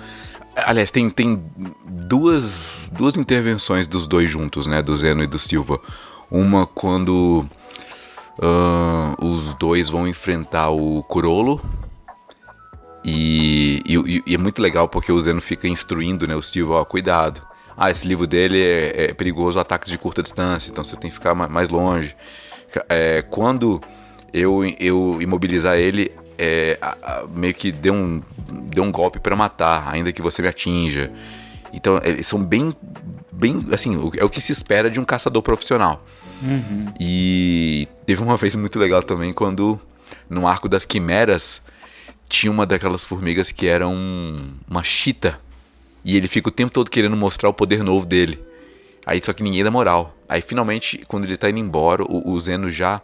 [0.55, 1.41] Aliás, tem, tem
[1.85, 4.81] duas, duas intervenções dos dois juntos, né?
[4.81, 5.79] Do Zeno e do Silva.
[6.29, 7.45] Uma quando
[8.39, 11.61] uh, os dois vão enfrentar o Kurolo.
[13.03, 16.85] E, e, e, é muito legal porque o Zeno fica instruindo né, o Silva, ó,
[16.85, 17.41] cuidado.
[17.77, 21.15] Ah, esse livro dele é, é perigoso ataques de curta distância, então você tem que
[21.15, 22.13] ficar mais longe.
[22.89, 23.81] É, quando
[24.33, 28.21] eu, eu imobilizar ele, é, a, a, meio que deu um,
[28.73, 31.11] deu um golpe para matar, ainda que você me atinja.
[31.73, 32.73] Então, eles são bem,
[33.29, 36.03] bem, assim, é o que se espera de um caçador profissional.
[36.41, 36.93] Uhum.
[36.97, 39.77] E teve uma vez muito legal também quando,
[40.29, 41.61] no arco das quimeras,
[42.29, 45.37] tinha uma daquelas formigas que era um, uma chita.
[46.05, 48.41] E ele fica o tempo todo querendo mostrar o poder novo dele.
[49.05, 50.15] Aí só que ninguém dá moral.
[50.29, 53.01] Aí finalmente, quando ele tá indo embora, o, o Zeno já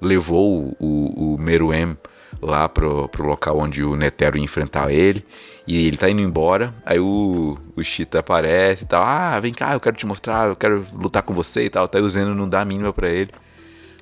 [0.00, 1.96] levou o, o, o Meruem
[2.40, 5.24] lá pro, pro local onde o Netero ia enfrentar ele.
[5.66, 6.74] E ele tá indo embora.
[6.84, 9.02] Aí o, o Cheetah aparece e tal.
[9.02, 11.84] Ah, vem cá, eu quero te mostrar, eu quero lutar com você e tal.
[11.84, 13.30] Até o Zeno não dá a mínima pra ele.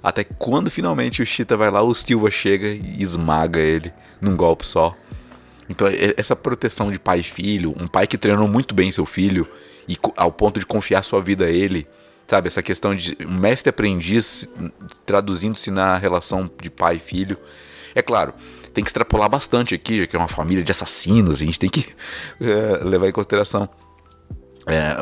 [0.03, 4.65] Até quando finalmente o Cheetah vai lá, o Silva chega e esmaga ele num golpe
[4.65, 4.95] só.
[5.69, 9.49] Então, essa proteção de pai e filho, um pai que treinou muito bem seu filho
[9.89, 11.87] e ao ponto de confiar sua vida a ele,
[12.27, 12.47] sabe?
[12.47, 14.49] Essa questão de um mestre aprendiz
[15.05, 17.37] traduzindo-se na relação de pai e filho.
[17.97, 18.35] É claro,
[18.75, 21.71] tem que extrapolar bastante aqui, já que é uma família de assassinos, a gente tem
[21.71, 21.89] que
[22.39, 23.67] é, levar em consideração.
[24.67, 24.97] É,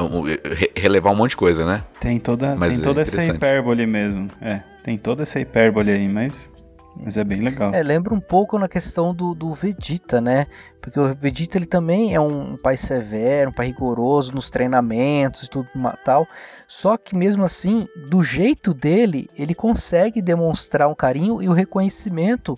[0.78, 1.84] relevar um monte de coisa, né?
[1.98, 4.30] Tem toda, mas tem toda é essa hipérbole mesmo.
[4.40, 6.52] É, tem toda essa hipérbole aí, mas
[6.96, 7.74] mas é bem legal.
[7.74, 10.46] É, lembra um pouco na questão do, do Vegeta, né?
[10.80, 15.50] Porque o Vegeta ele também é um pai severo, um pai rigoroso nos treinamentos e
[15.50, 15.68] tudo
[16.04, 16.26] tal.
[16.68, 22.56] Só que mesmo assim, do jeito dele, ele consegue demonstrar um carinho e o reconhecimento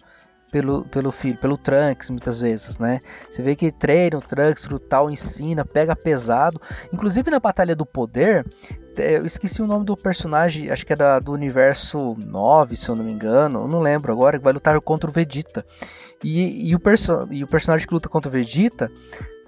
[0.56, 2.98] pelo, pelo filho, pelo Trunks, muitas vezes, né?
[3.28, 6.58] Você vê que treina o Trunks, o tal ensina, pega pesado.
[6.90, 8.42] Inclusive na Batalha do Poder,
[8.96, 12.96] eu esqueci o nome do personagem, acho que é da, do universo 9, se eu
[12.96, 15.62] não me engano, não lembro agora, que vai lutar contra o Vegeta.
[16.24, 18.90] E, e, o, perso e o personagem que luta contra o Vegeta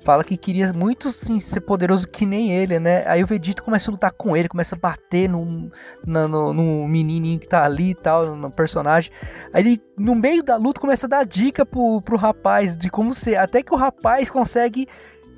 [0.01, 3.07] fala que queria muito sim ser poderoso que nem ele, né?
[3.07, 5.71] Aí o Vegeta começa a lutar com ele, começa a bater no,
[6.07, 9.11] no, no, menininho que tá ali e tal, no personagem.
[9.53, 13.15] Aí ele, no meio da luta, começa a dar dica pro, pro rapaz de como
[13.15, 14.87] ser, até que o rapaz consegue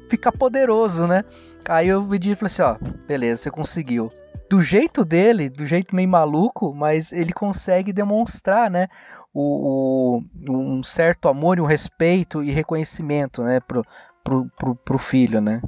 [0.08, 1.24] ficar poderoso, né?
[1.68, 2.76] Aí o Vegeta falou assim: ó,
[3.06, 4.10] beleza, você conseguiu.
[4.50, 8.88] Do jeito dele, do jeito meio maluco, mas ele consegue demonstrar, né?
[9.32, 10.18] O,
[10.48, 13.84] o, um certo amor e um respeito e reconhecimento, né, pro,
[14.24, 15.60] pro, pro, pro filho, né?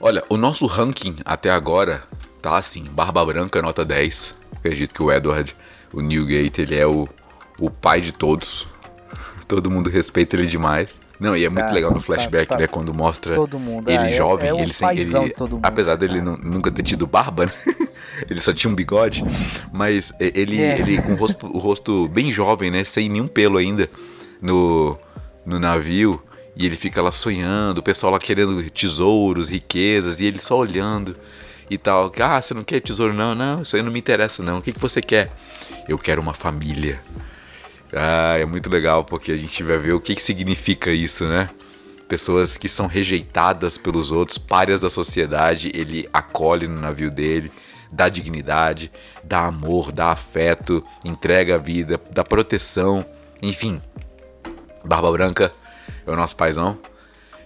[0.00, 2.02] Olha, o nosso ranking até agora
[2.42, 4.34] tá assim, Barba Branca nota 10.
[4.56, 5.56] Acredito que o Edward,
[5.92, 7.08] o Newgate, ele é o,
[7.58, 8.66] o pai de todos.
[9.48, 11.00] Todo mundo respeita ele demais.
[11.18, 12.66] Não, e é muito legal no tá, flashback, tá, tá, né?
[12.66, 14.90] Quando mostra mundo, ele é, jovem, é, é ele sem.
[14.90, 17.52] Ele, apesar dele nunca ter tido barba, né?
[18.28, 19.24] ele só tinha um bigode,
[19.72, 20.78] mas ele, é.
[20.80, 22.84] ele com o rosto, o rosto bem jovem, né?
[22.84, 23.88] Sem nenhum pelo ainda
[24.42, 24.98] no,
[25.46, 26.20] no navio.
[26.56, 31.16] E ele fica lá sonhando, o pessoal lá querendo tesouros, riquezas, e ele só olhando
[31.68, 32.12] e tal.
[32.20, 33.12] Ah, você não quer tesouro?
[33.12, 34.58] Não, não, isso aí não me interessa, não.
[34.58, 35.32] O que, que você quer?
[35.88, 37.00] Eu quero uma família.
[37.92, 41.50] Ah, é muito legal porque a gente vai ver o que, que significa isso, né?
[42.08, 47.50] Pessoas que são rejeitadas pelos outros, párias da sociedade, ele acolhe no navio dele,
[47.90, 48.92] dá dignidade,
[49.24, 53.04] dá amor, dá afeto, entrega a vida, dá proteção,
[53.42, 53.80] enfim.
[54.84, 55.52] Barba Branca
[56.06, 56.78] é o nosso paizão.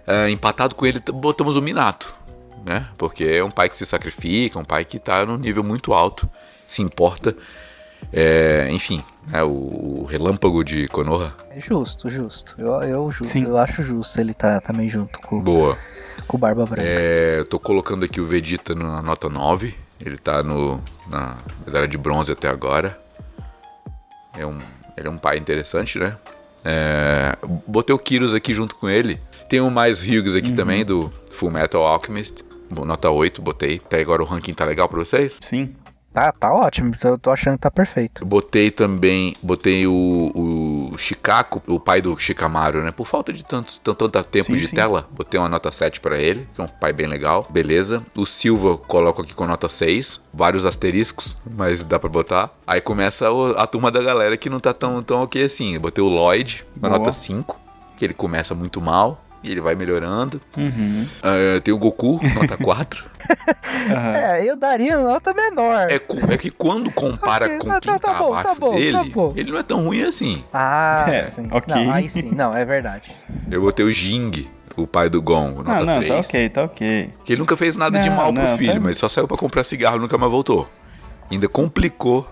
[0.06, 2.14] É, empatado com ele, botamos o Minato,
[2.64, 2.88] né?
[2.96, 6.28] Porque é um pai que se sacrifica, um pai que tá num nível muito alto,
[6.66, 7.36] se importa.
[8.12, 11.34] É, enfim, é o, o, relâmpago de Konoha.
[11.50, 12.54] É justo, justo.
[12.58, 15.76] Eu, eu, ju eu acho justo ele tá também junto com, Boa.
[16.26, 16.88] com o Barba Branca.
[16.88, 19.74] É, eu tô colocando aqui o Vegeta na nota 9.
[20.00, 21.36] Ele tá no, na
[21.66, 22.98] medalha de bronze até agora.
[24.36, 24.58] É um,
[24.96, 26.16] ele é um pai interessante, né?
[26.64, 27.36] É,
[27.66, 29.20] botei o Kyrus aqui junto com ele.
[29.48, 30.56] Tem o mais Hughes aqui uhum.
[30.56, 32.44] também, do Full Metal Alchemist.
[32.70, 33.80] Nota 8, botei.
[33.84, 35.38] Até agora o ranking tá legal pra vocês?
[35.40, 35.74] Sim.
[36.12, 36.92] Tá, tá ótimo.
[37.04, 38.24] Eu tô achando que tá perfeito.
[38.24, 40.67] Botei também, botei o, o
[40.98, 42.90] Chicaco, o pai do Shikamaru, né?
[42.90, 44.76] Por falta de tanto, tanto, tanto tempo sim, de sim.
[44.76, 47.46] tela, botei uma nota 7 para ele, que é um pai bem legal.
[47.48, 48.04] Beleza.
[48.14, 52.50] O Silva coloco aqui com nota 6, vários asteriscos, mas dá para botar.
[52.66, 55.74] Aí começa a, turma da galera que não tá tão, tão ok assim.
[55.74, 57.58] Eu botei o Lloyd, com nota 5,
[57.96, 60.40] que ele começa muito mal ele vai melhorando.
[60.56, 61.06] Uhum.
[61.18, 63.04] Uh, tem o Goku, nota 4.
[63.04, 64.14] uhum.
[64.14, 65.90] É, eu daria nota menor.
[65.90, 66.00] É,
[66.32, 68.92] é que quando compara okay, com tá, quem tá, tá, tá bom, tá bom, dele,
[68.92, 69.32] tá bom.
[69.36, 70.44] ele não é tão ruim assim.
[70.52, 71.48] Ah, é, sim.
[71.50, 71.84] Okay.
[71.84, 73.12] Não, aí sim, não, é verdade.
[73.50, 76.08] Eu botei o Jing, o pai do Gon, nota não, não, 3.
[76.08, 77.10] tá ok, tá ok.
[77.24, 78.80] Que ele nunca fez nada não, de mal pro não, filho, tá...
[78.80, 80.68] mas só saiu para comprar cigarro e nunca mais voltou.
[81.30, 82.26] Ainda complicou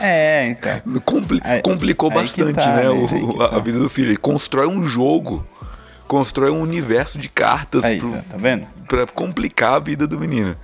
[0.00, 0.80] é, então.
[1.04, 2.82] Compli aí, complicou aí bastante, tá, né?
[2.82, 2.90] né?
[2.90, 3.56] O, tá.
[3.56, 4.08] a vida do filho.
[4.08, 5.46] Ele constrói um jogo
[6.10, 8.66] constrói um universo de cartas é isso, pro, tá vendo?
[8.88, 10.56] pra complicar a vida do menino.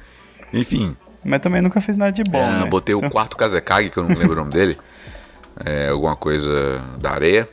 [0.52, 0.97] Enfim.
[1.24, 2.68] Mas também nunca fez nada de bom, é, né?
[2.68, 4.77] Botei o quarto Kazekage, que eu não lembro o nome dele.
[5.64, 7.48] É, alguma coisa da areia.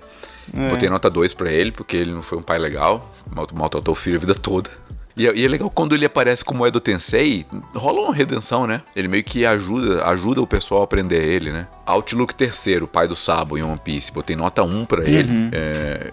[0.53, 0.69] É.
[0.69, 3.13] Botei nota 2 pra ele, porque ele não foi um pai legal.
[3.53, 4.69] Maltratou o filho a vida toda.
[5.15, 8.81] E é, e é, legal quando ele aparece como Edo Tensei, rola uma redenção, né?
[8.93, 11.65] Ele meio que ajuda, ajuda o pessoal a aprender ele, né?
[11.85, 15.31] Outlook terceiro, pai do Sabo em One Piece, botei nota 1 pra ele.
[15.31, 15.49] Uhum.
[15.53, 16.11] É,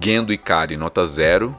[0.00, 1.54] Gendo e Kari, nota 0.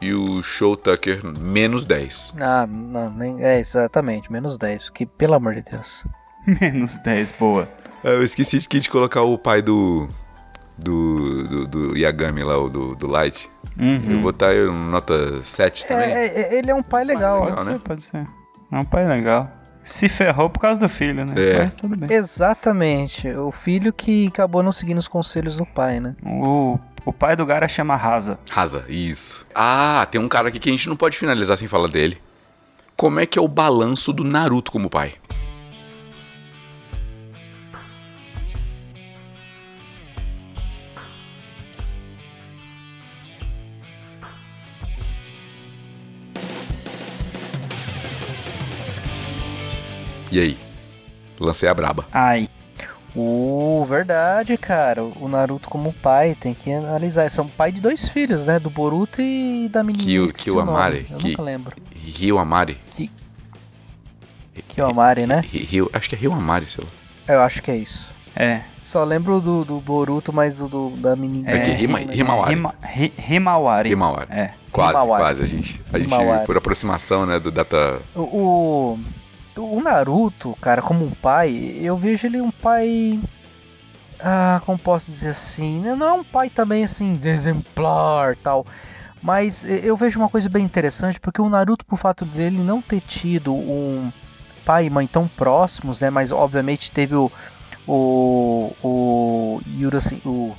[0.00, 2.34] E o Show Tucker, menos 10.
[2.40, 4.90] Ah, não, nem, é exatamente, menos 10.
[4.90, 6.04] Que, pelo amor de Deus.
[6.60, 7.68] menos 10, boa.
[8.02, 10.08] É, eu esqueci de, de colocar o pai do.
[10.76, 13.48] Do, do, do Yagami lá, o do, do Light.
[13.78, 14.02] Uhum.
[14.04, 16.10] Eu vou botar ele nota 7 também.
[16.10, 17.38] É, é, ele é um pai legal.
[17.38, 17.80] Pode legal, ser, né?
[17.84, 18.26] pode ser.
[18.72, 19.52] É um pai legal.
[19.84, 21.34] Se ferrou por causa do filho, né?
[21.36, 21.58] É.
[21.58, 22.10] Mas tudo bem.
[22.10, 23.28] Exatamente.
[23.28, 26.16] O filho que acabou não seguindo os conselhos do pai, né?
[26.24, 28.38] O o pai do Gara chama Rasa.
[28.50, 29.46] Rasa, isso.
[29.54, 32.18] Ah, tem um cara aqui que a gente não pode finalizar sem falar dele.
[32.96, 35.14] Como é que é o balanço do Naruto como pai?
[50.30, 50.56] E aí?
[51.38, 52.06] Lancei a braba.
[52.10, 52.48] Ai.
[53.14, 55.04] Uh, verdade, cara.
[55.04, 57.30] O Naruto como pai tem que analisar.
[57.30, 58.58] São pai de dois filhos, né?
[58.58, 60.04] Do Boruto e da menina.
[60.04, 61.06] Kyo, Kyo Amari.
[61.10, 61.76] Eu Ki, nunca lembro.
[61.94, 62.78] Rio Amari.
[62.90, 63.10] Ki,
[64.68, 65.42] Kyo Amari, né?
[65.44, 67.34] Rio, acho que é Rio Amari, sei lá.
[67.34, 68.14] Eu acho que é isso.
[68.34, 68.62] É.
[68.80, 71.50] Só lembro do, do Boruto, mas do, do da menina.
[71.50, 72.52] É, é Hima, Himawari.
[72.52, 72.74] Hima,
[73.28, 73.90] Himawari.
[73.90, 74.28] Himawari.
[74.30, 74.54] É.
[74.70, 75.22] Quase, Himawari.
[75.22, 75.42] quase.
[75.42, 76.46] A gente, a gente Himawari.
[76.46, 78.00] por aproximação, né, do data...
[78.14, 78.98] O, o,
[79.56, 83.20] o Naruto, cara, como um pai, eu vejo ele um pai.
[84.20, 85.80] Ah, como posso dizer assim?
[85.80, 88.64] Não é um pai também assim, exemplar tal.
[89.22, 93.00] Mas eu vejo uma coisa bem interessante, porque o Naruto, por fato dele não ter
[93.00, 94.12] tido um
[94.64, 96.10] pai e mãe tão próximos, né?
[96.10, 97.30] Mas obviamente teve o.
[97.86, 98.72] O.
[98.82, 99.60] O.
[99.78, 100.54] Yura, o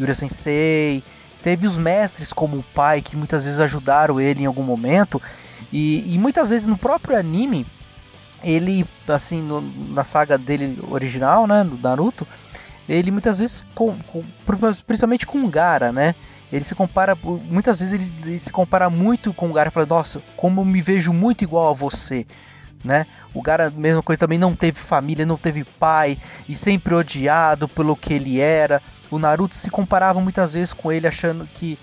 [0.00, 1.02] Yura Sensei.
[1.42, 5.22] Teve os mestres como pai que muitas vezes ajudaram ele em algum momento.
[5.72, 7.64] E, e muitas vezes no próprio anime,
[8.42, 9.60] ele, assim, no-
[9.92, 11.64] na saga dele original, né?
[11.64, 12.26] Do Naruto,
[12.88, 14.24] ele muitas vezes, com, com-
[14.86, 16.14] principalmente com o Gara, né?
[16.52, 17.16] Ele se compara,
[17.50, 21.12] muitas vezes ele, se compara muito com o Gara, falando, nossa, como eu me vejo
[21.12, 22.24] muito igual a você,
[22.84, 23.04] né?
[23.34, 26.16] O Gara, mesma coisa, também não teve família, não teve pai
[26.48, 28.80] e sempre odiado pelo que ele era.
[29.10, 31.76] O Naruto se comparava muitas vezes com ele, achando que,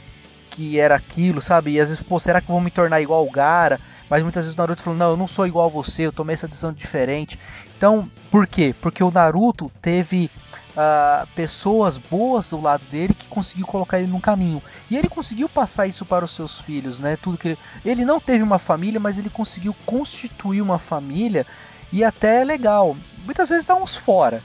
[0.53, 1.71] que era aquilo, sabe?
[1.71, 3.79] E às vezes, pô, será que eu vou me tornar igual o Gara?
[4.07, 6.35] Mas muitas vezes o Naruto falou, não, eu não sou igual a você, eu tomei
[6.35, 7.39] essa decisão diferente.
[7.75, 8.75] Então, por quê?
[8.79, 10.29] Porque o Naruto teve
[10.77, 14.61] ah, pessoas boas do lado dele que conseguiu colocar ele no caminho.
[14.91, 17.15] E ele conseguiu passar isso para os seus filhos, né?
[17.15, 21.47] Tudo que ele, ele não teve uma família, mas ele conseguiu constituir uma família
[21.91, 22.95] e até é legal.
[23.23, 24.43] Muitas vezes dá uns fora.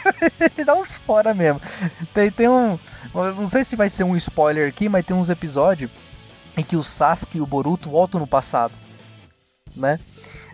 [0.56, 1.60] ele dá uns fora mesmo.
[2.12, 2.78] Tem, tem um.
[3.14, 5.90] Não sei se vai ser um spoiler aqui, mas tem uns episódios
[6.56, 8.74] em que o Sasuke e o Boruto voltam no passado.
[9.74, 10.00] Né?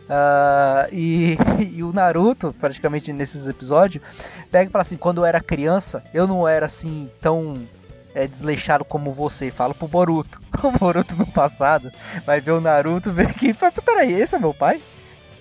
[0.08, 1.36] Ah, e,
[1.72, 4.04] e o Naruto, praticamente nesses episódios,
[4.50, 7.66] pega e fala assim: quando eu era criança, eu não era assim tão
[8.14, 9.50] é, desleixado como você.
[9.50, 10.40] Fala pro Boruto.
[10.62, 11.90] O Boruto no passado
[12.24, 14.82] vai ver o Naruto, vê aqui e fala: peraí, esse é meu pai?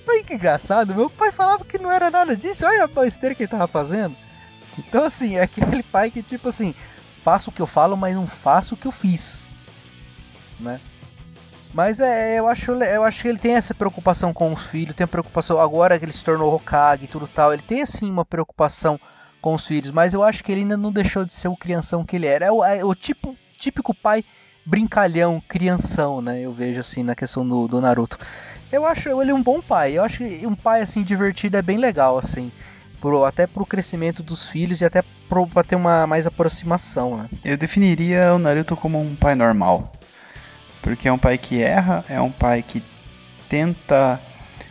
[0.07, 3.44] Olha que engraçado, meu pai falava que não era nada disso, olha a besteira que
[3.44, 4.15] ele tava fazendo.
[4.78, 6.73] Então, assim, é aquele pai que, tipo assim,
[7.14, 9.48] faço o que eu falo, mas não faço o que eu fiz.
[10.60, 10.80] Né?
[11.73, 15.06] Mas é, eu acho, eu acho que ele tem essa preocupação com os filhos, tem
[15.06, 17.53] a preocupação agora que ele se tornou Hokage e tudo tal.
[17.53, 18.99] Ele tem assim uma preocupação
[19.40, 22.06] com os filhos, mas eu acho que ele ainda não deixou de ser o crianção
[22.06, 22.45] que ele era.
[22.45, 24.23] É o, é o tipo, típico pai
[24.65, 26.41] brincalhão, crianção, né?
[26.41, 28.17] Eu vejo assim na questão do, do Naruto.
[28.71, 29.97] Eu acho ele um bom pai.
[29.97, 32.51] Eu acho que um pai assim divertido é bem legal assim,
[32.99, 37.29] pro, até pro crescimento dos filhos e até pro, pra ter uma mais aproximação, né?
[37.43, 39.91] Eu definiria o Naruto como um pai normal.
[40.81, 42.83] Porque é um pai que erra, é um pai que
[43.47, 44.19] tenta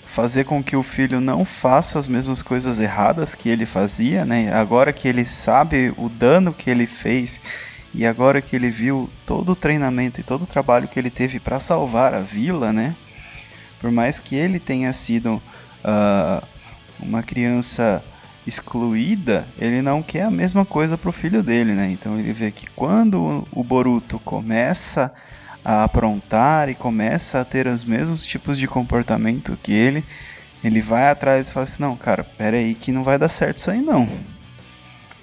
[0.06, 4.52] fazer com que o filho não faça as mesmas coisas erradas que ele fazia, né?
[4.52, 7.40] Agora que ele sabe o dano que ele fez
[7.92, 11.40] e agora que ele viu todo o treinamento e todo o trabalho que ele teve
[11.40, 12.94] para salvar a vila, né?
[13.80, 15.42] Por mais que ele tenha sido
[15.82, 16.42] ah,
[17.00, 18.04] uma criança
[18.46, 21.90] excluída, ele não quer a mesma coisa pro filho dele, né?
[21.90, 25.12] Então ele vê que quando o Boruto começa
[25.64, 30.04] a aprontar e começa a ter os mesmos tipos de comportamento que ele,
[30.62, 33.58] ele vai atrás e fala assim: Não, cara, pera aí que não vai dar certo
[33.58, 34.08] isso aí não.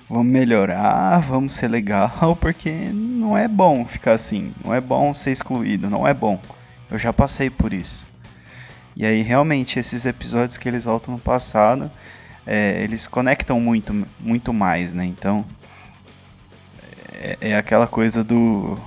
[0.09, 5.31] Vamos melhorar, vamos ser legal, porque não é bom ficar assim, não é bom ser
[5.31, 6.41] excluído, não é bom.
[6.89, 8.07] Eu já passei por isso.
[8.95, 11.91] E aí, realmente, esses episódios que eles voltam no passado,
[12.45, 15.05] é, eles conectam muito, muito mais, né?
[15.05, 15.45] Então,
[17.13, 18.77] é, é aquela coisa do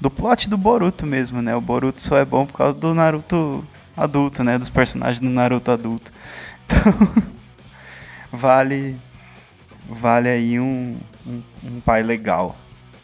[0.00, 1.54] do plot do Boruto mesmo, né?
[1.56, 3.66] O Boruto só é bom por causa do Naruto
[3.96, 4.58] adulto, né?
[4.58, 6.12] Dos personagens do Naruto adulto.
[6.70, 7.24] Então,
[8.30, 8.98] vale
[9.88, 12.54] vale aí um, um, um pai legal.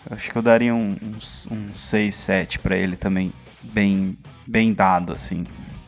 [0.09, 3.33] Eu acho que eu daria um, um, um 6, 7 pra ele também,
[3.63, 5.47] bem, bem dado, assim.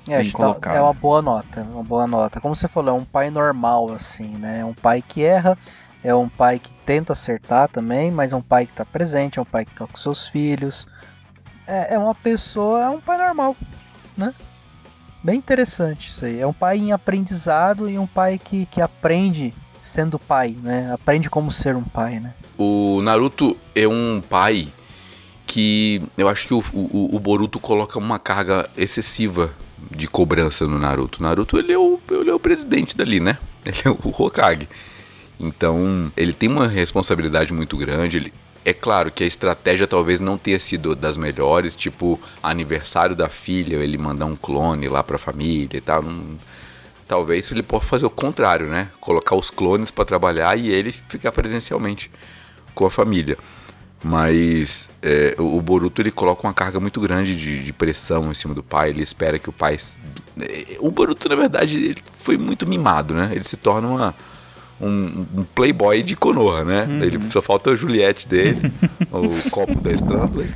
[0.09, 0.75] É, bem tá- colocado.
[0.75, 2.41] é uma boa nota, uma boa nota.
[2.41, 4.61] Como você falou, é um pai normal, assim, né?
[4.61, 5.59] É um pai que erra,
[6.03, 9.43] é um pai que tenta acertar também, mas é um pai que tá presente, é
[9.43, 10.87] um pai que tá com seus filhos.
[11.67, 13.57] É, é uma pessoa, é um pai normal,
[14.17, 14.33] né?
[15.23, 16.41] Bem interessante isso aí.
[16.41, 19.53] É um pai em aprendizado e um pai que, que aprende
[19.87, 20.93] sendo pai, né?
[20.93, 22.35] Aprende como ser um pai, né?
[22.59, 24.69] O Naruto é um pai
[25.47, 29.53] que eu acho que o, o, o Boruto coloca uma carga excessiva
[29.91, 31.23] de cobrança no Naruto.
[31.23, 33.39] Naruto ele é o, ele é o presidente dali, né?
[33.67, 34.69] Ele é o Hokage.
[35.41, 38.17] Então ele tem uma responsabilidade muito grande.
[38.17, 38.33] Ele,
[38.65, 43.77] é claro que a estratégia talvez não tenha sido das melhores, tipo aniversário da filha,
[43.77, 46.03] ele mandar um clone lá pra família e tal.
[46.03, 46.37] Não,
[47.07, 48.89] talvez ele possa fazer o contrário, né?
[49.01, 52.11] Colocar os clones pra trabalhar e ele ficar presencialmente
[52.75, 53.39] com a família.
[54.05, 58.35] Mas é, o o Boruto ele coloca uma carga muito grande de, de pressão em
[58.35, 58.91] cima do pai.
[58.91, 59.77] Ele espera que o pai.
[60.41, 63.31] é, O Boruto, na verdade, ele foi muito mimado, né?
[63.33, 64.15] Ele se torna uma,
[64.81, 66.85] um, um playboy de Konoha, né?
[66.85, 67.03] Uhum.
[67.03, 68.61] Ele só falta a Juliette dele,
[69.11, 70.51] o copo da Stanley.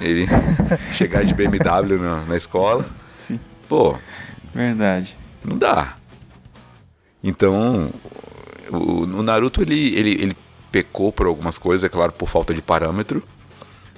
[0.00, 0.26] Ele
[0.94, 2.84] chegar de BMW na, na escola.
[3.12, 3.40] Sim.
[3.68, 3.96] Pô.
[4.54, 5.18] Verdade.
[5.48, 5.96] Não dá.
[7.22, 7.90] Então,
[8.70, 10.36] o, o Naruto ele, ele, ele
[10.70, 13.22] pecou por algumas coisas, é claro, por falta de parâmetro.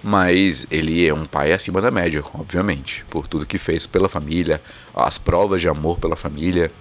[0.03, 4.61] Mas ele é um pai acima da média, obviamente, por tudo que fez pela família,
[4.95, 6.73] as provas de amor pela família,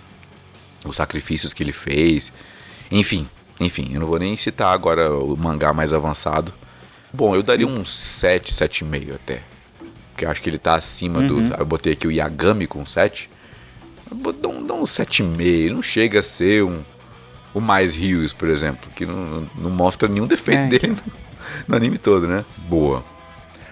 [0.85, 2.31] os sacrifícios que ele fez,
[2.89, 3.27] enfim,
[3.59, 6.53] enfim, eu não vou nem citar agora o mangá mais avançado.
[7.11, 7.79] Bom, eu daria Sim.
[7.79, 9.41] um 7, 7,5 até.
[10.11, 11.49] Porque eu acho que ele tá acima uhum.
[11.49, 11.55] do.
[11.55, 13.29] Eu botei aqui o Yagami com 7.
[14.11, 15.71] Dá um, dá um 7,5.
[15.71, 16.81] Não chega a ser um.
[17.53, 20.97] O mais Rios, por exemplo, que não, não mostra nenhum defeito é, dele no,
[21.67, 22.45] no anime todo, né?
[22.67, 23.03] Boa.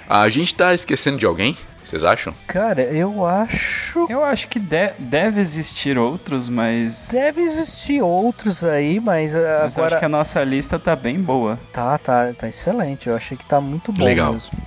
[0.10, 1.56] A gente tá esquecendo de alguém?
[1.88, 2.34] Vocês acham?
[2.46, 4.08] Cara, eu acho.
[4.10, 7.12] Eu acho que de deve existir outros, mas.
[7.14, 9.94] Deve existir outros aí, mas, uh, mas agora.
[9.94, 11.58] acho que a nossa lista tá bem boa.
[11.72, 13.08] Tá, tá, tá excelente.
[13.08, 14.34] Eu achei que tá muito bom legal.
[14.34, 14.58] mesmo.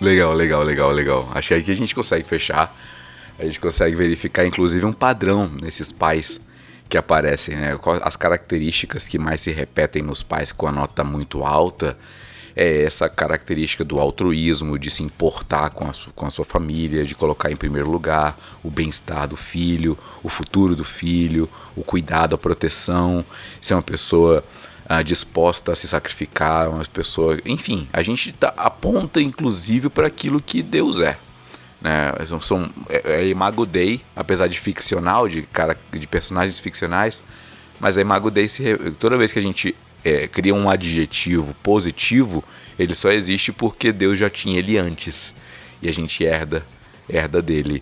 [0.00, 1.28] Legal, legal, legal, legal.
[1.34, 2.74] Acho que aqui a gente consegue fechar.
[3.38, 6.40] A gente consegue verificar, inclusive, um padrão nesses pais
[6.88, 7.78] que aparecem, né?
[8.02, 11.96] As características que mais se repetem nos pais com a nota muito alta
[12.56, 17.14] é essa característica do altruísmo, de se importar com a, com a sua família, de
[17.14, 22.38] colocar em primeiro lugar o bem-estar do filho, o futuro do filho, o cuidado, a
[22.38, 23.24] proteção,
[23.62, 24.44] ser uma pessoa
[24.92, 27.38] ah, disposta a se sacrificar, uma pessoa.
[27.44, 31.16] Enfim, a gente tá, aponta inclusive para aquilo que Deus é.
[31.80, 32.12] Né?
[32.26, 37.22] São, são, é, é Imago Dei, apesar de ficcional, de, cara, de personagens ficcionais,
[37.78, 42.42] mas a Imago Dei, se, toda vez que a gente é, cria um adjetivo positivo,
[42.76, 45.36] ele só existe porque Deus já tinha ele antes
[45.80, 46.66] e a gente herda,
[47.08, 47.80] herda dele.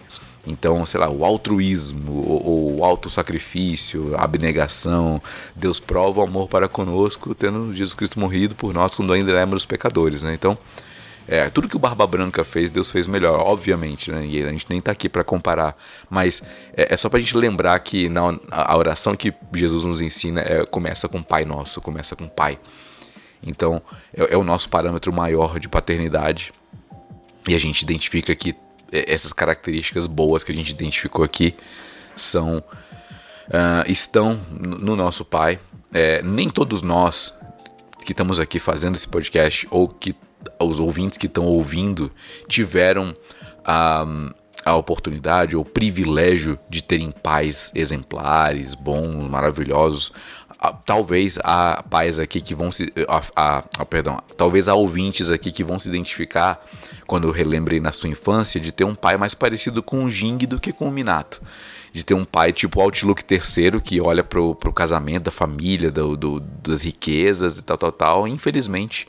[0.48, 5.22] Então, sei lá, o altruísmo, o, o autossacrifício, abnegação,
[5.54, 9.66] Deus prova o amor para conosco, tendo Jesus Cristo morrido por nós quando ainda éramos
[9.66, 10.32] pecadores, né?
[10.32, 10.56] Então,
[11.28, 14.24] é, tudo que o Barba Branca fez, Deus fez melhor, obviamente, né?
[14.26, 15.76] E a gente nem está aqui para comparar.
[16.08, 16.42] Mas
[16.74, 20.40] é, é só para a gente lembrar que na, a oração que Jesus nos ensina
[20.40, 22.58] é, começa com Pai Nosso, começa com Pai.
[23.42, 23.82] Então,
[24.16, 26.50] é, é o nosso parâmetro maior de paternidade.
[27.46, 28.54] E a gente identifica que
[28.92, 31.54] essas características boas que a gente identificou aqui
[32.16, 32.58] são
[33.48, 35.58] uh, estão no nosso pai.
[35.92, 37.32] É, nem todos nós
[38.04, 40.14] que estamos aqui fazendo esse podcast ou que
[40.60, 42.10] os ouvintes que estão ouvindo
[42.46, 43.14] tiveram
[43.64, 44.06] a,
[44.64, 50.12] a oportunidade ou privilégio de terem pais exemplares, bons, maravilhosos.
[50.84, 52.92] Talvez há pais aqui que vão se.
[53.36, 56.64] A, a, perdão, talvez há ouvintes aqui que vão se identificar
[57.06, 60.38] quando eu relembrei na sua infância de ter um pai mais parecido com o Jing
[60.46, 61.40] do que com o Minato
[61.92, 66.16] de ter um pai tipo Outlook terceiro que olha pro, pro casamento da família, do,
[66.16, 68.28] do, das riquezas e tal, tal, tal.
[68.28, 69.08] Infelizmente,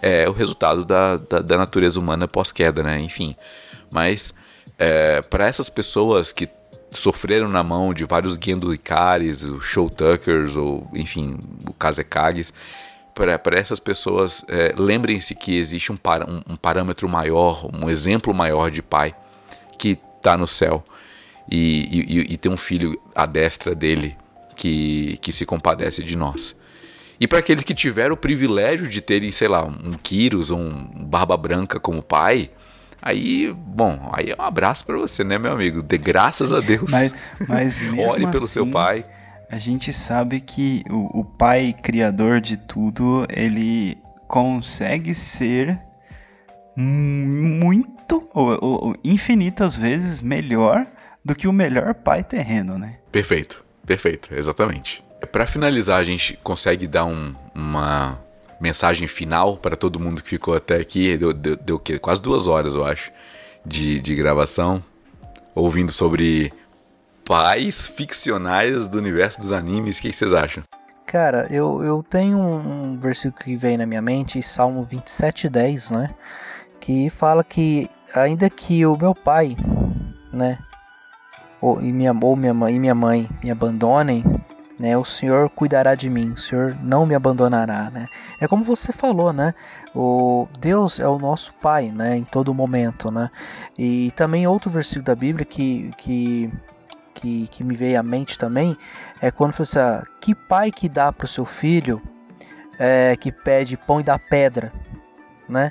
[0.00, 3.00] é o resultado da, da, da natureza humana pós-queda, né?
[3.00, 3.34] Enfim.
[3.90, 4.34] Mas
[4.78, 6.48] é, para essas pessoas que
[6.92, 11.38] sofreram na mão de vários Gendo Ikaris, o Show Tuckers, ou enfim,
[11.68, 12.52] o Kazekages,
[13.14, 18.70] para essas pessoas, é, lembrem-se que existe um, um, um, parâmetro maior, um exemplo maior
[18.70, 19.14] de pai
[19.78, 20.82] que está no céu
[21.50, 24.16] e, e, e, tem um filho à destra dele
[24.54, 26.54] que, que se compadece de nós.
[27.18, 31.04] E para aqueles que tiveram o privilégio de terem, sei lá, um Kyrus ou um
[31.04, 32.50] Barba Branca como pai,
[33.00, 35.82] aí, bom, aí é um abraço para você, né, meu amigo?
[35.82, 36.90] De graças a Deus.
[36.90, 37.12] Mas,
[37.48, 39.04] mas mesmo Ore pelo assim, seu pai.
[39.50, 43.98] A gente sabe que o, o pai criador de tudo, ele
[44.28, 45.78] consegue ser
[46.76, 50.86] muito, ou, ou, infinitas vezes melhor
[51.24, 52.98] do que o melhor pai terreno, né?
[53.10, 55.02] Perfeito, perfeito, exatamente.
[55.32, 58.18] Para finalizar, a gente consegue dar um, uma
[58.60, 61.16] mensagem final para todo mundo que ficou até aqui.
[61.16, 61.98] Deu, deu, deu quê?
[61.98, 63.10] quase duas horas, eu acho,
[63.64, 64.82] de, de gravação,
[65.54, 66.52] ouvindo sobre
[67.24, 69.98] pais ficcionais do universo dos animes.
[69.98, 70.62] O que vocês acham?
[71.06, 76.14] Cara, eu, eu tenho um versículo que vem na minha mente, Salmo 27,10, né?
[76.78, 79.56] Que fala que ainda que o meu pai,
[80.32, 80.56] né?
[81.60, 84.24] Ou, e, minha, ou minha mãe e minha mãe me abandonem,
[84.80, 84.96] né?
[84.96, 88.06] O Senhor cuidará de mim, o Senhor não me abandonará, né?
[88.40, 89.52] É como você falou, né?
[89.94, 92.16] O Deus é o nosso Pai, né?
[92.16, 93.28] Em todo momento, né?
[93.78, 96.50] E também outro versículo da Bíblia que, que
[97.12, 98.74] que, que, me veio à mente também
[99.20, 102.00] é quando foi assim, ah, que pai que dá para o seu filho
[102.78, 104.72] é, que pede pão e dá pedra,
[105.46, 105.70] né?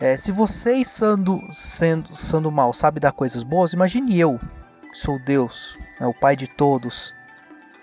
[0.00, 4.40] É, se vocês sendo, sendo, sendo mal sabe dar coisas boas, imagine eu,
[4.94, 7.14] sou Deus, né, o pai de todos,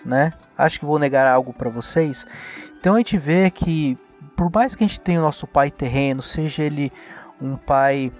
[0.04, 0.34] né?
[0.58, 2.26] Acho que vou negar algo para vocês.
[2.80, 3.98] Então a gente vê que
[4.36, 6.92] por mais que a gente tenha o nosso pai terreno, seja ele
[7.42, 8.12] um pai,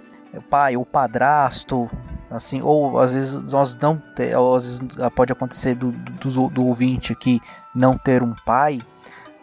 [0.50, 1.90] pai ou padrasto,
[2.30, 4.02] assim, ou às vezes nós não,
[4.36, 4.80] ou às vezes
[5.14, 7.40] pode acontecer do, do, do ouvinte aqui
[7.74, 8.80] não ter um pai,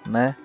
[0.06, 0.36] né?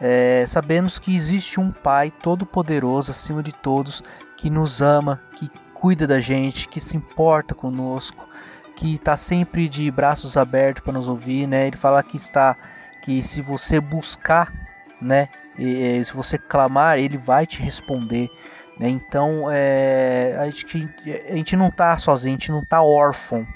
[0.00, 4.02] É, sabemos que existe um Pai todo-poderoso acima de todos
[4.36, 8.28] que nos ama, que cuida da gente, que se importa conosco,
[8.76, 11.66] que está sempre de braços abertos para nos ouvir, né?
[11.66, 12.54] Ele fala que está
[13.00, 14.52] que se você buscar,
[15.00, 15.28] né,
[15.58, 18.28] e, se você clamar, ele vai te responder.
[18.78, 18.88] Né?
[18.88, 20.88] Então é, a, gente,
[21.30, 23.46] a gente não está sozinho, a gente não está órfão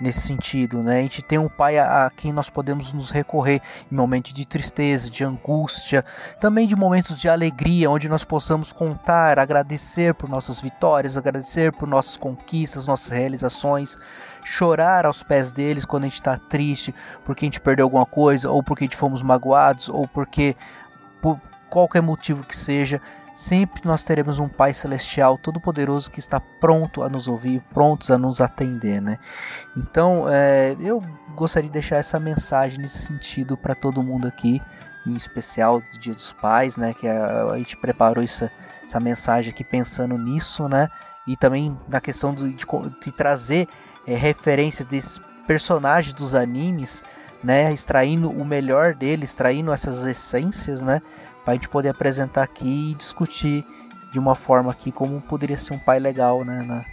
[0.00, 0.98] nesse sentido, né?
[0.98, 3.60] A gente tem um pai a, a, quem nós podemos nos recorrer
[3.90, 6.04] em momentos de tristeza, de angústia,
[6.40, 11.86] também de momentos de alegria, onde nós possamos contar, agradecer por nossas vitórias, agradecer por
[11.86, 13.96] nossas conquistas, nossas realizações,
[14.42, 16.94] chorar aos pés deles quando a gente está triste,
[17.24, 20.56] porque a gente perdeu alguma coisa, ou porque a gente fomos magoados, ou porque
[21.20, 21.38] por
[21.72, 23.00] qualquer motivo que seja,
[23.32, 28.18] sempre nós teremos um Pai Celestial Todo-Poderoso que está pronto a nos ouvir, prontos a
[28.18, 29.16] nos atender, né?
[29.74, 31.02] Então, é, eu
[31.34, 34.60] gostaria de deixar essa mensagem nesse sentido para todo mundo aqui,
[35.06, 36.92] em especial do Dia dos Pais, né?
[36.92, 38.52] Que a, gente preparou essa,
[38.84, 40.88] essa mensagem aqui pensando nisso, né?
[41.26, 42.66] E também na questão de, de,
[43.00, 43.66] de trazer
[44.06, 47.02] é, referências desses personagens dos animes
[47.42, 51.00] né, extraindo o melhor dele, extraindo essas essências, né,
[51.44, 53.64] para a gente poder apresentar aqui e discutir
[54.12, 56.84] de uma forma aqui como poderia ser um pai legal, né, na,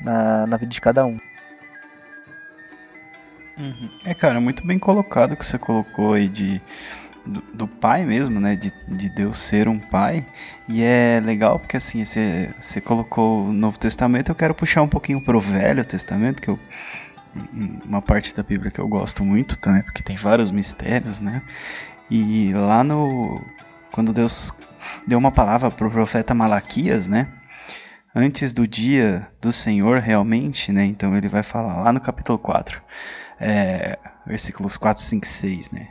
[0.00, 1.18] na, na vida de cada um.
[3.58, 3.90] Uhum.
[4.04, 6.60] É, cara, muito bem colocado que você colocou aí de
[7.24, 8.54] do, do, pai mesmo, né?
[8.54, 10.24] De, de Deus ser um pai.
[10.68, 14.88] E é legal porque assim, você, você colocou o Novo Testamento, eu quero puxar um
[14.88, 16.58] pouquinho pro Velho Testamento, que eu
[17.84, 21.42] uma parte da Bíblia que eu gosto muito também, porque tem vários mistérios, né?
[22.10, 23.42] E lá no
[23.96, 24.52] quando Deus
[25.06, 27.28] deu uma palavra para o profeta Malaquias, né?
[28.14, 30.84] Antes do dia do Senhor realmente, né?
[30.84, 32.82] Então ele vai falar lá no capítulo 4,
[33.40, 35.88] é, versículos 4, 5 6, né?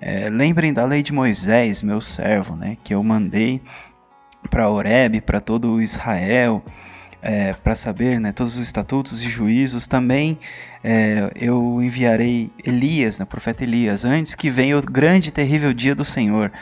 [0.00, 2.76] É, lembrem da lei de Moisés, meu servo, né?
[2.84, 3.60] Que eu mandei
[4.48, 6.64] para Oreb, para todo Israel,
[7.20, 10.38] é, para saber né, todos os estatutos e juízos, também
[10.84, 15.96] é, eu enviarei Elias, né, profeta Elias, antes que venha o grande e terrível dia
[15.96, 16.52] do Senhor.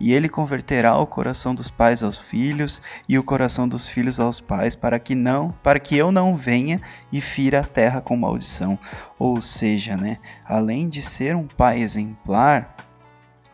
[0.00, 4.40] E ele converterá o coração dos pais aos filhos e o coração dos filhos aos
[4.40, 6.80] pais, para que não, para que eu não venha
[7.12, 8.78] e fira a terra com maldição.
[9.18, 12.74] Ou seja, né, além de ser um pai exemplar,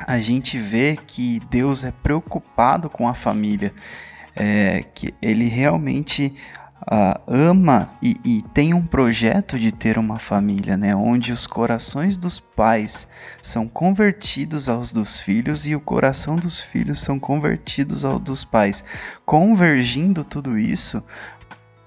[0.07, 3.75] a gente vê que Deus é preocupado com a família
[4.37, 6.33] é, que ele realmente
[6.91, 12.17] uh, ama e, e, tem um projeto de ter uma família, né, onde os corações
[12.17, 13.09] dos pais
[13.43, 18.85] são convertidos aos dos filhos e o coração dos filhos são convertidos aos dos pais,
[19.25, 21.03] convergindo tudo isso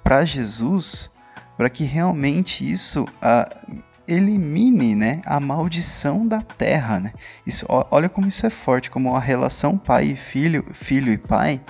[0.04, 1.10] para Jesus,
[1.58, 7.00] para que realmente isso uh, elimine né, a maldição da terra.
[7.00, 7.14] Né?
[7.46, 11.62] Isso, olha como isso é forte, como a relação pai e filho, filho e pai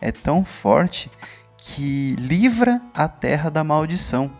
[0.00, 1.10] é tão forte
[1.58, 4.30] que livra a terra da maldição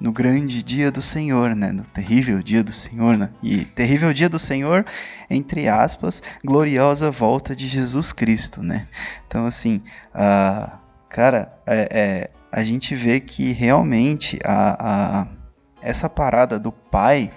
[0.00, 1.70] no grande dia do Senhor, né?
[1.70, 3.30] No terrível dia do Senhor, né?
[3.42, 4.84] E terrível dia do Senhor,
[5.30, 8.86] entre aspas, gloriosa volta de Jesus Cristo, né?
[9.26, 9.82] Então, assim,
[10.12, 10.78] uh,
[11.08, 14.76] cara, é, é, a gente vê que realmente a,
[15.20, 15.26] a,
[15.80, 17.30] essa parada do Pai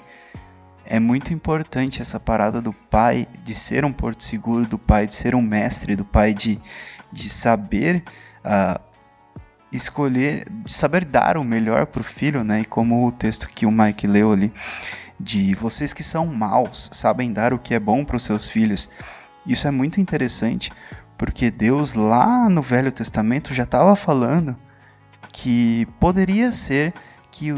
[0.87, 5.13] é muito importante, essa parada do Pai de ser um porto seguro, do Pai de
[5.13, 6.59] ser um mestre, do Pai de
[7.15, 8.03] de saber
[8.43, 8.79] uh,
[9.75, 12.61] escolher, saber dar o melhor para o filho, né?
[12.61, 14.53] E como o texto que o Mike leu ali,
[15.19, 18.89] de vocês que são maus sabem dar o que é bom para os seus filhos.
[19.45, 20.71] Isso é muito interessante,
[21.17, 24.57] porque Deus lá no Velho Testamento já estava falando
[25.31, 26.93] que poderia ser
[27.31, 27.53] que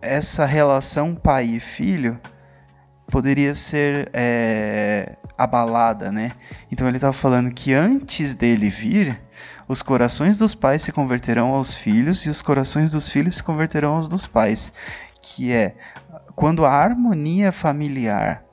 [0.00, 2.20] essa relação pai e filho
[3.10, 6.32] poderia ser é, abalada, né?
[6.70, 9.20] Então ele estava falando que antes dele vir,
[9.68, 13.94] os corações dos pais se converterão aos filhos e os corações dos filhos se converterão
[13.94, 14.72] aos dos pais,
[15.20, 15.76] que é
[16.34, 18.44] quando a harmonia familiar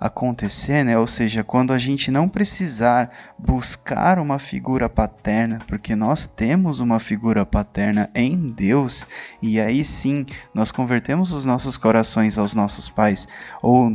[0.00, 0.96] acontecer, né?
[0.96, 6.98] Ou seja, quando a gente não precisar buscar uma figura paterna, porque nós temos uma
[6.98, 9.06] figura paterna em Deus,
[9.42, 10.24] e aí sim
[10.54, 13.28] nós convertemos os nossos corações aos nossos pais,
[13.62, 13.90] ou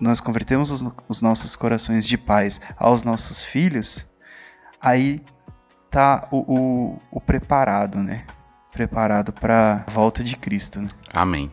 [0.00, 4.06] nós convertemos os, os nossos corações de pais aos nossos filhos,
[4.80, 5.20] aí
[5.94, 8.24] tá o, o, o preparado, né?
[8.72, 10.80] Preparado para a volta de Cristo.
[10.80, 10.88] Né?
[11.12, 11.48] Amém.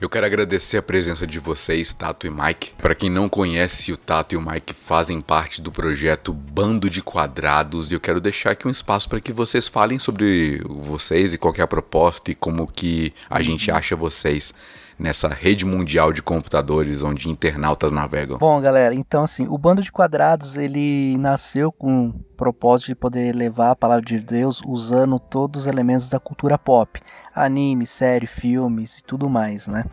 [0.00, 2.72] Eu quero agradecer a presença de vocês, Tato e Mike.
[2.76, 7.00] Para quem não conhece, o Tato e o Mike fazem parte do projeto Bando de
[7.00, 11.38] Quadrados e eu quero deixar aqui um espaço para que vocês falem sobre vocês e
[11.38, 14.52] qual é a proposta e como que a gente acha vocês
[14.98, 18.38] nessa rede mundial de computadores onde internautas navegam?
[18.38, 23.34] Bom, galera, então assim, o Bando de Quadrados ele nasceu com o propósito de poder
[23.34, 26.98] levar a palavra de Deus usando todos os elementos da cultura pop,
[27.34, 29.84] anime, série, filmes e tudo mais, né?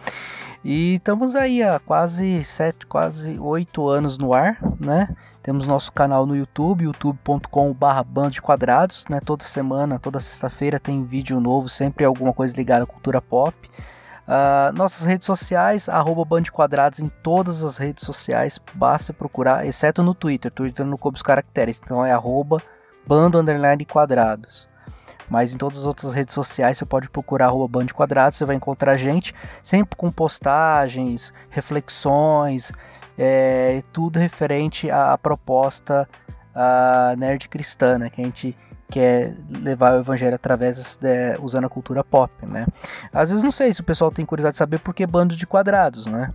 [0.65, 5.09] E estamos aí há quase sete, quase oito anos no ar, né?
[5.41, 9.19] Temos nosso canal no YouTube, youtube.com/barra bando de quadrados, né?
[9.19, 13.53] Toda semana, toda sexta-feira tem vídeo novo, sempre alguma coisa ligada à cultura pop.
[14.25, 20.15] Uh, nossas redes sociais, arroba Quadrados em todas as redes sociais, basta procurar, exceto no
[20.15, 22.61] Twitter, Twitter não coube os caracteres, então é arroba
[23.05, 24.69] Bando Underline Quadrados.
[25.29, 28.55] Mas em todas as outras redes sociais você pode procurar arroba Band Quadrados, você vai
[28.55, 32.71] encontrar gente, sempre com postagens, reflexões,
[33.17, 36.07] é, tudo referente à proposta
[36.55, 38.55] a nerd cristã, né, que a gente
[38.89, 42.65] quer levar o evangelho através de, usando a cultura pop, né?
[43.11, 45.47] Às vezes não sei se o pessoal tem curiosidade de saber por que bando de
[45.47, 46.31] quadrados, né?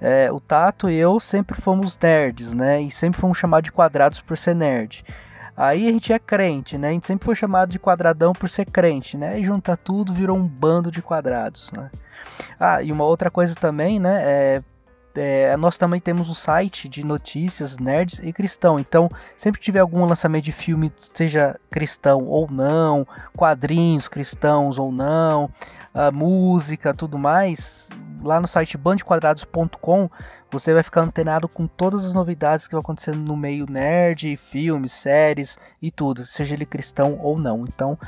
[0.00, 2.80] É, o Tato e eu sempre fomos nerds, né?
[2.80, 5.04] E sempre fomos chamados de quadrados por ser nerd.
[5.56, 6.90] Aí a gente é crente, né?
[6.90, 9.40] A gente sempre foi chamado de quadradão por ser crente, né?
[9.40, 11.90] E junta tudo, virou um bando de quadrados, né?
[12.60, 14.22] Ah, e uma outra coisa também, né?
[14.24, 14.62] É
[15.14, 18.78] é, nós também temos um site de notícias nerds e cristão.
[18.78, 23.06] Então, sempre tiver algum lançamento de filme, seja cristão ou não,
[23.36, 25.50] quadrinhos cristãos ou não,
[25.92, 27.90] a música, tudo mais,
[28.22, 30.10] lá no site bandequadrados.com
[30.50, 34.92] você vai ficar antenado com todas as novidades que vão acontecendo no meio nerd, filmes,
[34.92, 37.64] séries e tudo, seja ele cristão ou não.
[37.64, 37.98] Então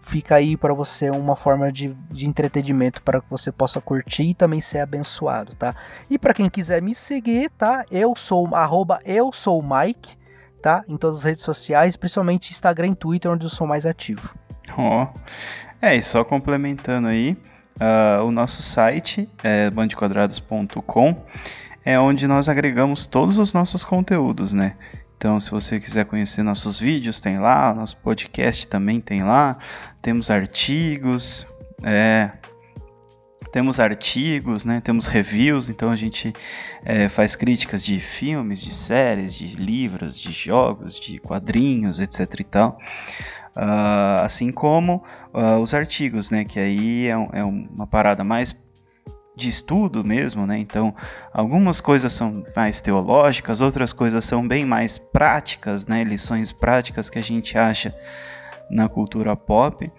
[0.00, 4.34] fica aí para você uma forma de, de entretenimento para que você possa curtir e
[4.34, 5.74] também ser abençoado, tá?
[6.10, 7.84] E para quem quiser me seguir, tá?
[7.90, 10.16] Eu sou arroba eu sou Mike,
[10.60, 10.82] tá?
[10.88, 14.34] Em todas as redes sociais, principalmente Instagram e Twitter, onde eu sou mais ativo.
[14.76, 15.04] Ó.
[15.04, 15.20] Oh.
[15.80, 17.36] É, e só complementando aí,
[17.80, 21.24] uh, o nosso site é bandequadrados.com,
[21.86, 24.76] é onde nós agregamos todos os nossos conteúdos, né?
[25.16, 29.56] Então, se você quiser conhecer nossos vídeos, tem lá, nosso podcast também tem lá,
[30.02, 31.46] temos artigos,
[31.84, 32.32] é,
[33.52, 34.80] temos artigos, né?
[34.82, 36.32] temos reviews, então a gente
[36.84, 42.44] é, faz críticas de filmes, de séries, de livros, de jogos, de quadrinhos, etc e
[42.44, 42.78] tal.
[43.56, 45.02] Uh, assim como
[45.32, 46.44] uh, os artigos, né?
[46.44, 48.52] Que aí é, é, uma parada mais
[49.36, 50.58] de estudo mesmo, né?
[50.58, 50.94] Então,
[51.32, 56.02] algumas coisas são mais teológicas, outras coisas são bem mais práticas, né?
[56.02, 57.94] Lições práticas que a gente acha
[58.70, 59.92] na cultura pop,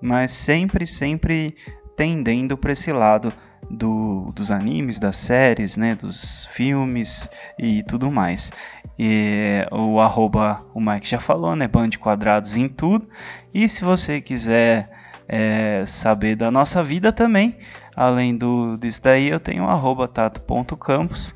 [0.00, 1.56] mas sempre, sempre
[1.96, 3.32] tendendo para esse lado
[3.70, 8.52] do, dos animes, das séries, né, dos filmes e tudo mais.
[8.98, 11.66] E o arroba, o Mike já falou, né?
[11.66, 13.08] Band quadrados em tudo.
[13.54, 14.90] E se você quiser
[15.26, 17.56] é, saber da nossa vida também,
[17.96, 19.68] além do disso daí, eu tenho o
[20.08, 21.34] tato.campos,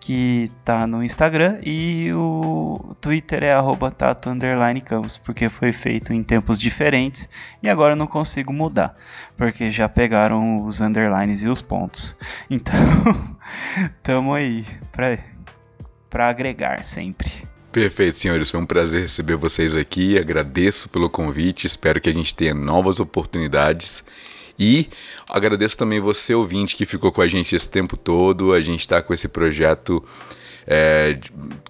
[0.00, 4.30] que tá no Instagram, e o Twitter é arroba tato
[4.80, 7.28] campos, porque foi feito em tempos diferentes
[7.62, 8.94] e agora eu não consigo mudar,
[9.36, 12.16] porque já pegaram os underlines e os pontos.
[12.50, 12.74] Então,
[14.02, 15.18] tamo aí pra
[16.08, 17.30] para agregar sempre.
[17.70, 18.50] Perfeito, senhores.
[18.50, 20.18] Foi um prazer receber vocês aqui.
[20.18, 21.66] Agradeço pelo convite.
[21.66, 24.02] Espero que a gente tenha novas oportunidades.
[24.58, 24.88] E
[25.28, 28.52] agradeço também você, ouvinte, que ficou com a gente esse tempo todo.
[28.52, 30.04] A gente está com esse projeto
[30.66, 31.18] é,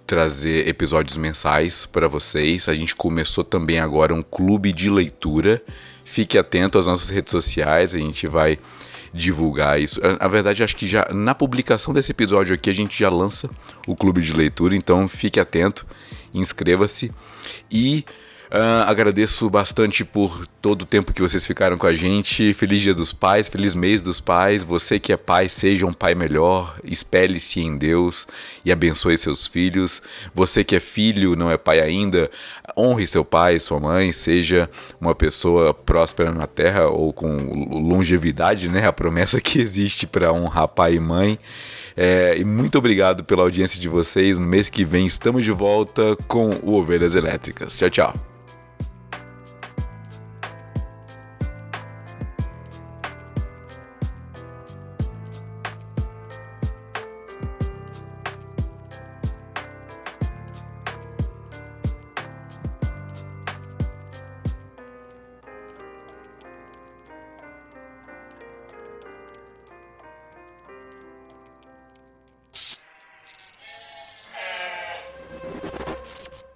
[0.07, 2.69] trazer episódios mensais para vocês.
[2.69, 5.63] A gente começou também agora um clube de leitura.
[6.05, 7.95] Fique atento às nossas redes sociais.
[7.95, 8.57] A gente vai
[9.13, 10.01] divulgar isso.
[10.21, 13.49] Na verdade, acho que já na publicação desse episódio aqui a gente já lança
[13.87, 15.87] o clube de leitura, então fique atento,
[16.33, 17.11] inscreva-se
[17.71, 18.05] e
[18.51, 22.55] Uh, agradeço bastante por todo o tempo que vocês ficaram com a gente.
[22.55, 24.65] Feliz Dia dos Pais, feliz mês dos pais.
[24.65, 26.79] Você que é pai, seja um pai melhor.
[26.83, 28.27] Espelhe-se em Deus
[28.65, 30.01] e abençoe seus filhos.
[30.35, 32.31] Você que é filho, não é pai ainda,
[32.75, 34.13] honre seu pai, sua mãe.
[34.13, 37.37] Seja uma pessoa próspera na terra ou com
[37.71, 38.87] longevidade, né?
[38.87, 41.39] A promessa que existe para honrar pai e mãe.
[41.95, 44.39] É, e muito obrigado pela audiência de vocês.
[44.39, 47.77] No mês que vem estamos de volta com o Ovelhas Elétricas.
[47.77, 48.28] Tchau, tchau.